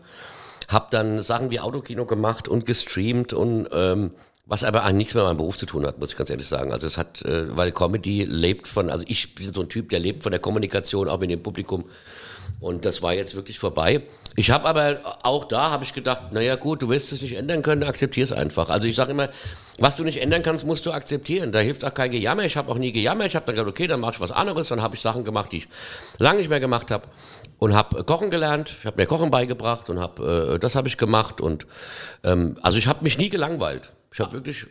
Habe 0.67 0.89
dann 0.91 1.23
Sachen 1.23 1.51
wie 1.51 1.61
Autokino 1.61 2.05
gemacht 2.07 2.49
und 2.49 2.67
gestreamt 2.67 3.33
und 3.33 3.69
ähm, 3.73 4.11
was 4.47 4.65
aber 4.65 4.83
eigentlich 4.83 4.97
nichts 4.97 5.15
mehr 5.15 5.25
mit 5.25 5.31
meinem 5.31 5.37
Beruf 5.39 5.59
zu 5.59 5.67
tun 5.67 5.87
hat, 5.87 5.99
muss 5.99 6.11
ich 6.13 6.17
ganz 6.17 6.31
ehrlich 6.31 6.49
sagen. 6.49 6.73
Also 6.73 6.87
es 6.87 6.97
hat, 6.97 7.23
äh, 7.23 7.55
weil 7.57 7.71
Comedy 7.71 8.25
lebt 8.25 8.67
von, 8.67 8.91
also 8.91 9.05
ich 9.07 9.35
bin 9.35 9.53
so 9.53 9.61
ein 9.61 9.69
Typ, 9.69 9.91
der 9.91 10.01
lebt 10.01 10.23
von 10.23 10.33
der 10.33 10.41
Kommunikation, 10.41 11.09
auch 11.09 11.21
mit 11.21 11.31
dem 11.31 11.43
Publikum. 11.43 11.85
Und 12.59 12.87
das 12.87 13.03
war 13.03 13.13
jetzt 13.13 13.37
wirklich 13.37 13.59
vorbei. 13.59 14.03
Ich 14.35 14.51
habe 14.51 14.67
aber 14.67 15.19
auch 15.23 15.45
da 15.45 15.71
habe 15.71 15.85
ich 15.85 15.93
gedacht, 15.93 16.33
naja 16.33 16.57
gut, 16.57 16.81
du 16.81 16.89
wirst 16.89 17.13
es 17.13 17.21
nicht 17.21 17.37
ändern 17.37 17.63
können, 17.63 17.83
akzeptier 17.83 18.25
es 18.25 18.33
einfach. 18.33 18.71
Also 18.71 18.89
ich 18.89 18.97
sage 18.97 19.11
immer, 19.11 19.29
was 19.79 19.97
du 19.97 20.05
nicht 20.05 20.23
ändern 20.23 20.43
kannst, 20.43 20.65
musst 20.65 20.87
du 20.87 20.93
akzeptieren. 20.93 21.53
Da 21.53 21.59
hilft 21.59 21.85
auch 21.85 21.93
kein 21.93 22.11
Gejammer. 22.11 22.45
Ich 22.45 22.57
habe 22.57 22.71
auch 22.73 22.79
nie 22.79 22.93
gejammert. 22.93 23.29
Ich 23.29 23.37
habe 23.37 23.45
dann 23.47 23.57
gedacht, 23.57 23.71
okay, 23.71 23.87
dann 23.87 24.01
mache 24.01 24.15
ich 24.15 24.21
was 24.21 24.33
anderes. 24.33 24.69
Dann 24.69 24.81
habe 24.81 24.95
ich 24.95 25.03
Sachen 25.03 25.25
gemacht, 25.25 25.53
die 25.53 25.59
ich 25.59 25.69
lange 26.19 26.39
nicht 26.39 26.49
mehr 26.49 26.61
gemacht 26.61 26.91
habe 26.91 27.09
und 27.59 27.75
habe 27.75 28.05
Kochen 28.05 28.31
gelernt. 28.31 28.75
Ich 28.81 28.87
habe 28.87 28.97
mir 28.97 29.07
Kochen 29.07 29.31
beigebracht 29.31 29.91
und 29.91 30.01
habe 30.01 30.55
äh, 30.55 30.59
das 30.59 30.75
habe 30.77 30.89
ich 30.89 30.97
gemacht 30.97 31.41
und 31.41 31.67
ähm, 32.25 32.57
also 32.63 32.79
ich 32.79 32.87
habe 32.87 33.05
mich 33.05 33.19
nie 33.19 33.29
gelangweilt. 33.29 33.89
Ich 34.13 34.21
habe 34.21 34.33
wirklich 34.33 34.67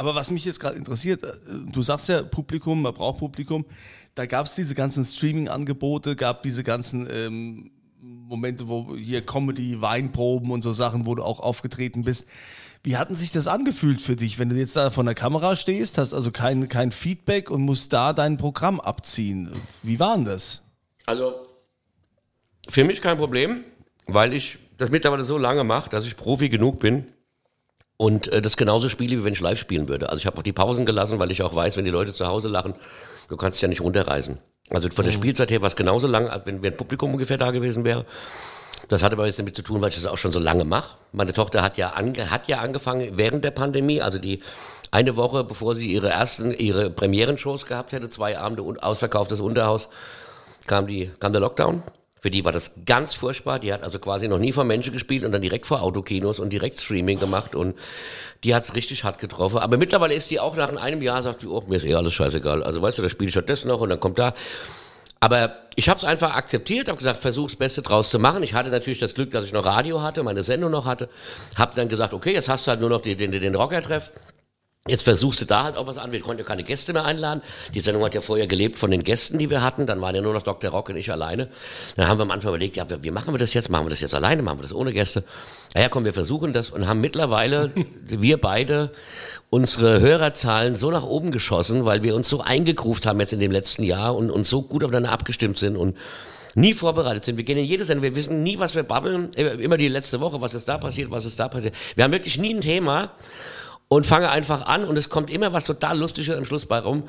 Aber 0.00 0.14
was 0.14 0.30
mich 0.30 0.46
jetzt 0.46 0.60
gerade 0.60 0.78
interessiert, 0.78 1.22
äh, 1.24 1.28
du 1.70 1.82
sagst 1.82 2.08
ja 2.08 2.22
Publikum, 2.22 2.80
man 2.80 2.94
braucht 2.94 3.18
Publikum. 3.18 3.66
Da 4.14 4.24
gab 4.24 4.46
es 4.46 4.54
diese 4.54 4.74
ganzen 4.74 5.04
Streaming-Angebote, 5.04 6.16
gab 6.16 6.42
diese 6.42 6.64
ganzen 6.64 7.06
ähm, 7.12 7.70
Momente, 8.00 8.66
wo 8.66 8.96
hier 8.96 9.20
Comedy, 9.20 9.82
Weinproben 9.82 10.52
und 10.52 10.62
so 10.62 10.72
Sachen, 10.72 11.04
wo 11.04 11.14
du 11.16 11.22
auch 11.22 11.38
aufgetreten 11.38 12.02
bist. 12.02 12.24
Wie 12.82 12.96
hatten 12.96 13.14
sich 13.14 13.30
das 13.30 13.46
angefühlt 13.46 14.00
für 14.00 14.16
dich, 14.16 14.38
wenn 14.38 14.48
du 14.48 14.56
jetzt 14.56 14.74
da 14.74 14.90
vor 14.90 15.04
der 15.04 15.14
Kamera 15.14 15.54
stehst, 15.54 15.98
hast 15.98 16.14
also 16.14 16.30
kein, 16.30 16.70
kein 16.70 16.92
Feedback 16.92 17.50
und 17.50 17.60
musst 17.60 17.92
da 17.92 18.14
dein 18.14 18.38
Programm 18.38 18.80
abziehen? 18.80 19.52
Wie 19.82 20.00
war 20.00 20.16
denn 20.16 20.24
das? 20.24 20.62
Also 21.04 21.46
für 22.68 22.84
mich 22.84 23.02
kein 23.02 23.18
Problem, 23.18 23.64
weil 24.06 24.32
ich 24.32 24.56
das 24.78 24.90
mittlerweile 24.90 25.26
so 25.26 25.36
lange 25.36 25.62
mache, 25.62 25.90
dass 25.90 26.06
ich 26.06 26.16
Profi 26.16 26.48
genug 26.48 26.80
bin 26.80 27.04
und 28.00 28.28
äh, 28.28 28.40
das 28.40 28.56
genauso 28.56 28.88
spiele, 28.88 29.18
wie 29.18 29.24
wenn 29.24 29.34
ich 29.34 29.42
live 29.42 29.58
spielen 29.58 29.86
würde. 29.86 30.08
Also 30.08 30.20
ich 30.20 30.26
habe 30.26 30.38
auch 30.38 30.42
die 30.42 30.54
Pausen 30.54 30.86
gelassen, 30.86 31.18
weil 31.18 31.30
ich 31.30 31.42
auch 31.42 31.54
weiß, 31.54 31.76
wenn 31.76 31.84
die 31.84 31.90
Leute 31.90 32.14
zu 32.14 32.26
Hause 32.26 32.48
lachen, 32.48 32.72
du 33.28 33.36
kannst 33.36 33.60
ja 33.60 33.68
nicht 33.68 33.82
runterreisen. 33.82 34.38
Also 34.70 34.88
von 34.88 35.04
der 35.04 35.12
Spielzeit 35.12 35.50
her 35.50 35.60
war 35.60 35.66
es 35.66 35.76
genauso 35.76 36.06
lang, 36.06 36.26
als 36.26 36.46
wenn, 36.46 36.62
wenn 36.62 36.72
ein 36.72 36.76
Publikum 36.78 37.12
ungefähr 37.12 37.36
da 37.36 37.50
gewesen 37.50 37.84
wäre. 37.84 38.06
Das 38.88 39.02
hat 39.02 39.12
aber 39.12 39.26
jetzt 39.26 39.38
damit 39.38 39.54
zu 39.54 39.60
tun, 39.60 39.82
weil 39.82 39.90
ich 39.90 39.96
das 39.96 40.06
auch 40.06 40.16
schon 40.16 40.32
so 40.32 40.38
lange 40.40 40.64
mache. 40.64 40.96
Meine 41.12 41.34
Tochter 41.34 41.60
hat 41.60 41.76
ja, 41.76 41.90
ange, 41.90 42.30
hat 42.30 42.48
ja 42.48 42.60
angefangen 42.60 43.18
während 43.18 43.44
der 43.44 43.50
Pandemie, 43.50 44.00
also 44.00 44.18
die 44.18 44.40
eine 44.90 45.18
Woche, 45.18 45.44
bevor 45.44 45.76
sie 45.76 45.92
ihre 45.92 46.08
ersten, 46.08 46.52
ihre 46.52 46.88
Premierenshows 46.88 47.66
gehabt 47.66 47.92
hätte, 47.92 48.08
zwei 48.08 48.38
Abende 48.38 48.62
und 48.62 48.82
ausverkauftes 48.82 49.40
Unterhaus, 49.40 49.90
kam, 50.66 50.86
die, 50.86 51.10
kam 51.20 51.32
der 51.32 51.42
Lockdown. 51.42 51.82
Für 52.20 52.30
die 52.30 52.44
war 52.44 52.52
das 52.52 52.72
ganz 52.84 53.14
furchtbar. 53.14 53.58
Die 53.58 53.72
hat 53.72 53.82
also 53.82 53.98
quasi 53.98 54.28
noch 54.28 54.38
nie 54.38 54.52
vor 54.52 54.64
Menschen 54.64 54.92
gespielt 54.92 55.24
und 55.24 55.32
dann 55.32 55.42
direkt 55.42 55.66
vor 55.66 55.82
Autokinos 55.82 56.38
und 56.38 56.52
direkt 56.52 56.78
Streaming 56.78 57.18
gemacht 57.18 57.54
und 57.54 57.76
die 58.44 58.54
hat's 58.54 58.74
richtig 58.74 59.04
hart 59.04 59.18
getroffen. 59.18 59.58
Aber 59.58 59.76
mittlerweile 59.76 60.14
ist 60.14 60.30
die 60.30 60.40
auch 60.40 60.56
nach 60.56 60.74
einem 60.76 61.02
Jahr, 61.02 61.22
sagt 61.22 61.42
die, 61.42 61.46
oh, 61.46 61.62
mir 61.66 61.76
ist 61.76 61.84
eh 61.84 61.94
alles 61.94 62.12
scheißegal. 62.12 62.62
Also 62.62 62.82
weißt 62.82 62.98
du, 62.98 63.02
da 63.02 63.08
spiele 63.08 63.30
ich 63.30 63.36
halt 63.36 63.48
das 63.48 63.64
noch 63.64 63.80
und 63.80 63.88
dann 63.88 64.00
kommt 64.00 64.18
da. 64.18 64.34
Aber 65.20 65.54
ich 65.76 65.88
habe 65.88 65.98
es 65.98 66.04
einfach 66.04 66.34
akzeptiert, 66.34 66.88
habe 66.88 66.96
gesagt, 66.96 67.20
versuch's 67.20 67.56
Beste 67.56 67.82
draus 67.82 68.08
zu 68.08 68.18
machen. 68.18 68.42
Ich 68.42 68.54
hatte 68.54 68.70
natürlich 68.70 68.98
das 68.98 69.14
Glück, 69.14 69.30
dass 69.30 69.44
ich 69.44 69.52
noch 69.52 69.66
Radio 69.66 70.00
hatte, 70.00 70.22
meine 70.22 70.42
Sendung 70.42 70.70
noch 70.70 70.86
hatte. 70.86 71.10
Habe 71.56 71.74
dann 71.76 71.88
gesagt, 71.88 72.14
okay, 72.14 72.32
jetzt 72.32 72.48
hast 72.48 72.66
du 72.66 72.70
halt 72.70 72.80
nur 72.80 72.88
noch 72.88 73.02
den, 73.02 73.18
den, 73.18 73.30
den 73.30 73.54
Rocker-Treff. 73.54 74.12
Jetzt 74.88 75.02
versuchst 75.02 75.42
du 75.42 75.44
da 75.44 75.64
halt 75.64 75.76
auch 75.76 75.86
was 75.86 75.98
an. 75.98 76.10
Wir 76.10 76.20
konnten 76.22 76.38
ja 76.38 76.46
keine 76.46 76.62
Gäste 76.62 76.94
mehr 76.94 77.04
einladen. 77.04 77.42
Die 77.74 77.80
Sendung 77.80 78.02
hat 78.02 78.14
ja 78.14 78.22
vorher 78.22 78.46
gelebt 78.46 78.78
von 78.78 78.90
den 78.90 79.04
Gästen, 79.04 79.36
die 79.36 79.50
wir 79.50 79.60
hatten. 79.62 79.86
Dann 79.86 80.00
waren 80.00 80.14
ja 80.14 80.22
nur 80.22 80.32
noch 80.32 80.40
Dr. 80.40 80.70
Rock 80.70 80.88
und 80.88 80.96
ich 80.96 81.12
alleine. 81.12 81.48
Dann 81.96 82.08
haben 82.08 82.18
wir 82.18 82.22
am 82.22 82.30
Anfang 82.30 82.48
überlegt, 82.48 82.78
ja, 82.78 82.86
wie 83.02 83.10
machen 83.10 83.34
wir 83.34 83.38
das 83.38 83.52
jetzt? 83.52 83.68
Machen 83.68 83.84
wir 83.84 83.90
das 83.90 84.00
jetzt 84.00 84.14
alleine? 84.14 84.40
Machen 84.40 84.56
wir 84.56 84.62
das 84.62 84.72
ohne 84.72 84.94
Gäste? 84.94 85.22
Naja, 85.74 85.90
komm, 85.90 86.06
wir 86.06 86.14
versuchen 86.14 86.54
das 86.54 86.70
und 86.70 86.88
haben 86.88 87.02
mittlerweile, 87.02 87.74
wir 88.06 88.40
beide, 88.40 88.90
unsere 89.50 90.00
Hörerzahlen 90.00 90.76
so 90.76 90.90
nach 90.90 91.04
oben 91.04 91.30
geschossen, 91.30 91.84
weil 91.84 92.02
wir 92.02 92.14
uns 92.14 92.30
so 92.30 92.40
eingegruft 92.40 93.04
haben 93.04 93.20
jetzt 93.20 93.34
in 93.34 93.40
dem 93.40 93.52
letzten 93.52 93.82
Jahr 93.82 94.16
und, 94.16 94.30
und 94.30 94.46
so 94.46 94.62
gut 94.62 94.82
aufeinander 94.82 95.12
abgestimmt 95.12 95.58
sind 95.58 95.76
und 95.76 95.94
nie 96.54 96.72
vorbereitet 96.72 97.26
sind. 97.26 97.36
Wir 97.36 97.44
gehen 97.44 97.58
in 97.58 97.66
jede 97.66 97.84
Sendung, 97.84 98.02
wir 98.02 98.16
wissen 98.16 98.42
nie, 98.42 98.58
was 98.58 98.74
wir 98.74 98.82
babbeln. 98.82 99.30
Immer 99.34 99.76
die 99.76 99.88
letzte 99.88 100.20
Woche, 100.20 100.40
was 100.40 100.54
ist 100.54 100.68
da 100.68 100.78
passiert, 100.78 101.10
was 101.10 101.26
ist 101.26 101.38
da 101.38 101.48
passiert. 101.48 101.74
Wir 101.96 102.04
haben 102.04 102.12
wirklich 102.12 102.38
nie 102.38 102.54
ein 102.54 102.62
Thema 102.62 103.10
und 103.92 104.06
fange 104.06 104.30
einfach 104.30 104.66
an 104.66 104.84
und 104.84 104.96
es 104.96 105.08
kommt 105.08 105.30
immer 105.30 105.52
was 105.52 105.64
total 105.64 105.98
Lustiges 105.98 106.34
am 106.34 106.46
Schluss 106.46 106.64
bei 106.64 106.78
rum. 106.78 107.02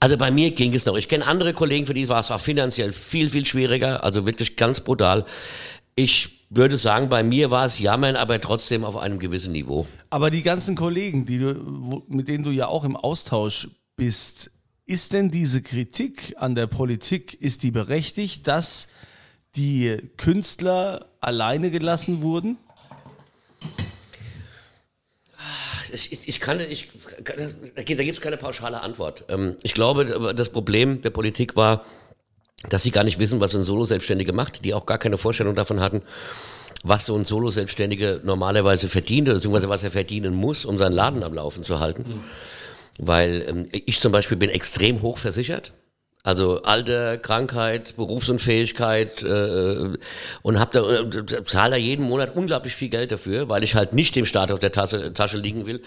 Also 0.00 0.16
bei 0.16 0.30
mir 0.30 0.50
ging 0.52 0.74
es 0.74 0.86
noch. 0.86 0.96
Ich 0.96 1.06
kenne 1.06 1.26
andere 1.26 1.52
Kollegen, 1.52 1.86
für 1.86 1.94
die 1.94 2.08
war 2.08 2.18
es 2.18 2.30
auch 2.30 2.40
finanziell 2.40 2.92
viel, 2.92 3.28
viel 3.28 3.44
schwieriger, 3.44 4.02
also 4.02 4.26
wirklich 4.26 4.56
ganz 4.56 4.80
brutal. 4.80 5.26
Ich 5.94 6.46
würde 6.48 6.78
sagen, 6.78 7.10
bei 7.10 7.22
mir 7.22 7.50
war 7.50 7.66
es 7.66 7.78
Jammern, 7.78 8.16
aber 8.16 8.40
trotzdem 8.40 8.84
auf 8.84 8.96
einem 8.96 9.18
gewissen 9.18 9.52
Niveau. 9.52 9.86
Aber 10.08 10.30
die 10.30 10.42
ganzen 10.42 10.76
Kollegen, 10.76 11.26
die 11.26 11.38
du, 11.38 12.02
mit 12.08 12.28
denen 12.28 12.42
du 12.42 12.50
ja 12.50 12.68
auch 12.68 12.84
im 12.84 12.96
Austausch 12.96 13.68
bist, 13.96 14.50
ist 14.86 15.12
denn 15.12 15.30
diese 15.30 15.60
Kritik 15.60 16.34
an 16.38 16.54
der 16.54 16.66
Politik, 16.68 17.34
ist 17.40 17.62
die 17.62 17.70
berechtigt, 17.70 18.46
dass 18.48 18.88
die 19.56 19.96
Künstler 20.16 21.06
alleine 21.20 21.70
gelassen 21.70 22.22
wurden? 22.22 22.56
Ich, 25.94 26.28
ich, 26.28 26.40
kann, 26.40 26.60
ich, 26.60 26.90
da 27.74 27.82
gibt 27.82 28.00
es 28.00 28.20
keine 28.20 28.36
pauschale 28.36 28.80
Antwort. 28.80 29.24
Ähm, 29.28 29.56
ich 29.62 29.74
glaube, 29.74 30.34
das 30.34 30.48
Problem 30.48 31.02
der 31.02 31.10
Politik 31.10 31.56
war, 31.56 31.84
dass 32.68 32.82
sie 32.82 32.90
gar 32.90 33.04
nicht 33.04 33.18
wissen, 33.18 33.40
was 33.40 33.54
ein 33.54 33.62
Solo-Selbstständige 33.62 34.32
macht, 34.32 34.64
die 34.64 34.74
auch 34.74 34.86
gar 34.86 34.98
keine 34.98 35.18
Vorstellung 35.18 35.54
davon 35.54 35.80
hatten, 35.80 36.02
was 36.82 37.06
so 37.06 37.16
ein 37.16 37.24
Solo-Selbstständige 37.24 38.20
normalerweise 38.24 38.88
verdient, 38.88 39.28
beziehungsweise 39.28 39.68
was 39.68 39.84
er 39.84 39.90
verdienen 39.90 40.34
muss, 40.34 40.64
um 40.64 40.78
seinen 40.78 40.92
Laden 40.92 41.22
am 41.22 41.34
Laufen 41.34 41.64
zu 41.64 41.80
halten. 41.80 42.02
Mhm. 42.02 42.24
Weil 42.98 43.44
ähm, 43.48 43.66
ich 43.70 44.00
zum 44.00 44.12
Beispiel 44.12 44.36
bin 44.36 44.50
extrem 44.50 45.02
hoch 45.02 45.18
versichert. 45.18 45.72
Also 46.26 46.62
Alter, 46.62 47.18
Krankheit, 47.18 47.96
Berufsunfähigkeit 47.96 49.22
äh, 49.22 49.90
und 50.40 50.58
hab 50.58 50.72
da 50.72 50.80
äh, 50.80 51.44
zahle 51.44 51.72
da 51.72 51.76
jeden 51.76 52.06
Monat 52.06 52.34
unglaublich 52.34 52.74
viel 52.74 52.88
Geld 52.88 53.12
dafür, 53.12 53.50
weil 53.50 53.62
ich 53.62 53.74
halt 53.74 53.92
nicht 53.92 54.16
dem 54.16 54.24
Staat 54.24 54.50
auf 54.50 54.58
der 54.58 54.72
Tasche, 54.72 55.12
Tasche 55.12 55.36
liegen 55.36 55.66
will. 55.66 55.82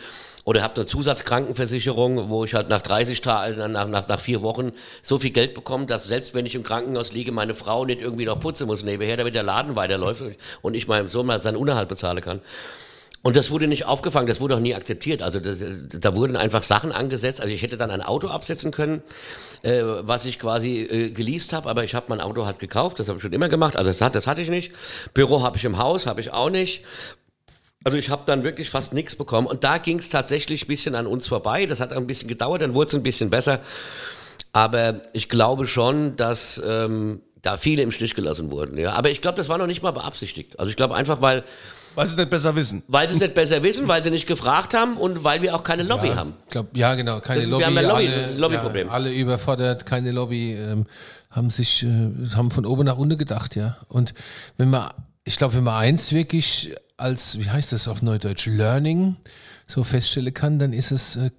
Oder 0.45 0.62
habe 0.62 0.76
eine 0.76 0.86
Zusatzkrankenversicherung, 0.86 2.30
wo 2.30 2.45
ich 2.45 2.54
halt 2.54 2.69
nach 2.69 2.84
30 2.84 3.21
Tagen, 3.21 3.71
nach, 3.71 3.88
nach, 3.88 4.08
nach 4.08 4.19
vier 4.19 4.43
Wochen 4.43 4.73
so 5.02 5.17
viel 5.17 5.32
Geld 5.32 5.56
bekomme, 5.56 5.88
dass 5.88 6.06
selbst 6.06 6.36
wenn 6.36 6.45
ich 6.45 6.54
im 6.54 6.62
Krankenhaus 6.62 7.13
liege, 7.13 7.32
meine 7.32 7.56
Frau 7.56 7.84
nicht 7.84 8.04
irgendwie 8.04 8.26
noch 8.26 8.39
putzen 8.39 8.67
muss 8.67 8.84
nebenher, 8.84 9.17
damit 9.17 9.34
der 9.34 9.41
Laden 9.41 9.76
weiterläuft 9.76 10.23
und 10.62 10.76
ich 10.76 10.88
meinem 10.88 11.08
Sohn 11.08 11.26
mal 11.26 11.39
seinen 11.39 11.58
Unterhalt 11.58 11.89
bezahlen 11.89 12.21
kann. 12.21 12.41
Und 13.28 13.36
das 13.36 13.52
wurde 13.52 13.68
nicht 13.68 13.84
aufgefangen, 13.84 14.26
das 14.26 14.40
wurde 14.40 14.56
auch 14.56 14.62
nie 14.62 14.74
akzeptiert. 14.74 15.22
Also 15.22 15.42
das, 15.42 15.60
da 15.60 16.16
wurden 16.16 16.38
einfach 16.38 16.63
Sachen 16.63 16.94
angesetzt. 16.94 17.42
Also 17.42 17.54
ich 17.54 17.62
hätte 17.62 17.76
dann 17.76 17.92
ein 17.92 18.02
Auto 18.02 18.30
absetzen 18.30 18.72
können, 18.72 19.02
äh, 19.63 19.82
was 19.84 20.24
ich 20.24 20.40
quasi 20.40 20.84
äh, 20.84 21.10
geleast 21.12 21.52
habe, 21.52 21.70
aber 21.70 21.84
ich 21.84 21.94
habe 21.94 22.06
mein 22.08 22.22
Auto 22.22 22.46
halt 22.46 22.60
gekauft, 22.60 23.00
das 23.00 23.10
habe 23.10 23.18
ich 23.18 23.24
schon 23.24 23.34
immer 23.34 23.50
gemacht. 23.50 23.76
Also 23.76 23.90
das, 23.90 24.00
hat, 24.00 24.16
das 24.16 24.28
hatte 24.28 24.42
ich 24.42 24.48
nicht. 24.48 24.72
Büro 25.13 25.44
habe 25.44 25.58
ich 25.58 25.66
im 25.66 25.78
Haus, 25.78 26.06
habe 26.06 26.22
ich 26.22 26.32
auch 26.32 26.50
nicht. 26.50 26.86
Also 27.84 27.98
ich 27.98 28.10
habe 28.10 28.24
dann 28.28 28.46
wirklich 28.46 28.70
fast 28.70 28.94
nichts 28.94 29.18
bekommen. 29.18 29.46
Und 29.46 29.66
da 29.66 29.78
ging 29.78 30.00
es 30.00 30.08
tatsächlich 30.08 30.63
ein 30.63 30.68
bisschen 30.68 30.96
an 30.96 31.06
uns 31.06 31.28
vorbei. 31.28 31.66
Das 31.66 31.82
hat 31.82 31.92
ein 31.92 32.08
bisschen 32.08 32.30
gedauert, 32.30 32.62
dann 32.62 32.76
wurde 32.76 32.88
es 32.88 32.96
ein 32.96 33.04
bisschen 33.04 33.30
besser. 33.30 33.60
Aber 34.54 35.02
ich 35.12 35.28
glaube 35.28 35.68
schon, 35.68 36.16
dass 36.16 36.62
ähm, 36.66 37.20
da 37.42 37.58
viele 37.58 37.84
im 37.84 37.92
Stich 37.92 38.13
gelassen 38.13 38.52
wurden. 38.52 38.78
Ja. 38.78 38.94
Aber 38.94 39.10
ich 39.10 39.20
glaube, 39.20 39.36
das 39.36 39.50
war 39.50 39.58
noch 39.58 39.68
nicht 39.68 39.84
mal 39.84 39.92
beabsichtigt. 39.92 40.58
Also 40.60 40.70
ich 40.70 40.78
glaube 40.78 40.96
einfach, 40.96 41.20
weil 41.20 41.44
weil 41.98 42.08
sie 42.08 42.14
es 42.14 42.18
nicht 42.18 42.30
besser 42.30 42.56
wissen. 42.56 42.84
Weil 42.88 43.08
sie 43.10 43.16
es 43.16 43.20
nicht 43.22 43.34
besser 43.34 43.62
wissen, 43.64 43.88
weil 43.88 44.04
sie 44.04 44.12
nicht 44.12 44.28
gefragt 44.28 44.74
haben 44.74 44.98
und 44.98 45.24
weil 45.24 45.42
wir 45.42 45.56
auch 45.56 45.64
keine 45.64 45.84
Lobby 45.84 46.08
ja, 46.08 46.16
haben. 46.16 46.34
Glaub, 46.50 46.76
ja, 46.78 46.96
genau, 46.96 47.20
keine 47.20 47.42
Das- 47.42 47.50
Lobby. 47.50 47.62
wir 47.62 47.66
haben 47.68 47.78
ein 47.78 47.86
Lobby- 47.86 48.08
alle, 48.08 48.38
Lobbyproblem. 48.38 48.88
Ja, 48.88 48.94
alle 48.94 49.12
überfordert, 49.14 49.86
keine 49.86 50.12
Lobby, 50.12 50.54
ähm, 50.54 50.86
haben 51.30 51.50
sich, 51.50 51.84
äh, 51.84 51.88
haben 52.36 52.52
von 52.52 52.66
oben 52.66 52.86
nach 52.86 52.98
unten 52.98 53.18
gedacht, 53.18 53.56
ja. 53.56 53.78
Und 53.90 54.14
wenn 54.58 54.70
man, 54.70 54.92
ich 55.26 55.38
glaube, 55.38 55.56
wenn 55.56 55.64
man 55.64 55.76
eins 55.76 56.14
wirklich 56.14 56.74
als, 56.96 57.40
wie 57.40 57.50
heißt 57.50 57.74
das 57.74 57.88
auf 57.88 58.02
Neudeutsch, 58.02 58.48
Learning 58.48 59.18
so 59.68 59.84
feststellen 59.84 60.34
kann, 60.34 60.58
dann 60.60 60.74
ist 60.74 60.92
es 60.92 61.16
äh, 61.18 61.32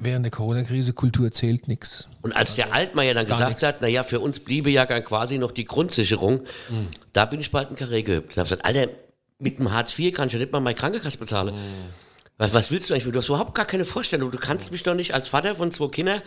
während 0.00 0.24
der 0.24 0.30
Corona-Krise, 0.30 0.92
Kultur 0.92 1.30
zählt 1.32 1.66
nichts. 1.68 2.08
Und 2.22 2.34
als 2.34 2.54
der 2.56 2.72
Altmaier 2.74 3.14
dann 3.14 3.26
Gar 3.26 3.36
gesagt 3.36 3.50
nichts. 3.50 3.62
hat, 3.64 3.80
naja, 3.82 4.02
für 4.02 4.20
uns 4.20 4.40
bliebe 4.40 4.70
ja 4.70 4.86
dann 4.86 5.04
quasi 5.04 5.38
noch 5.38 5.52
die 5.52 5.64
Grundsicherung, 5.64 6.40
da 7.12 7.24
bin 7.26 7.40
ich 7.40 7.50
bald 7.50 7.70
ein 7.70 7.76
Karree 7.76 8.02
gehüpft. 8.02 8.36
Da 8.36 8.42
habe 8.42 8.46
ich 8.46 8.50
gesagt, 8.50 8.64
Alter, 8.64 8.88
mit 9.38 9.58
dem 9.58 9.72
Hartz 9.72 9.98
IV 9.98 10.12
kann 10.14 10.28
ich 10.28 10.34
ja 10.34 10.38
nicht 10.40 10.52
mal 10.52 10.60
meine 10.60 10.74
Krankenkasse 10.74 11.18
bezahlen. 11.18 11.54
Was, 12.38 12.54
was 12.54 12.70
willst 12.70 12.88
du 12.88 12.94
eigentlich? 12.94 13.12
Du 13.12 13.18
hast 13.18 13.28
überhaupt 13.28 13.54
gar 13.54 13.64
keine 13.66 13.84
Vorstellung. 13.84 14.30
Du 14.30 14.38
kannst 14.38 14.70
mich 14.70 14.82
doch 14.84 14.94
nicht 14.94 15.12
als 15.12 15.26
Vater 15.28 15.54
von 15.56 15.72
zwei 15.72 15.88
Kindern 15.88 16.22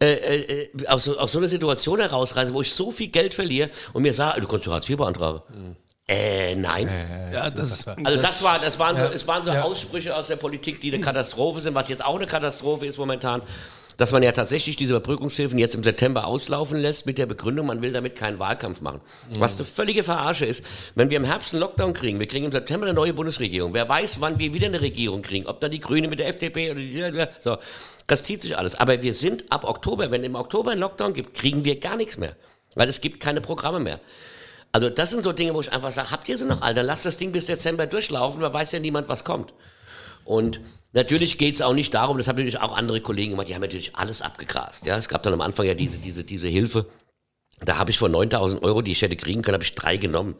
äh, 0.00 0.14
äh, 0.14 0.86
aus, 0.86 1.04
so, 1.04 1.18
aus 1.18 1.32
so 1.32 1.38
einer 1.38 1.48
Situation 1.48 2.00
herausreißen, 2.00 2.54
wo 2.54 2.62
ich 2.62 2.72
so 2.72 2.90
viel 2.90 3.08
Geld 3.08 3.34
verliere 3.34 3.68
und 3.92 4.02
mir 4.02 4.14
sage, 4.14 4.40
du 4.40 4.48
kannst 4.48 4.66
du 4.66 4.72
Hartz 4.72 4.88
IV 4.88 4.96
beantragen. 4.96 5.76
Äh, 6.08 6.54
nein. 6.56 6.88
Ja, 7.32 7.50
das, 7.50 7.86
Also 7.86 8.20
das, 8.20 8.42
war, 8.42 8.58
das 8.58 8.78
waren 8.78 8.96
so, 8.96 9.02
Ja. 9.04 9.10
es 9.10 9.26
waren 9.28 9.44
so 9.44 9.52
Ja. 9.52 9.62
Aussprüche 9.62 10.16
aus 10.16 10.26
der 10.28 10.36
Politik, 10.36 10.80
die 10.80 10.92
eine 10.92 11.00
Katastrophe 11.02 11.60
sind, 11.60 11.74
was 11.74 11.88
jetzt 11.88 12.04
auch 12.04 12.16
eine 12.16 12.26
Katastrophe 12.26 12.86
ist 12.86 12.98
momentan, 12.98 13.42
dass 14.00 14.12
man 14.12 14.22
ja 14.22 14.32
tatsächlich 14.32 14.76
diese 14.76 14.94
Überbrückungshilfen 14.94 15.58
jetzt 15.58 15.74
im 15.74 15.84
September 15.84 16.26
auslaufen 16.26 16.78
lässt 16.78 17.04
mit 17.04 17.18
der 17.18 17.26
Begründung, 17.26 17.66
man 17.66 17.82
will 17.82 17.92
damit 17.92 18.16
keinen 18.16 18.38
Wahlkampf 18.38 18.80
machen. 18.80 19.02
Was 19.34 19.56
eine 19.56 19.66
völlige 19.66 20.02
Verarsche 20.02 20.46
ist. 20.46 20.64
Wenn 20.94 21.10
wir 21.10 21.18
im 21.18 21.24
Herbst 21.24 21.52
einen 21.52 21.60
Lockdown 21.60 21.92
kriegen, 21.92 22.18
wir 22.18 22.26
kriegen 22.26 22.46
im 22.46 22.52
September 22.52 22.86
eine 22.86 22.94
neue 22.94 23.12
Bundesregierung. 23.12 23.74
Wer 23.74 23.86
weiß, 23.86 24.22
wann 24.22 24.38
wir 24.38 24.54
wieder 24.54 24.68
eine 24.68 24.80
Regierung 24.80 25.20
kriegen, 25.20 25.46
ob 25.46 25.60
dann 25.60 25.70
die 25.70 25.80
Grüne 25.80 26.08
mit 26.08 26.18
der 26.18 26.28
FDP 26.28 26.70
oder 26.70 26.80
die 26.80 27.28
so. 27.40 27.58
Das 28.06 28.22
zieht 28.22 28.40
sich 28.40 28.56
alles. 28.56 28.74
Aber 28.74 29.02
wir 29.02 29.12
sind 29.12 29.52
ab 29.52 29.64
Oktober, 29.64 30.10
wenn 30.10 30.24
im 30.24 30.34
Oktober 30.34 30.70
ein 30.70 30.78
Lockdown 30.78 31.12
gibt, 31.12 31.34
kriegen 31.34 31.66
wir 31.66 31.78
gar 31.78 31.96
nichts 31.96 32.16
mehr. 32.16 32.36
Weil 32.76 32.88
es 32.88 33.02
gibt 33.02 33.20
keine 33.20 33.42
Programme 33.42 33.80
mehr. 33.80 34.00
Also 34.72 34.88
das 34.88 35.10
sind 35.10 35.24
so 35.24 35.32
Dinge, 35.32 35.52
wo 35.52 35.60
ich 35.60 35.70
einfach 35.70 35.92
sage, 35.92 36.10
habt 36.10 36.26
ihr 36.26 36.38
sie 36.38 36.46
noch, 36.46 36.62
Alter? 36.62 36.82
Lasst 36.82 37.04
das 37.04 37.18
Ding 37.18 37.32
bis 37.32 37.44
Dezember 37.44 37.86
durchlaufen, 37.86 38.40
da 38.40 38.50
weiß 38.50 38.72
ja 38.72 38.78
niemand, 38.78 39.10
was 39.10 39.24
kommt. 39.24 39.52
Und 40.24 40.60
natürlich 40.92 41.38
geht 41.38 41.56
es 41.56 41.62
auch 41.62 41.74
nicht 41.74 41.94
darum, 41.94 42.18
das 42.18 42.28
haben 42.28 42.36
natürlich 42.36 42.60
auch 42.60 42.76
andere 42.76 43.00
Kollegen 43.00 43.32
gemacht, 43.32 43.48
die 43.48 43.54
haben 43.54 43.62
natürlich 43.62 43.96
alles 43.96 44.22
abgegrast. 44.22 44.86
Ja? 44.86 44.96
Es 44.96 45.08
gab 45.08 45.22
dann 45.22 45.32
am 45.32 45.40
Anfang 45.40 45.66
ja 45.66 45.74
diese, 45.74 45.98
diese, 45.98 46.24
diese 46.24 46.48
Hilfe. 46.48 46.86
Da 47.62 47.76
habe 47.76 47.90
ich 47.90 47.98
von 47.98 48.10
9000 48.10 48.62
Euro, 48.62 48.80
die 48.80 48.92
ich 48.92 49.02
hätte 49.02 49.16
kriegen 49.16 49.42
können, 49.42 49.54
habe 49.54 49.64
ich 49.64 49.74
drei 49.74 49.96
genommen. 49.96 50.34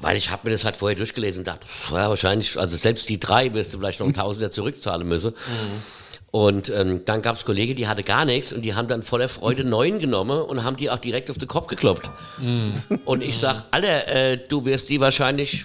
Weil 0.00 0.16
ich 0.16 0.30
habe 0.30 0.48
mir 0.48 0.52
das 0.52 0.64
halt 0.64 0.76
vorher 0.76 0.96
durchgelesen 0.96 1.40
und 1.40 1.48
dachte, 1.48 1.66
pff, 1.66 1.92
ja, 1.92 2.08
wahrscheinlich, 2.08 2.58
also 2.58 2.76
selbst 2.76 3.08
die 3.08 3.18
drei 3.18 3.54
wirst 3.54 3.74
du 3.74 3.78
vielleicht 3.78 4.00
noch 4.00 4.06
einen 4.06 4.14
Tausender 4.14 4.50
zurückzahlen 4.50 5.06
müssen. 5.06 5.34
Und 6.30 6.68
ähm, 6.68 7.04
dann 7.04 7.22
gab 7.22 7.36
es 7.36 7.44
Kollegen, 7.44 7.76
die 7.76 7.86
hatte 7.86 8.02
gar 8.02 8.24
nichts 8.24 8.52
und 8.52 8.62
die 8.62 8.74
haben 8.74 8.88
dann 8.88 9.04
voller 9.04 9.28
Freude 9.28 9.62
neun 9.62 10.00
genommen 10.00 10.42
und 10.42 10.64
haben 10.64 10.76
die 10.76 10.90
auch 10.90 10.98
direkt 10.98 11.30
auf 11.30 11.38
den 11.38 11.48
Kopf 11.48 11.68
gekloppt. 11.68 12.10
Und 13.04 13.22
ich 13.22 13.38
sag, 13.38 13.66
Alter, 13.70 14.08
äh, 14.08 14.38
du 14.48 14.64
wirst 14.64 14.88
die 14.88 14.98
wahrscheinlich 14.98 15.64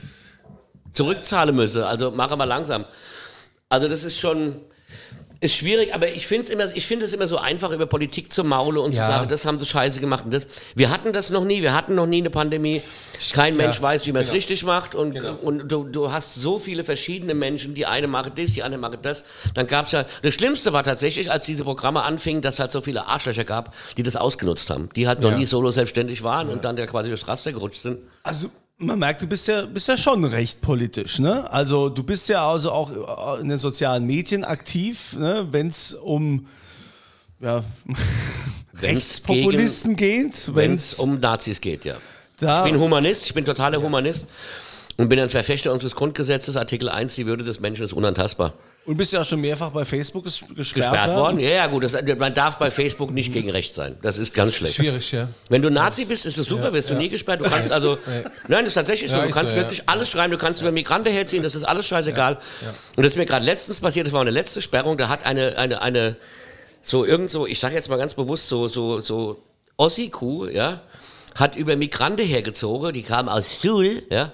zurückzahlen 0.92 1.56
müssen. 1.56 1.82
Also 1.82 2.12
mach 2.12 2.36
mal 2.36 2.44
langsam. 2.44 2.86
Also 3.70 3.88
das 3.88 4.04
ist 4.04 4.18
schon 4.20 4.56
ist 5.42 5.56
schwierig, 5.56 5.94
aber 5.96 6.10
ich 6.10 6.28
finde 6.28 6.44
es 6.44 6.50
immer, 6.50 6.66
ich 6.76 6.86
finde 6.86 7.06
es 7.06 7.14
immer 7.14 7.26
so 7.26 7.38
einfach 7.38 7.72
über 7.72 7.86
Politik 7.86 8.34
zu 8.34 8.44
maule 8.44 8.82
und 8.82 8.92
Ja. 8.92 9.06
zu 9.06 9.12
sagen, 9.14 9.30
das 9.30 9.46
haben 9.46 9.58
sie 9.58 9.66
scheiße 9.66 10.02
gemacht. 10.02 10.26
Und 10.26 10.34
das, 10.34 10.46
wir 10.76 10.90
hatten 10.90 11.14
das 11.14 11.30
noch 11.30 11.46
nie, 11.46 11.62
wir 11.62 11.74
hatten 11.74 11.96
noch 11.96 12.08
nie 12.08 12.18
eine 12.18 12.30
Pandemie. 12.30 12.82
Kein 13.32 13.56
Mensch 13.56 13.82
weiß, 13.82 14.06
wie 14.06 14.12
man 14.12 14.20
es 14.22 14.28
Genau. 14.28 14.36
richtig 14.36 14.64
macht 14.66 14.96
und, 14.96 15.14
Genau. 15.14 15.36
und 15.36 15.70
du, 15.72 15.86
du 15.86 16.12
hast 16.12 16.36
so 16.36 16.60
viele 16.60 16.84
verschiedene 16.84 17.36
Menschen, 17.36 17.74
die 17.74 17.86
eine 17.86 18.08
machen 18.08 18.34
das, 18.36 18.52
die 18.52 18.64
andere 18.64 18.82
machen 18.82 18.98
das. 19.02 19.24
Dann 19.54 19.66
gab 19.66 19.86
es 19.86 19.94
ja, 19.94 20.04
das 20.24 20.34
Schlimmste 20.34 20.74
war 20.74 20.84
tatsächlich, 20.84 21.32
als 21.32 21.46
diese 21.46 21.64
Programme 21.64 22.04
anfingen, 22.04 22.42
dass 22.42 22.56
es 22.56 22.60
halt 22.60 22.74
so 22.74 22.82
viele 22.82 23.06
Arschlöcher 23.08 23.46
gab, 23.46 23.74
die 23.96 24.04
das 24.04 24.18
ausgenutzt 24.18 24.70
haben, 24.70 24.90
die 24.98 25.08
halt 25.08 25.22
noch 25.22 25.32
Ja. 25.32 25.38
nie 25.38 25.46
solo 25.46 25.70
selbstständig 25.70 26.22
waren 26.22 26.50
und 26.50 26.66
dann 26.66 26.76
ja 26.76 26.86
quasi 26.86 27.08
durchs 27.08 27.30
Raster 27.30 27.54
gerutscht 27.54 27.82
sind. 27.82 28.00
Also 28.24 28.50
man 28.80 28.98
merkt, 28.98 29.22
du 29.22 29.28
bist 29.28 29.48
ja, 29.48 29.66
bist 29.66 29.88
ja 29.88 29.98
schon 29.98 30.24
recht 30.24 30.62
politisch, 30.62 31.20
ne? 31.20 31.52
Also 31.52 31.90
du 31.90 32.02
bist 32.02 32.30
ja 32.30 32.50
also 32.50 32.72
auch 32.72 33.40
in 33.40 33.50
den 33.50 33.60
sozialen 33.60 34.06
Medien 34.06 34.44
aktiv, 34.44 35.16
ne? 35.18 35.48
Wenn 35.52 35.68
es 35.68 35.94
um 35.94 36.48
ja, 37.42 37.64
Rechtspopulisten 38.82 39.96
geht, 39.96 40.56
Wenn 40.56 40.76
es 40.76 40.96
um 40.96 41.20
Nazis 41.20 41.62
geht, 41.62 41.86
ja. 41.86 41.96
da 42.38 42.66
Ich 42.66 42.72
bin 42.72 42.82
Humanist, 42.82 43.26
ich 43.26 43.34
bin 43.34 43.46
totaler 43.46 43.82
Humanist 43.82 44.28
und 44.98 45.10
bin 45.10 45.20
ein 45.20 45.30
Verfechter 45.30 45.72
unseres 45.72 45.96
Grundgesetzes, 45.96 46.56
Artikel 46.56 46.90
1, 46.90 47.16
die 47.16 47.26
Würde 47.26 47.44
des 47.44 47.60
Menschen 47.60 47.84
ist 47.84 47.94
unantastbar. 47.94 48.54
Und 48.86 48.98
bist 48.98 49.14
ja 49.14 49.22
auch 49.22 49.26
schon 49.26 49.42
mehrfach 49.42 49.70
bei 49.70 49.86
Facebook 49.86 50.24
ges 50.24 50.40
gesperrt, 50.40 50.94
Gesperrt 50.94 51.16
worden? 51.16 51.40
Ja, 51.40 51.50
ja, 51.50 51.68
gut, 51.68 51.84
das, 51.84 51.96
man 52.18 52.34
darf 52.34 52.58
bei 52.58 52.72
Facebook 52.72 53.12
nicht 53.12 53.32
gegen 53.32 53.52
rechts 53.52 53.76
sein. 53.76 53.98
Das 54.02 54.18
ist 54.18 54.34
ganz 54.34 54.56
schlecht. 54.56 54.76
Schwierig, 54.76 55.12
ja. 55.12 55.28
Wenn 55.50 55.62
du 55.62 55.70
Nazi 55.70 56.06
bist, 56.06 56.26
ist 56.26 56.38
es 56.38 56.48
super, 56.48 56.74
wirst 56.74 56.90
du 56.90 56.96
nie 56.96 57.10
gesperrt. 57.10 57.42
Du 57.42 57.46
kannst 57.46 57.72
also, 57.72 58.00
nein, 58.48 58.64
das 58.64 58.70
ist 58.70 58.74
tatsächlich 58.76 59.12
so. 59.12 59.18
Ja, 59.18 59.26
Du 59.26 59.32
kannst 59.32 59.52
so, 59.52 59.58
ja. 59.58 59.64
wirklich 59.64 59.84
alles 59.88 60.10
schreiben. 60.10 60.32
Du 60.32 60.38
kannst 60.38 60.62
über 60.62 60.72
Migranten 60.72 61.12
herziehen, 61.12 61.44
das 61.44 61.54
ist 61.56 61.66
alles 61.66 61.86
scheißegal. 61.86 62.40
Und 62.96 63.04
das 63.04 63.14
ist 63.14 63.18
mir 63.18 63.26
gerade 63.26 63.46
letztens 63.46 63.80
passiert, 63.80 64.08
das 64.08 64.14
war 64.14 64.22
eine 64.22 64.32
letzte 64.32 64.62
Sperrung, 64.62 64.98
da 64.98 65.10
hat 65.10 65.26
eine, 65.26 65.58
eine, 65.58 65.82
eine, 65.82 66.18
so 66.82 67.06
irgend 67.06 67.30
so, 67.30 67.46
ich 67.46 67.60
sage 67.60 67.76
jetzt 67.76 67.90
mal 67.90 67.98
ganz 67.98 68.16
bewusst, 68.16 68.48
so, 68.48 68.68
so, 68.68 69.00
so 69.00 69.44
Ossi-Kuh, 69.78 70.48
ja, 70.48 70.82
hat 71.36 71.56
über 71.56 71.76
Migranten 71.76 72.26
hergezogen, 72.26 72.94
die 72.94 73.04
kamen 73.04 73.30
aus 73.30 73.62
Suhl, 73.62 74.04
ja, 74.10 74.32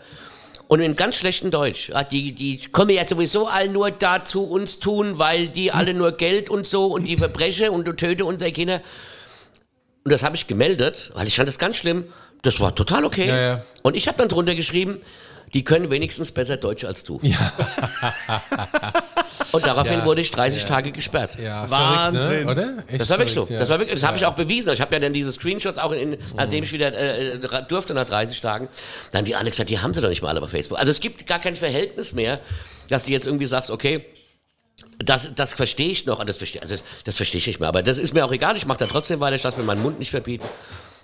und 0.67 0.79
in 0.79 0.95
ganz 0.95 1.17
schlechtem 1.17 1.51
Deutsch. 1.51 1.91
Die, 2.11 2.33
die 2.33 2.59
kommen 2.71 2.89
ja 2.91 3.05
sowieso 3.05 3.47
alle 3.47 3.69
nur 3.69 3.91
da 3.91 4.25
zu 4.25 4.43
uns 4.43 4.79
tun, 4.79 5.19
weil 5.19 5.47
die 5.47 5.71
alle 5.71 5.93
nur 5.93 6.11
Geld 6.11 6.49
und 6.49 6.65
so 6.65 6.87
und 6.87 7.07
die 7.07 7.17
verbrechen 7.17 7.69
und 7.69 7.85
du 7.85 7.93
töte 7.93 8.25
unsere 8.25 8.51
Kinder. 8.51 8.81
Und 10.03 10.11
das 10.11 10.23
habe 10.23 10.35
ich 10.35 10.47
gemeldet, 10.47 11.11
weil 11.15 11.27
ich 11.27 11.35
fand 11.35 11.47
das 11.47 11.59
ganz 11.59 11.77
schlimm. 11.77 12.05
Das 12.41 12.59
war 12.59 12.75
total 12.75 13.05
okay. 13.05 13.27
Ja, 13.27 13.37
ja. 13.37 13.63
Und 13.81 13.95
ich 13.95 14.07
habe 14.07 14.17
dann 14.17 14.27
drunter 14.27 14.55
geschrieben, 14.55 14.99
die 15.53 15.63
können 15.63 15.89
wenigstens 15.91 16.31
besser 16.31 16.57
Deutsch 16.57 16.83
als 16.83 17.03
du. 17.03 17.19
Und 19.51 19.65
daraufhin 19.65 19.99
Ja. 19.99 20.05
wurde 20.05 20.21
ich 20.21 20.31
30 20.31 20.65
Tage 20.65 20.91
gesperrt. 20.91 21.31
Ja, 21.41 21.69
Wahnsinn. 21.69 22.21
Verrückt, 22.21 22.45
ne? 22.45 22.51
oder? 22.51 22.83
Echt 22.87 23.01
Das 23.01 23.09
war 23.09 23.17
wirklich 23.19 23.33
so. 23.35 23.45
ja. 23.49 23.59
Das 23.59 23.69
war 23.69 23.79
wirklich, 23.79 23.99
das 23.99 24.07
habe 24.07 24.17
ich 24.17 24.25
auch 24.25 24.35
bewiesen. 24.35 24.73
Ich 24.73 24.81
habe 24.81 24.93
ja 24.93 24.99
dann 24.99 25.13
diese 25.13 25.31
Screenshots 25.31 25.77
auch 25.77 25.91
in, 25.91 26.17
nachdem 26.35 26.63
ich 26.63 26.73
wieder 26.73 26.93
äh, 26.93 27.39
durfte 27.67 27.93
nach 27.93 28.05
30 28.05 28.41
Tagen, 28.41 28.67
dann 29.11 29.19
haben 29.19 29.25
die 29.25 29.35
alle 29.35 29.49
gesagt, 29.49 29.69
die 29.69 29.79
haben 29.79 29.93
sie 29.93 30.01
doch 30.01 30.09
nicht 30.09 30.21
mal 30.21 30.29
alle 30.29 30.41
bei 30.41 30.47
Facebook. 30.47 30.77
Also 30.77 30.91
es 30.91 30.99
gibt 30.99 31.25
gar 31.27 31.39
kein 31.39 31.55
Verhältnis 31.55 32.13
mehr, 32.13 32.39
dass 32.89 33.05
du 33.05 33.11
jetzt 33.11 33.25
irgendwie 33.25 33.45
sagst, 33.47 33.69
okay, 33.71 34.05
das, 34.99 35.29
das 35.35 35.53
verstehe 35.53 35.89
ich 35.91 36.05
noch, 36.05 36.23
das 36.25 36.37
verstehe, 36.37 36.61
also 36.61 36.75
das 37.05 37.15
verstehe 37.17 37.39
ich 37.39 37.47
nicht 37.47 37.59
mehr. 37.59 37.69
Aber 37.69 37.81
das 37.83 37.97
ist 37.97 38.13
mir 38.13 38.25
auch 38.25 38.31
egal, 38.31 38.57
ich 38.57 38.65
mache 38.65 38.79
da 38.79 38.87
trotzdem 38.87 39.19
weiter, 39.19 39.35
ich 39.35 39.43
lasse 39.43 39.57
mir 39.57 39.63
meinen 39.63 39.81
Mund 39.81 39.99
nicht 39.99 40.09
verbieten. 40.11 40.45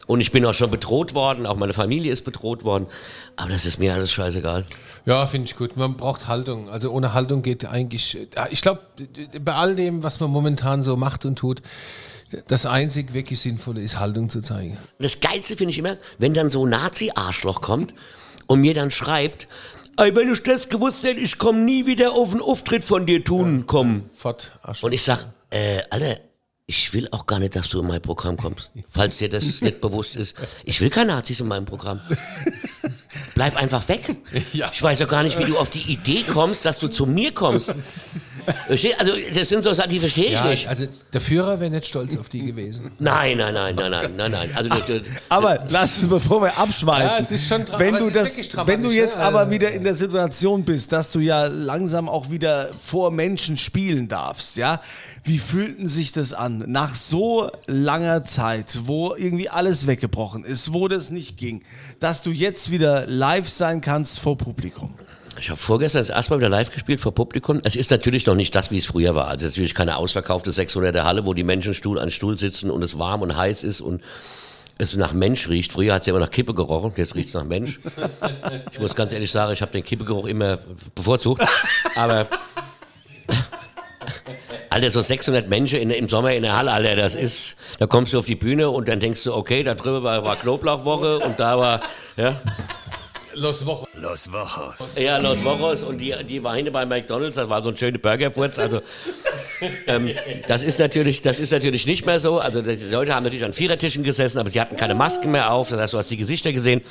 Und 0.07 0.19
ich 0.21 0.31
bin 0.31 0.45
auch 0.45 0.53
schon 0.53 0.71
bedroht 0.71 1.13
worden, 1.13 1.45
auch 1.45 1.55
meine 1.55 1.73
Familie 1.73 2.11
ist 2.11 2.23
bedroht 2.23 2.63
worden. 2.63 2.87
Aber 3.35 3.49
das 3.49 3.65
ist 3.65 3.79
mir 3.79 3.93
alles 3.93 4.11
scheißegal. 4.11 4.65
Ja, 5.05 5.25
finde 5.25 5.45
ich 5.45 5.55
gut. 5.55 5.77
Man 5.77 5.95
braucht 5.97 6.27
Haltung. 6.27 6.69
Also 6.69 6.91
ohne 6.91 7.13
Haltung 7.13 7.41
geht 7.41 7.65
eigentlich. 7.65 8.17
Ja, 8.35 8.47
Ich 8.51 8.61
glaube, 8.61 8.81
bei 9.39 9.53
all 9.53 9.75
dem, 9.75 10.03
was 10.03 10.19
man 10.19 10.29
momentan 10.29 10.83
so 10.83 10.95
macht 10.97 11.25
und 11.25 11.37
tut, 11.37 11.61
das 12.47 12.65
einzig 12.65 13.13
wirklich 13.13 13.39
Sinnvolle 13.39 13.81
ist, 13.81 13.99
Haltung 13.99 14.29
zu 14.29 14.41
zeigen. 14.41 14.77
Das 14.99 15.19
Geilste 15.19 15.57
finde 15.57 15.71
ich 15.71 15.77
immer, 15.77 15.97
wenn 16.17 16.33
dann 16.33 16.49
so 16.49 16.65
ein 16.65 16.69
Nazi-Arschloch 16.69 17.61
kommt 17.61 17.93
und 18.47 18.61
mir 18.61 18.73
dann 18.73 18.91
schreibt, 18.91 19.47
Ey, 19.97 20.15
wenn 20.15 20.31
ich 20.31 20.41
das 20.43 20.69
gewusst 20.69 21.03
hätte, 21.03 21.19
ich 21.19 21.37
komme 21.37 21.59
nie 21.59 21.85
wieder 21.85 22.13
auf 22.13 22.31
einen 22.31 22.41
Auftritt 22.41 22.83
von 22.83 23.05
dir 23.05 23.23
tun, 23.23 23.65
komm. 23.67 24.03
Fort, 24.15 24.53
Arsch. 24.63 24.83
Und 24.83 24.93
ich 24.93 25.03
sag, 25.03 25.27
äh, 25.49 25.81
Alter, 25.89 26.17
ich 26.71 26.93
will 26.93 27.09
auch 27.11 27.25
gar 27.25 27.39
nicht, 27.39 27.53
dass 27.57 27.67
du 27.69 27.81
in 27.81 27.87
mein 27.87 28.01
Programm 28.01 28.37
kommst. 28.37 28.71
Falls 28.89 29.17
dir 29.17 29.27
das 29.29 29.59
nicht 29.61 29.81
bewusst 29.81 30.15
ist. 30.15 30.35
Ich 30.63 30.79
will 30.79 30.89
keine 30.89 31.11
Nazis 31.13 31.41
in 31.41 31.47
meinem 31.49 31.65
Programm. 31.65 31.99
Bleib 33.35 33.55
einfach 33.57 33.87
weg. 33.89 34.15
Ja. 34.53 34.69
Ich 34.73 34.81
weiß 34.81 34.99
doch 34.99 35.07
gar 35.07 35.23
nicht, 35.23 35.37
wie 35.39 35.45
du 35.45 35.57
auf 35.57 35.69
die 35.69 35.81
Idee 35.91 36.23
kommst, 36.23 36.65
dass 36.65 36.77
du 36.79 36.87
zu 36.87 37.05
mir 37.05 37.31
kommst. 37.33 37.73
Also, 38.67 39.13
das 39.33 39.49
sind 39.49 39.63
so 39.63 39.71
Sachen, 39.73 39.89
die 39.91 39.99
verstehe 39.99 40.25
ich 40.25 40.31
ja, 40.31 40.45
nicht. 40.45 40.67
also 40.67 40.87
der 41.13 41.21
Führer 41.21 41.59
wäre 41.59 41.69
nicht 41.69 41.85
stolz 41.85 42.17
auf 42.17 42.27
die 42.29 42.43
gewesen. 42.43 42.91
Nein, 42.99 43.37
nein, 43.37 43.53
nein, 43.53 43.75
nein, 43.75 43.91
nein, 43.91 44.15
nein, 44.15 44.31
nein. 44.31 44.49
Also, 44.55 44.69
das- 44.69 44.85
das- 44.87 45.01
Aber 45.29 45.63
lass 45.69 45.99
uns, 45.99 46.09
bevor 46.09 46.41
wir 46.41 46.57
abschweifen, 46.57 47.07
Ja, 47.07 47.17
es 47.19 47.31
ist 47.31 47.47
schon 47.47 47.65
wenn 47.77 47.95
du 47.95 48.07
es 48.07 48.13
das, 48.13 48.67
wenn 48.67 48.81
du 48.83 48.91
jetzt 48.91 49.17
ne? 49.17 49.23
aber 49.23 49.49
wieder 49.51 49.71
in 49.71 49.83
der 49.83 49.93
Situation 49.95 50.63
bist, 50.65 50.91
dass 50.91 51.11
du 51.11 51.19
ja 51.19 51.45
langsam 51.45 52.09
auch 52.09 52.29
wieder 52.29 52.71
vor 52.83 53.11
Menschen 53.11 53.57
spielen 53.57 54.07
darfst, 54.07 54.57
ja, 54.57 54.81
wie 55.23 55.37
fühlten 55.37 55.87
sich 55.87 56.11
das 56.11 56.33
an 56.33 56.63
nach 56.67 56.95
so 56.95 57.51
langer 57.67 58.23
Zeit, 58.23 58.79
wo 58.85 59.13
irgendwie 59.15 59.49
alles 59.49 59.85
weggebrochen 59.85 60.43
ist, 60.43 60.73
wo 60.73 60.87
das 60.87 61.11
nicht 61.11 61.37
ging, 61.37 61.63
dass 61.99 62.23
du 62.23 62.31
jetzt 62.31 62.71
wieder 62.71 63.05
live 63.07 63.47
sein 63.47 63.81
kannst 63.81 64.19
vor 64.19 64.37
Publikum? 64.37 64.93
Ich 65.39 65.49
habe 65.49 65.59
vorgestern 65.59 66.01
das 66.01 66.09
erste 66.09 66.33
Mal 66.33 66.39
wieder 66.39 66.49
live 66.49 66.71
gespielt 66.71 66.99
vor 66.99 67.13
Publikum. 67.13 67.61
Es 67.63 67.75
ist 67.75 67.89
natürlich 67.91 68.25
noch 68.25 68.35
nicht 68.35 68.53
das, 68.53 68.71
wie 68.71 68.77
es 68.77 68.85
früher 68.85 69.15
war. 69.15 69.27
Also 69.27 69.45
es 69.45 69.51
ist 69.51 69.57
natürlich 69.57 69.75
keine 69.75 69.97
ausverkaufte 69.97 70.51
600er 70.51 71.03
Halle, 71.03 71.25
wo 71.25 71.33
die 71.33 71.43
Menschen 71.43 71.73
Stuhl 71.73 71.99
an 71.99 72.11
Stuhl 72.11 72.37
sitzen 72.37 72.69
und 72.69 72.83
es 72.83 72.99
warm 72.99 73.21
und 73.21 73.35
heiß 73.35 73.63
ist 73.63 73.81
und 73.81 74.01
es 74.77 74.95
nach 74.95 75.13
Mensch 75.13 75.47
riecht. 75.47 75.71
Früher 75.71 75.93
hat 75.93 76.01
es 76.01 76.07
ja 76.07 76.11
immer 76.13 76.19
nach 76.19 76.31
Kippe 76.31 76.53
gerochen, 76.53 76.93
jetzt 76.95 77.15
riecht 77.15 77.29
es 77.29 77.35
nach 77.35 77.43
Mensch. 77.43 77.79
Ich 78.71 78.79
muss 78.79 78.95
ganz 78.95 79.13
ehrlich 79.13 79.31
sagen, 79.31 79.53
ich 79.53 79.61
habe 79.61 79.71
den 79.71 79.83
Kippegeruch 79.83 80.25
immer 80.25 80.57
bevorzugt. 80.95 81.45
Aber 81.95 82.27
Alter, 84.71 84.89
so 84.89 85.01
600 85.01 85.49
Menschen 85.49 85.79
in, 85.79 85.89
im 85.89 86.07
Sommer 86.07 86.33
in 86.33 86.43
der 86.43 86.55
Halle, 86.55 86.71
Alter, 86.71 86.95
das 86.95 87.13
ist, 87.13 87.57
da 87.77 87.87
kommst 87.87 88.13
du 88.13 88.19
auf 88.19 88.25
die 88.25 88.35
Bühne 88.35 88.69
und 88.69 88.87
dann 88.87 89.01
denkst 89.01 89.21
du, 89.25 89.33
okay, 89.33 89.63
da 89.63 89.75
drüben 89.75 90.01
war, 90.03 90.23
war 90.23 90.37
Knoblauchwoche 90.37 91.19
und 91.19 91.37
da 91.41 91.59
war, 91.59 91.81
ja, 92.15 92.39
Los 93.33 93.65
Woche. 93.65 93.87
Los 93.95 94.31
Wochos. 94.31 94.97
ja, 94.97 95.17
Los 95.17 95.43
Wochos 95.43 95.83
und 95.83 95.97
die, 95.97 96.13
die 96.27 96.41
war 96.43 96.55
hinten 96.55 96.71
bei 96.71 96.85
McDonalds, 96.85 97.35
das 97.35 97.49
war 97.49 97.61
so 97.61 97.69
ein 97.69 97.77
schöner 97.77 97.97
Burgerfurz. 97.97 98.59
Also 98.59 98.81
ähm, 99.87 100.11
das 100.47 100.63
ist 100.63 100.79
natürlich, 100.79 101.21
das 101.21 101.39
ist 101.39 101.51
natürlich 101.51 101.85
nicht 101.85 102.05
mehr 102.05 102.19
so. 102.19 102.39
Also 102.39 102.61
die 102.61 102.75
Leute 102.85 103.13
haben 103.13 103.23
natürlich 103.23 103.45
an 103.45 103.53
Vierertischen 103.53 104.03
gesessen, 104.03 104.37
aber 104.39 104.49
sie 104.49 104.59
hatten 104.59 104.77
keine 104.77 104.95
Masken 104.95 105.31
mehr 105.31 105.51
auf. 105.51 105.69
Das 105.69 105.79
heißt, 105.79 105.93
du 105.93 105.97
hast 105.97 106.09
die 106.11 106.17
Gesichter 106.17 106.51
gesehen 106.51 106.81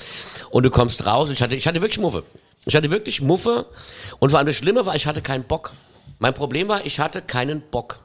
und 0.50 0.64
du 0.64 0.70
kommst 0.70 1.04
raus. 1.04 1.30
Ich 1.30 1.42
hatte, 1.42 1.56
ich 1.56 1.66
hatte 1.66 1.80
wirklich 1.80 1.98
Muffe. 1.98 2.24
Ich 2.66 2.74
hatte 2.74 2.90
wirklich 2.90 3.20
Muffe 3.20 3.66
und 4.18 4.30
vor 4.30 4.38
allem 4.38 4.46
das 4.46 4.56
Schlimme 4.56 4.84
war, 4.86 4.94
ich 4.94 5.06
hatte 5.06 5.22
keinen 5.22 5.44
Bock. 5.44 5.72
Mein 6.20 6.34
Problem 6.34 6.68
war, 6.68 6.84
ich 6.84 7.00
hatte 7.00 7.22
keinen 7.22 7.62
Bock. 7.62 7.98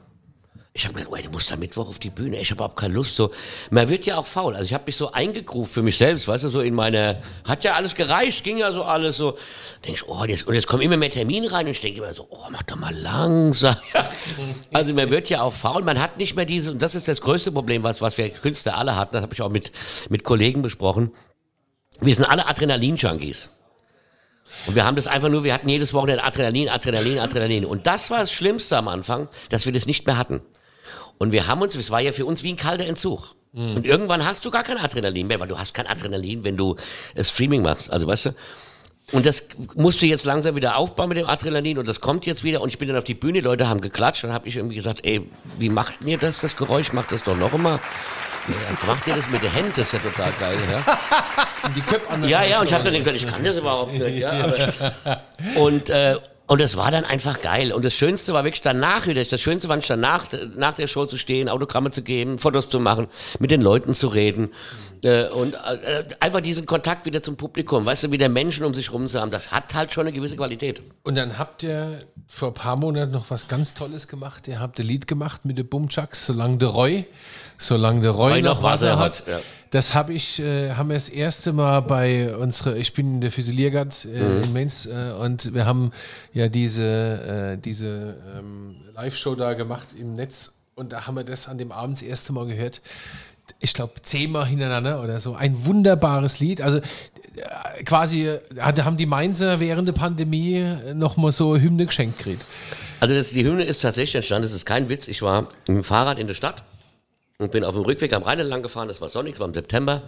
Ich 0.72 0.84
habe 0.84 0.94
gedacht, 0.94 1.14
ey, 1.14 1.22
du 1.22 1.30
musst 1.30 1.52
am 1.52 1.58
Mittwoch 1.58 1.88
auf 1.88 1.98
die 1.98 2.10
Bühne, 2.10 2.38
ich 2.38 2.50
habe 2.50 2.56
überhaupt 2.56 2.78
keine 2.78 2.94
Lust. 2.94 3.14
So, 3.14 3.30
man 3.70 3.88
wird 3.90 4.06
ja 4.06 4.16
auch 4.16 4.26
faul. 4.26 4.54
Also 4.54 4.64
ich 4.64 4.74
habe 4.74 4.84
mich 4.86 4.96
so 4.96 5.12
eingegruft 5.12 5.72
für 5.72 5.82
mich 5.82 5.98
selbst, 5.98 6.26
weißt 6.26 6.44
du, 6.44 6.48
so 6.48 6.60
in 6.62 6.74
meine, 6.74 7.22
hat 7.44 7.62
ja 7.64 7.74
alles 7.74 7.94
gereicht, 7.94 8.42
ging 8.42 8.56
ja 8.56 8.72
so 8.72 8.84
alles 8.84 9.18
so. 9.18 9.38
Denk 9.86 9.96
ich, 9.96 10.08
oh, 10.08 10.24
jetzt, 10.24 10.46
und 10.46 10.54
jetzt 10.54 10.66
kommen 10.66 10.82
immer 10.82 10.96
mehr 10.96 11.10
Termine 11.10 11.52
rein 11.52 11.66
und 11.66 11.72
ich 11.72 11.80
denke 11.80 11.98
immer 12.00 12.12
so, 12.12 12.26
oh, 12.30 12.46
mach 12.50 12.62
doch 12.62 12.76
mal 12.76 12.94
langsam. 12.94 13.76
Also 14.72 14.94
man 14.94 15.10
wird 15.10 15.28
ja 15.30 15.42
auch 15.42 15.52
faul, 15.52 15.82
man 15.82 16.00
hat 16.00 16.18
nicht 16.18 16.36
mehr 16.36 16.44
diese, 16.44 16.72
und 16.72 16.82
das 16.82 16.94
ist 16.94 17.08
das 17.08 17.20
größte 17.20 17.52
Problem, 17.52 17.82
was, 17.82 18.00
was 18.00 18.18
wir 18.18 18.28
Künstler 18.30 18.76
alle 18.76 18.96
hatten, 18.96 19.14
das 19.14 19.22
habe 19.22 19.32
ich 19.34 19.42
auch 19.42 19.50
mit, 19.50 19.72
mit 20.08 20.24
Kollegen 20.24 20.62
besprochen. 20.62 21.12
Wir 22.00 22.14
sind 22.14 22.24
alle 22.24 22.46
Adrenalin-Junkies. 22.46 23.48
Und 24.66 24.74
wir 24.74 24.84
haben 24.84 24.96
das 24.96 25.06
einfach 25.06 25.28
nur, 25.28 25.44
wir 25.44 25.54
hatten 25.54 25.68
jedes 25.68 25.92
Wochenende 25.94 26.24
Adrenalin, 26.24 26.68
Adrenalin, 26.68 27.18
Adrenalin. 27.18 27.64
Und 27.64 27.86
das 27.86 28.10
war 28.10 28.20
das 28.20 28.32
Schlimmste 28.32 28.76
am 28.76 28.88
Anfang, 28.88 29.28
dass 29.48 29.66
wir 29.66 29.72
das 29.72 29.86
nicht 29.86 30.06
mehr 30.06 30.16
hatten. 30.16 30.40
Und 31.18 31.32
wir 31.32 31.46
haben 31.46 31.62
uns, 31.62 31.74
es 31.74 31.90
war 31.90 32.00
ja 32.00 32.12
für 32.12 32.26
uns 32.26 32.42
wie 32.42 32.52
ein 32.52 32.56
kalter 32.56 32.86
Entzug. 32.86 33.34
Und 33.56 33.86
irgendwann 33.86 34.26
hast 34.26 34.44
du 34.44 34.50
gar 34.50 34.64
kein 34.64 34.76
Adrenalin 34.76 35.26
mehr, 35.28 35.40
weil 35.40 35.48
du 35.48 35.58
hast 35.58 35.72
kein 35.72 35.86
Adrenalin, 35.86 36.44
wenn 36.44 36.58
du 36.58 36.76
äh, 37.14 37.24
Streaming 37.24 37.62
machst. 37.62 37.90
Also 37.90 38.06
weißt 38.06 38.26
du, 38.26 38.30
und 39.12 39.24
das 39.24 39.44
musst 39.76 40.02
du 40.02 40.06
jetzt 40.06 40.26
langsam 40.26 40.56
wieder 40.56 40.76
aufbauen 40.76 41.08
mit 41.08 41.16
dem 41.16 41.26
Adrenalin 41.26 41.78
und 41.78 41.88
das 41.88 42.02
kommt 42.02 42.26
jetzt 42.26 42.44
wieder 42.44 42.60
und 42.60 42.68
ich 42.68 42.78
bin 42.78 42.88
dann 42.88 42.98
auf 42.98 43.04
die 43.04 43.14
Bühne, 43.14 43.40
Leute 43.40 43.66
haben 43.66 43.80
geklatscht 43.80 44.24
und 44.24 44.32
habe 44.32 44.46
ich 44.48 44.56
irgendwie 44.56 44.74
gesagt, 44.74 45.06
ey, 45.06 45.22
wie 45.58 45.68
macht 45.68 45.94
ihr 46.04 46.18
das, 46.18 46.40
das 46.40 46.56
Geräusch? 46.56 46.92
Macht 46.92 47.12
das 47.12 47.22
doch 47.22 47.36
noch 47.36 47.54
immer. 47.54 47.80
Ja, 48.48 48.86
macht 48.86 49.06
ihr 49.06 49.16
das 49.16 49.28
mit 49.28 49.42
den 49.42 49.50
Händen? 49.50 49.72
Das 49.76 49.86
ist 49.86 49.92
ja 49.92 49.98
total 49.98 50.32
geil, 50.38 50.58
ja. 50.70 50.98
Die 51.74 51.80
Köpfe 51.80 52.10
an 52.10 52.28
Ja, 52.28 52.44
ja, 52.44 52.60
und 52.60 52.66
ich 52.66 52.72
habe 52.72 52.84
dann 52.84 52.94
gesagt, 52.94 53.16
ich 53.16 53.26
kann 53.26 53.42
das 53.42 53.56
überhaupt 53.56 53.92
nicht. 53.92 54.18
Ja, 54.18 54.30
aber, 54.30 55.20
und, 55.56 55.90
äh, 55.90 56.16
und 56.48 56.60
es 56.60 56.76
war 56.76 56.92
dann 56.92 57.04
einfach 57.04 57.40
geil. 57.40 57.72
Und 57.72 57.84
das 57.84 57.94
Schönste 57.94 58.32
war 58.32 58.44
wirklich 58.44 58.60
danach 58.60 59.06
wieder, 59.08 59.24
das 59.24 59.40
Schönste 59.40 59.68
war 59.68 59.76
nicht 59.76 59.90
danach, 59.90 60.26
nach 60.54 60.76
der 60.76 60.86
Show 60.86 61.06
zu 61.06 61.16
stehen, 61.18 61.48
Autogramme 61.48 61.90
zu 61.90 62.02
geben, 62.02 62.38
Fotos 62.38 62.68
zu 62.68 62.78
machen, 62.78 63.08
mit 63.40 63.50
den 63.50 63.60
Leuten 63.60 63.94
zu 63.94 64.06
reden. 64.06 64.52
Äh, 65.02 65.28
und 65.28 65.54
äh, 65.54 66.04
einfach 66.20 66.40
diesen 66.40 66.64
Kontakt 66.64 67.04
wieder 67.04 67.22
zum 67.22 67.36
Publikum, 67.36 67.84
weißt 67.84 68.04
du, 68.04 68.12
wieder 68.12 68.28
Menschen 68.28 68.64
um 68.64 68.74
sich 68.74 68.92
rum 68.92 69.08
zu 69.08 69.20
haben, 69.20 69.32
das 69.32 69.50
hat 69.50 69.74
halt 69.74 69.92
schon 69.92 70.06
eine 70.06 70.12
gewisse 70.12 70.36
Qualität. 70.36 70.82
Und 71.02 71.16
dann 71.16 71.36
habt 71.36 71.64
ihr 71.64 72.00
vor 72.28 72.48
ein 72.48 72.54
paar 72.54 72.76
Monaten 72.76 73.10
noch 73.10 73.28
was 73.30 73.48
ganz 73.48 73.74
Tolles 73.74 74.06
gemacht. 74.06 74.46
Ihr 74.46 74.60
habt 74.60 74.78
ein 74.78 74.86
Lied 74.86 75.08
gemacht 75.08 75.44
mit 75.44 75.58
den 75.58 75.68
Bumchucks, 75.68 76.26
solange 76.26 76.58
der 76.58 76.68
Roy, 76.68 77.06
solange 77.58 78.02
der 78.02 78.12
Roy, 78.12 78.32
Roy 78.32 78.42
noch 78.42 78.62
Wasser 78.62 78.98
hat. 78.98 79.24
ja. 79.26 79.40
Das 79.70 79.94
habe 79.94 80.12
ich, 80.12 80.40
äh, 80.40 80.72
haben 80.72 80.88
wir 80.88 80.94
das 80.94 81.08
erste 81.08 81.52
Mal 81.52 81.80
bei 81.80 82.34
unserer, 82.36 82.76
ich 82.76 82.92
bin 82.92 83.16
in 83.16 83.20
der 83.20 83.32
Füsiliergard 83.32 84.04
äh, 84.04 84.42
in 84.42 84.52
Mainz 84.52 84.86
äh, 84.86 85.12
und 85.12 85.52
wir 85.54 85.66
haben 85.66 85.90
ja 86.32 86.48
diese, 86.48 87.56
äh, 87.56 87.58
diese 87.58 88.16
ähm, 88.38 88.76
Live-Show 88.94 89.34
da 89.34 89.54
gemacht 89.54 89.88
im 89.98 90.14
Netz 90.14 90.52
und 90.76 90.92
da 90.92 91.06
haben 91.06 91.16
wir 91.16 91.24
das 91.24 91.48
an 91.48 91.58
dem 91.58 91.72
Abend 91.72 91.98
das 91.98 92.02
erste 92.02 92.32
Mal 92.32 92.46
gehört. 92.46 92.80
Ich 93.58 93.74
glaube, 93.74 93.94
zehnmal 94.02 94.46
hintereinander 94.46 95.02
oder 95.02 95.18
so. 95.18 95.34
Ein 95.34 95.66
wunderbares 95.66 96.38
Lied. 96.38 96.60
Also 96.60 96.78
äh, 96.78 97.82
quasi 97.84 98.28
äh, 98.28 98.40
haben 98.60 98.96
die 98.96 99.06
Mainzer 99.06 99.58
während 99.58 99.88
der 99.88 99.94
Pandemie 99.94 100.64
nochmal 100.94 101.32
so 101.32 101.56
Hymne 101.56 101.86
geschenkt 101.86 102.18
gekriegt. 102.18 102.46
Also 103.00 103.14
das, 103.14 103.30
die 103.30 103.44
Hymne 103.44 103.64
ist 103.64 103.82
tatsächlich 103.82 104.14
entstanden, 104.14 104.44
das 104.44 104.54
ist 104.54 104.64
kein 104.64 104.88
Witz. 104.88 105.08
Ich 105.08 105.22
war 105.22 105.42
mit 105.42 105.68
dem 105.68 105.84
Fahrrad 105.84 106.18
in 106.18 106.28
der 106.28 106.34
Stadt 106.34 106.62
und 107.38 107.52
bin 107.52 107.64
auf 107.64 107.74
dem 107.74 107.84
Rückweg 107.84 108.12
am 108.14 108.22
Rhein 108.22 108.38
entlang 108.38 108.62
gefahren, 108.62 108.88
das 108.88 109.00
war 109.00 109.08
sonnig, 109.08 109.38
war 109.38 109.46
im 109.46 109.54
September. 109.54 110.02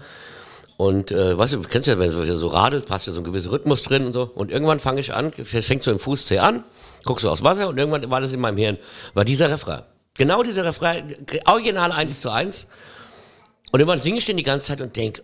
Und 0.76 1.10
äh, 1.10 1.36
weißt 1.36 1.54
du, 1.54 1.62
kennst 1.62 1.88
ja, 1.88 1.98
wenn 1.98 2.10
du 2.10 2.36
so 2.36 2.46
radelt, 2.48 2.86
passt 2.86 3.06
ja 3.06 3.12
so 3.12 3.20
ein 3.20 3.24
gewisser 3.24 3.50
Rhythmus 3.50 3.82
drin 3.82 4.06
und 4.06 4.12
so. 4.12 4.30
Und 4.34 4.50
irgendwann 4.50 4.78
fange 4.78 5.00
ich 5.00 5.12
an, 5.12 5.32
fängt 5.32 5.82
so 5.82 5.90
im 5.90 5.98
Fußzeh 5.98 6.38
an, 6.38 6.64
guckst 7.04 7.24
du 7.24 7.30
aufs 7.30 7.42
Wasser 7.42 7.68
und 7.68 7.76
irgendwann 7.76 8.08
war 8.10 8.20
das 8.20 8.32
in 8.32 8.40
meinem 8.40 8.56
Hirn, 8.56 8.78
war 9.12 9.24
dieser 9.24 9.50
Refrain. 9.50 9.82
Genau 10.14 10.42
dieser 10.42 10.64
Refrain, 10.64 11.26
original 11.46 11.92
eins 11.92 12.20
zu 12.20 12.30
eins. 12.30 12.66
Und 13.72 13.80
irgendwann 13.80 14.00
singe 14.00 14.18
ich 14.18 14.26
den 14.26 14.36
die 14.36 14.42
ganze 14.42 14.66
Zeit 14.66 14.80
und 14.80 14.96
denk, 14.96 15.22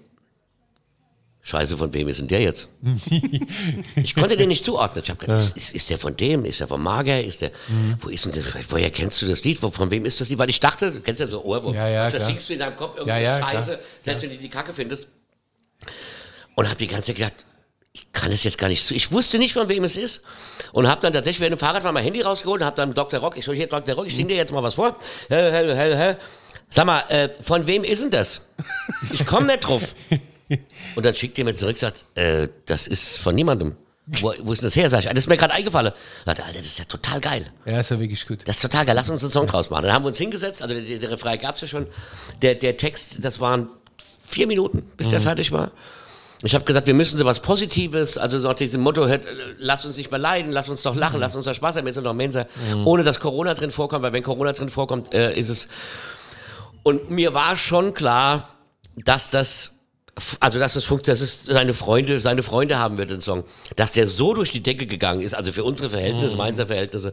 Scheiße, 1.47 1.77
von 1.77 1.93
wem 1.93 2.09
ist 2.09 2.19
denn 2.21 2.29
der 2.29 2.41
jetzt? 2.41 2.69
ich 3.97 4.15
konnte 4.15 4.35
den 4.37 4.49
nicht 4.49 4.65
zuordnen. 4.65 5.05
Ich 5.05 5.11
habe 5.11 5.21
gedacht, 5.21 5.39
ist, 5.41 5.55
ist, 5.57 5.75
ist 5.75 5.91
der 5.91 5.99
von 5.99 6.17
dem? 6.17 6.47
Ist 6.47 6.61
der 6.61 6.69
von 6.69 6.83
Mager? 6.83 7.23
Ist 7.23 7.43
der, 7.43 7.51
Mhm. 7.69 7.97
wo 8.01 8.09
ist 8.09 8.25
denn 8.25 8.33
das? 8.33 8.45
Woher 8.71 8.91
kennst 8.91 9.21
du 9.21 9.27
das 9.27 9.45
Lied? 9.45 9.63
Wo, 9.63 9.71
von 9.71 9.91
wem 9.91 10.07
ist 10.07 10.19
das 10.23 10.31
Lied? 10.31 10.39
Weil 10.39 10.49
ich 10.49 10.59
dachte, 10.59 10.91
du 10.91 11.01
kennst 11.01 11.21
ja 11.21 11.29
so 11.29 11.45
Ohrwurm. 11.45 11.75
Ja, 11.75 11.87
ja, 11.87 12.11
das 12.11 12.25
singst 12.25 12.49
du 12.49 12.55
in 12.55 12.61
deinem 12.61 12.75
Kopf 12.77 12.97
irgendeine 12.97 13.25
Ja, 13.25 13.39
ja, 13.41 13.47
Scheiße, 13.47 13.71
klar. 13.73 13.79
selbst 14.01 14.23
wenn 14.23 14.31
du 14.31 14.37
die 14.39 14.49
Kacke 14.49 14.73
findest. 14.73 15.07
Und 16.55 16.67
habe 16.67 16.77
die 16.79 16.87
ganze 16.87 17.09
Zeit 17.09 17.17
gedacht, 17.17 17.45
ich 17.93 18.07
kann 18.13 18.33
es 18.33 18.43
jetzt 18.43 18.57
gar 18.57 18.69
nicht 18.69 18.87
zu. 18.87 18.95
Ich 18.95 19.13
wusste 19.13 19.39
nicht, 19.39 19.53
von 19.53 19.69
wem 19.69 19.85
es 19.85 19.97
ist. 19.97 20.23
Und 20.73 20.89
habe 20.89 21.03
dann 21.03 21.13
tatsächlich 21.13 21.41
während 21.41 21.61
dem 21.61 21.65
Fahrrad 21.65 21.85
mal 21.85 21.93
mein 21.93 22.05
Handy 22.05 22.23
rausgeholt 22.23 22.63
und 22.63 22.67
habe 22.67 22.77
dann 22.77 22.95
Dr. 22.95 23.21
Rock, 23.21 23.37
ich 23.37 23.45
so, 23.45 23.53
hier 23.53 23.67
Dr. 23.67 23.95
Rock, 23.95 24.07
ich 24.07 24.17
singe 24.17 24.31
dir 24.31 24.37
jetzt 24.37 24.51
mal 24.53 24.63
was 24.63 24.75
vor. 24.75 24.99
Hä, 25.29 25.51
hä, 25.51 25.75
hä, 25.75 25.95
hä. 25.97 26.17
Sag 26.71 26.87
mal, 26.87 27.01
äh, 27.11 27.29
von 27.43 27.67
wem 27.67 27.85
ist 27.85 28.03
denn 28.03 28.11
das? 28.11 28.41
Ich 29.13 29.27
komme 29.27 29.47
nicht 29.49 29.61
drauf. 29.61 29.95
Und 30.95 31.07
dann 31.07 31.15
schickt 31.15 31.39
ihr 31.39 31.45
mir 31.45 31.55
zurück, 31.55 31.79
sagt, 31.79 32.05
äh, 32.17 32.49
das 32.67 32.87
ist 32.87 33.19
von 33.19 33.35
niemandem. 33.35 33.77
Wo, 34.07 34.35
wo 34.43 34.53
ist 34.53 34.61
denn 34.61 34.67
das 34.67 34.77
her? 34.77 34.91
Sag 34.91 35.01
ich, 35.01 35.09
"Ah, 35.09 35.15
das 35.15 35.25
ist 35.25 35.29
mir 35.29 35.39
gerade 35.39 35.55
eingefallen. 35.55 35.93
Sagt 36.27 36.39
er, 36.39 36.45
Alter, 36.45 36.59
das 36.59 36.67
ist 36.67 36.79
ja 36.79 36.85
total 36.85 37.21
geil. 37.21 37.51
Ja, 37.65 37.81
ist 37.81 37.91
ja 37.91 37.99
wirklich 37.99 38.27
gut. 38.27 38.41
Das 38.45 38.57
ist 38.57 38.63
total 38.63 38.85
geil, 38.85 38.95
lass 38.95 39.09
uns 39.09 39.23
einen 39.23 39.33
Song 39.33 39.47
draus 39.47 39.71
machen. 39.71 39.85
Dann 39.85 39.95
haben 39.95 40.05
wir 40.05 40.09
uns 40.09 40.19
hingesetzt, 40.19 40.61
also 40.61 40.75
der, 40.75 40.99
der 40.99 41.11
Refrain 41.11 41.39
gab's 41.39 41.63
ja 41.63 41.69
schon. 41.69 41.87
Der, 42.43 42.55
der 42.55 42.77
Text, 42.77 43.25
das 43.25 43.41
waren 43.41 43.69
vier 44.27 44.47
Minuten, 44.47 44.83
bis 44.99 45.09
der 45.09 45.23
fertig 45.23 45.53
war. 45.53 45.71
Ich 46.43 46.55
habe 46.55 46.67
gesagt, 46.67 46.87
wir 46.87 46.93
müssen 46.93 47.17
so 47.17 47.25
was 47.25 47.41
Positives, 47.41 48.19
also 48.19 48.39
so 48.39 48.49
nach 48.49 48.55
diesem 48.57 48.83
Motto, 48.83 49.07
hört, 49.07 49.25
äh, 49.25 49.31
lass 49.57 49.87
uns 49.87 49.97
nicht 49.97 50.11
mehr 50.11 50.21
leiden, 50.21 50.53
lass 50.53 50.69
uns 50.69 50.83
doch 50.83 50.95
lachen, 50.95 51.19
lass 51.19 51.35
uns 51.35 51.47
doch 51.47 51.55
Spaß 51.55 51.77
haben, 51.77 51.87
wir 51.87 51.95
sind 51.95 52.05
doch 52.05 52.13
Menschen, 52.13 52.45
ohne 52.85 53.03
dass 53.05 53.19
Corona 53.19 53.55
drin 53.55 53.71
vorkommt, 53.71 54.03
weil 54.03 54.13
wenn 54.13 54.23
Corona 54.23 54.53
drin 54.53 54.69
vorkommt, 54.69 55.15
äh, 55.15 55.33
ist 55.35 55.49
es... 55.49 55.69
Und 56.83 57.11
mir 57.11 57.33
war 57.33 57.57
schon 57.57 57.95
klar, 57.95 58.51
dass 58.97 59.31
das 59.31 59.71
also 60.41 60.59
dass 60.59 60.75
das 60.75 60.85
funktioniert, 60.85 61.21
dass 61.23 61.29
es 61.29 61.45
seine 61.45 61.73
Freunde, 61.73 62.21
seine 62.21 62.43
Freunde 62.43 62.79
haben 62.79 62.99
wird, 62.99 63.11
den 63.11 63.21
Song. 63.21 63.45
Dass 63.77 63.93
der 63.93 64.07
so 64.07 64.33
durch 64.35 64.51
die 64.53 64.63
Decke 64.63 64.87
gegangen 64.87 65.21
ist, 65.23 65.35
also 65.35 65.51
für 65.53 65.65
unsere 65.65 65.91
Verhältnisse, 65.91 66.37
Mainzer 66.37 66.67
Verhältnisse, 66.67 67.13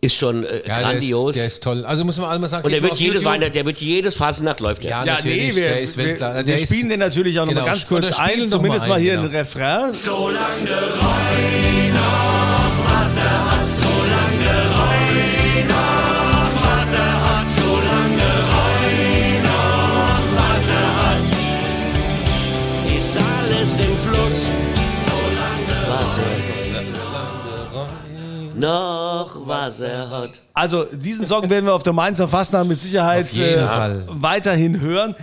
ist 0.00 0.16
schon 0.16 0.44
äh, 0.44 0.62
Ja, 0.66 0.80
grandios. 0.82 1.34
Der 1.34 1.46
ist, 1.46 1.64
der 1.64 1.72
ist 1.72 1.78
toll. 1.80 1.84
Also 1.86 2.04
muss 2.04 2.18
man 2.18 2.28
einmal 2.30 2.50
sagen, 2.50 2.64
und 2.64 2.72
der 2.72 2.80
mal 2.82 2.88
wird 2.90 2.98
jedes. 3.00 3.24
Weihnachten, 3.24 3.52
der 3.54 3.64
wird 3.64 3.80
jedes 3.80 4.16
Fasnacht 4.16 4.60
läuft 4.60 4.82
der. 4.82 4.90
Ja, 4.90 5.04
Ja, 5.04 5.14
natürlich, 5.14 5.36
nee, 5.50 5.56
wir, 5.56 5.68
der 5.68 5.80
ist 5.80 5.96
wir, 5.96 6.04
Weltklasse. 6.06 6.36
wir 6.38 6.42
Der 6.44 6.56
ist- 6.56 6.64
spielen 6.64 6.88
den 6.88 7.00
natürlich 7.00 7.38
auch 7.38 7.44
noch 7.44 7.52
Genau, 7.52 7.62
mal 7.64 7.70
ganz 7.70 7.86
kurz 7.86 8.10
ein, 8.12 8.46
zumindest 8.46 8.82
mal 8.82 8.88
mal 8.88 8.94
ein, 8.96 9.02
hier 9.02 9.12
genau. 9.16 9.24
ein 9.28 9.34
Refrain. 9.36 9.90
Ist 9.92 10.04
noch 28.56 29.46
was 29.46 29.80
er 29.80 30.10
hat. 30.10 30.30
Also 30.52 30.84
diesen 30.84 31.26
Song 31.26 31.48
werden 31.50 31.66
wir 31.66 31.74
auf 31.74 31.82
der 31.82 31.92
Mainzer 31.92 32.28
Fastnacht 32.28 32.66
mit 32.66 32.78
Sicherheit 32.78 33.24
Auf 33.26 33.32
jeden 33.32 33.64
äh, 33.64 33.66
Fall. 33.66 34.04
weiterhin 34.08 34.80
hören. 34.80 35.14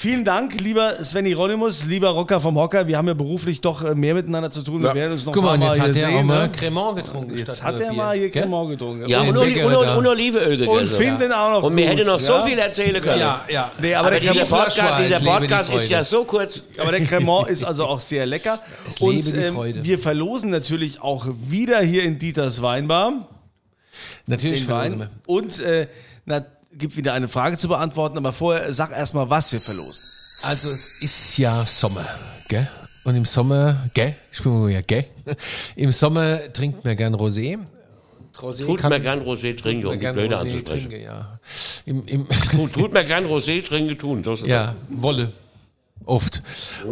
Vielen 0.00 0.24
Dank, 0.24 0.58
lieber 0.62 0.92
Sven 1.04 1.26
Hieronymus, 1.26 1.84
lieber 1.84 2.08
Rocker 2.08 2.40
vom 2.40 2.56
Hocker. 2.56 2.86
Wir 2.86 2.96
haben 2.96 3.06
ja 3.08 3.12
beruflich 3.12 3.60
doch 3.60 3.84
äh, 3.84 3.94
mehr 3.94 4.14
miteinander 4.14 4.50
zu 4.50 4.62
tun. 4.62 4.82
Wir 4.82 4.94
werden 4.94 5.12
uns 5.12 5.26
noch 5.26 5.34
Guck 5.34 5.44
mal, 5.44 5.52
und 5.52 5.60
paar 5.60 5.76
jetzt 5.76 5.78
Mal 5.78 5.88
hat 5.88 5.94
hier 5.94 6.02
der 6.06 6.08
auch 6.08 6.16
sehen. 6.16 6.26
mal 6.26 6.46
Ne? 6.46 6.52
Cremant 6.52 6.96
getrunken. 6.96 7.36
Jetzt 7.36 7.56
statt 7.56 7.62
hat 7.62 7.80
er 7.80 7.92
mal 7.92 8.16
hier? 8.16 8.30
Cremant 8.30 8.70
getrunken. 8.70 9.06
Ja, 9.10 9.20
und, 9.20 9.28
und, 9.28 9.36
Oli, 9.36 9.62
und, 9.62 9.72
da. 9.74 9.96
und 9.96 10.06
Olivenöl 10.06 10.56
gegessen. 10.56 10.70
und 10.70 10.88
findet 10.88 11.20
den 11.20 11.32
auch 11.32 11.50
noch 11.50 11.62
Und 11.64 11.76
wir 11.76 11.86
gut. 11.86 11.98
hätten 11.98 12.06
noch 12.06 12.18
so 12.18 12.32
ja? 12.32 12.46
viel 12.46 12.58
erzählen 12.58 12.98
können. 13.02 13.20
Ja, 13.20 13.44
ja. 13.50 13.70
Nee, 13.78 13.94
aber, 13.94 14.06
Aber 14.06 14.18
der 14.18 14.32
dieser 14.32 14.44
Cremant, 14.46 14.64
Podcast, 14.68 15.04
dieser 15.04 15.20
Podcast 15.20 15.74
ist 15.74 15.90
ja 15.90 16.02
so 16.02 16.24
kurz. 16.24 16.62
aber 16.78 16.92
der 16.92 17.04
Cremant 17.04 17.50
ist 17.50 17.62
also 17.62 17.84
auch 17.84 18.00
sehr 18.00 18.24
lecker. 18.24 18.58
Es 18.88 18.98
Und 19.02 19.16
lebe 19.16 19.30
die 19.32 19.38
ähm, 19.38 19.84
wir 19.84 19.98
verlosen 19.98 20.48
natürlich 20.48 21.02
auch 21.02 21.26
wieder 21.42 21.78
hier 21.82 22.04
in 22.04 22.18
Dieters 22.18 22.62
Weinbar 22.62 23.28
Natürlich 24.26 24.60
den 24.60 24.66
verlosen 24.66 25.00
Wein. 25.00 25.10
wir. 25.26 25.34
Und 25.34 25.60
äh, 25.60 25.88
na, 26.24 26.42
gibt 26.72 26.96
wieder 26.96 27.14
eine 27.14 27.28
Frage 27.28 27.56
zu 27.56 27.68
beantworten, 27.68 28.16
aber 28.18 28.32
vorher 28.32 28.72
sag 28.72 28.92
erstmal, 28.92 29.30
was 29.30 29.52
wir 29.52 29.60
verlosen. 29.60 30.02
Also 30.42 30.70
es 30.70 31.02
ist 31.02 31.38
ja 31.38 31.64
Sommer, 31.64 32.06
gell? 32.48 32.68
Und 33.04 33.14
im 33.16 33.24
Sommer, 33.24 33.88
gell? 33.94 34.14
Ich 34.32 34.42
bin 34.42 34.58
mal 34.58 34.70
ja, 34.70 34.80
gell? 34.80 35.06
Im 35.76 35.92
Sommer 35.92 36.52
trinkt 36.52 36.84
man 36.84 36.96
gern 36.96 37.14
Rosé. 37.14 37.58
Rosé 38.38 38.64
Tut 38.64 38.80
kann 38.80 38.90
mir 38.90 39.00
gern 39.00 39.20
Rosé 39.20 39.54
trinken, 39.54 39.86
um 39.86 39.92
man 39.92 40.00
die 40.00 40.12
Blöde 40.12 40.36
Rosé 40.36 40.40
anzusprechen. 40.40 40.90
ja. 41.02 41.38
Im, 41.84 42.06
im, 42.06 42.26
Tut, 42.28 42.72
tut 42.72 42.92
mir 42.92 43.04
gern 43.04 43.26
Rosé 43.26 43.62
trinken 43.62 43.98
tun. 43.98 44.22
Das 44.22 44.40
ja, 44.40 44.74
Wolle. 44.88 45.32
Oft. 46.06 46.42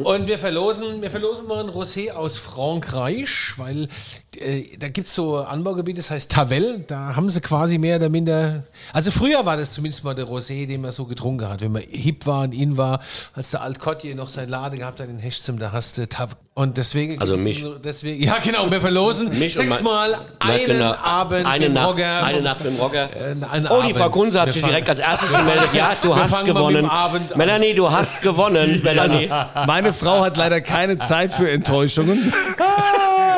Und 0.05 0.27
wir 0.27 0.39
verlosen, 0.39 1.01
wir 1.01 1.11
verlosen 1.11 1.49
mal 1.49 1.65
ein 1.65 1.71
Rosé 1.71 2.11
aus 2.13 2.37
Frankreich, 2.37 3.55
weil 3.57 3.89
äh, 4.37 4.77
da 4.79 4.89
gibt 4.89 5.07
es 5.07 5.15
so 5.15 5.39
Anbaugebiete, 5.39 5.97
das 5.97 6.11
heißt 6.11 6.31
Tavel, 6.31 6.85
da 6.87 7.17
haben 7.17 7.31
sie 7.31 7.41
quasi 7.41 7.79
mehr 7.79 7.97
oder 7.97 8.11
minder. 8.11 8.65
Also 8.93 9.11
früher 9.11 9.47
war 9.47 9.57
das 9.57 9.73
zumindest 9.73 10.05
mal 10.05 10.15
der 10.15 10.27
Rosé, 10.27 10.67
den 10.67 10.83
man 10.83 10.91
so 10.91 11.07
getrunken 11.07 11.49
hat. 11.49 11.63
Wenn 11.63 11.73
man 11.73 11.83
hip 11.83 12.27
war 12.27 12.45
und 12.45 12.53
in 12.53 12.77
war, 12.77 13.01
als 13.33 13.51
der 13.51 13.63
Altkotje 13.63 14.15
noch 14.15 14.29
sein 14.29 14.49
Lade 14.49 14.77
gehabt 14.77 15.01
hat 15.01 15.09
in 15.09 15.19
Hechtzum, 15.19 15.59
da 15.59 15.73
hast 15.73 15.97
du 15.99 16.07
Tab 16.07 16.37
Und 16.59 16.77
deswegen, 16.77 17.21
Also 17.21 17.37
mich. 17.37 17.65
deswegen, 17.85 18.21
ja 18.21 18.39
genau, 18.43 18.69
wir 18.69 18.81
verlosen 18.81 19.31
sechsmal 19.49 20.15
einen 20.41 20.61
Na, 20.67 20.75
genau. 20.75 20.95
Abend 21.05 21.47
eine 21.47 21.67
im 21.67 21.73
Nacht, 21.73 21.91
Rocker. 21.91 22.25
Eine 22.25 22.43
Nacht 22.43 22.65
mit 22.65 22.73
dem 22.73 22.81
Rocker. 22.81 23.05
Äh, 23.05 23.69
Oh, 23.71 23.83
die 23.87 23.95
Frau. 23.95 24.11
Kunze 24.11 24.41
hat 24.41 24.47
Wir 24.47 24.53
sich 24.55 24.63
fangen- 24.63 24.73
direkt 24.73 24.91
als 24.91 24.99
erstes 24.99 25.31
gemeldet. 25.39 25.69
Ja, 25.73 25.93
du 26.03 26.09
Wir 26.09 26.17
hast 26.17 26.45
gewonnen. 26.45 26.91
Melanie, 27.37 27.75
du 27.75 27.89
hast 27.89 28.23
gewonnen. 28.23 28.81
Melanie. 28.85 29.31
Meine 29.69 29.93
Frau 29.93 30.25
hat 30.25 30.37
leider 30.37 30.61
keine 30.61 30.99
Zeit 30.99 31.33
für 31.33 31.49
Enttäuschungen. 31.49 32.33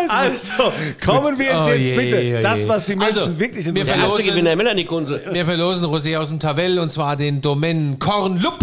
Also, 0.09 0.73
kommen 1.05 1.39
wir 1.39 1.45
jetzt, 1.45 1.57
Oh 1.57 1.71
je, 1.73 1.97
bitte. 1.97 2.17
oh 2.17 2.21
je. 2.21 2.43
Das, 2.43 2.67
was 2.67 2.87
die 2.87 2.97
Menschen 2.97 3.19
Also, 3.19 3.39
wirklich 3.39 3.67
wir 3.67 3.73
Der 3.75 3.83
interessiert. 3.83 3.99
erste 4.09 4.23
Verlosen- 4.23 4.31
Gewinner, 4.31 4.57
Melanie 4.57 4.85
Kunze. 4.85 5.21
Wir 5.31 5.45
verlosen 5.45 5.87
Rosé 5.87 6.17
aus 6.19 6.29
dem 6.29 6.41
Tavell 6.41 6.79
und 6.79 6.91
zwar 6.91 7.17
den 7.17 7.43
Domain 7.43 7.99
Kornlup. 7.99 8.59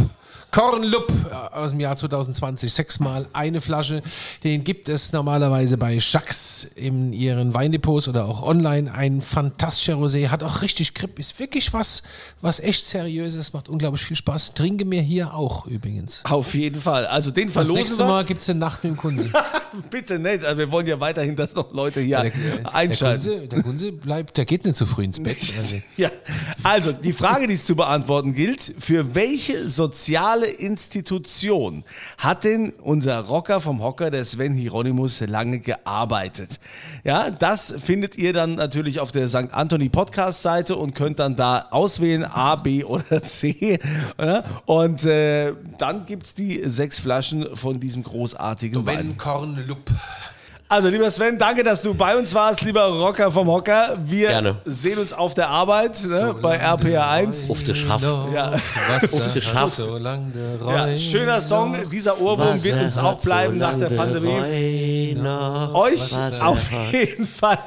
Kornlup 0.57 1.13
aus 1.51 1.69
dem 1.69 1.79
Jahr 1.79 1.95
2020, 1.95 2.73
sechsmal 2.73 3.27
eine 3.31 3.61
Flasche. 3.61 4.01
Den 4.43 4.63
gibt 4.63 4.89
es 4.89 5.13
normalerweise 5.13 5.77
bei 5.77 5.99
Jacques 6.01 6.71
in 6.73 7.13
ihren 7.13 7.53
Weindepots 7.53 8.07
oder 8.07 8.25
auch 8.25 8.41
online. 8.41 8.91
Ein 8.91 9.21
fantastischer 9.21 9.97
Rosé, 9.97 10.29
hat 10.29 10.41
auch 10.41 10.63
richtig 10.63 10.95
Grip, 10.95 11.19
ist 11.19 11.39
wirklich 11.39 11.73
was, 11.73 12.01
was 12.41 12.59
echt 12.59 12.87
seriöses, 12.87 13.53
macht 13.53 13.69
unglaublich 13.69 14.03
viel 14.03 14.17
Spaß. 14.17 14.55
Trinke 14.55 14.83
mir 14.85 15.03
hier 15.03 15.35
auch 15.35 15.67
übrigens. 15.67 16.21
Auf 16.23 16.55
jeden 16.55 16.81
Fall. 16.81 17.05
Also 17.05 17.29
den 17.29 17.45
Das 17.45 17.53
verlosen 17.53 17.75
nächste 17.75 17.99
wir. 17.99 18.07
Mal 18.07 18.25
gibt 18.25 18.41
es 18.41 18.49
eine 18.49 18.57
Nacht 18.57 18.83
mit 18.83 18.93
dem 18.93 18.97
Kunze. 18.97 19.31
Bitte 19.91 20.17
nicht. 20.17 20.43
Also 20.43 20.57
wir 20.57 20.71
wollen 20.71 20.87
ja 20.87 20.99
weiterhin, 20.99 21.35
dass 21.35 21.53
noch 21.53 21.71
Leute 21.71 22.01
hier 22.01 22.21
Der, 22.21 22.31
der, 22.31 22.73
einschalten. 22.73 23.23
Kunze, 23.23 23.47
der 23.47 23.61
Kunze 23.61 23.91
bleibt, 23.91 24.37
der 24.37 24.45
geht 24.45 24.65
nicht 24.65 24.75
zu 24.75 24.87
früh 24.87 25.03
ins 25.03 25.21
Bett. 25.21 25.37
Also, 25.57 25.75
Ja, 25.97 26.09
also 26.63 26.91
die 26.93 27.13
Frage, 27.13 27.45
die 27.45 27.53
es 27.53 27.63
zu 27.63 27.75
beantworten 27.75 28.33
gilt, 28.33 28.73
für 28.79 29.13
welche 29.13 29.69
soziale 29.69 30.46
Institution 30.49 31.83
hat 32.17 32.43
denn 32.43 32.73
unser 32.81 33.19
Rocker 33.19 33.61
vom 33.61 33.81
Hocker, 33.81 34.11
der 34.11 34.25
Sven 34.25 34.53
Hieronymus, 34.53 35.21
lange 35.21 35.59
gearbeitet? 35.59 36.59
Ja, 37.03 37.29
das 37.31 37.73
findet 37.77 38.17
ihr 38.17 38.33
dann 38.33 38.55
natürlich 38.55 38.99
auf 38.99 39.11
der 39.11 39.27
St. 39.27 39.51
Anthony 39.51 39.89
Podcast 39.89 40.41
Seite 40.41 40.75
und 40.75 40.95
könnt 40.95 41.19
dann 41.19 41.35
da 41.35 41.67
auswählen 41.71 42.23
A, 42.23 42.55
B 42.55 42.83
oder 42.83 43.23
C. 43.23 43.79
Und 44.65 45.05
äh, 45.05 45.53
dann 45.77 46.05
gibt 46.05 46.27
es 46.27 46.33
die 46.33 46.61
sechs 46.67 46.99
Flaschen 46.99 47.55
von 47.55 47.79
diesem 47.79 48.03
großartigen 48.03 48.85
Wein. 48.85 49.17
Kornlup. 49.17 49.91
Also, 50.69 50.89
lieber 50.89 51.09
Sven, 51.09 51.37
danke, 51.37 51.63
dass 51.63 51.81
du 51.81 51.93
bei 51.93 52.17
uns 52.17 52.33
warst, 52.33 52.61
lieber 52.61 52.87
Rocker 52.87 53.31
vom 53.31 53.47
Hocker. 53.47 53.97
Wir 54.03 54.27
Gerne. 54.27 54.55
sehen 54.65 54.99
uns 54.99 55.13
auf 55.13 55.33
der 55.33 55.47
Arbeit 55.47 56.03
ne, 56.03 56.35
bei 56.41 56.61
RPR1. 56.61 57.49
Auf 57.49 57.63
der 57.63 57.73
Schaff. 57.73 58.01
Ja. 58.01 58.51
Wasser 58.89 59.15
Auf 59.17 59.31
der 59.31 59.41
Schaft. 59.41 59.75
so 59.77 59.97
lang 59.97 60.33
der 60.33 60.89
Ja, 60.93 60.99
schöner 60.99 61.39
Song. 61.39 61.73
Dieser 61.89 62.19
Ohrwurm 62.19 62.61
wird 62.61 62.81
uns 62.81 62.97
auch 62.97 63.17
bleiben 63.19 63.57
nach 63.57 63.77
der 63.77 63.91
Pandemie. 63.91 65.15
Euch 65.73 66.11
auf 66.41 66.59
jeden 66.91 67.25
Fall 67.25 67.59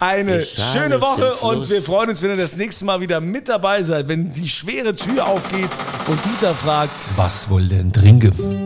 eine 0.00 0.40
schöne 0.40 0.98
Woche 1.02 1.34
und 1.44 1.68
wir 1.68 1.82
freuen 1.82 2.08
uns, 2.10 2.22
wenn 2.22 2.30
ihr 2.30 2.36
das 2.38 2.56
nächste 2.56 2.86
Mal 2.86 3.00
wieder 3.02 3.20
mit 3.20 3.50
dabei 3.50 3.82
seid, 3.82 4.08
wenn 4.08 4.32
die 4.32 4.48
schwere 4.48 4.96
Tür 4.96 5.26
aufgeht 5.26 5.70
und 6.06 6.18
Dieter 6.24 6.54
fragt, 6.54 7.10
Was 7.16 7.50
wohl 7.50 7.68
denn 7.68 7.92
trinken? 7.92 8.65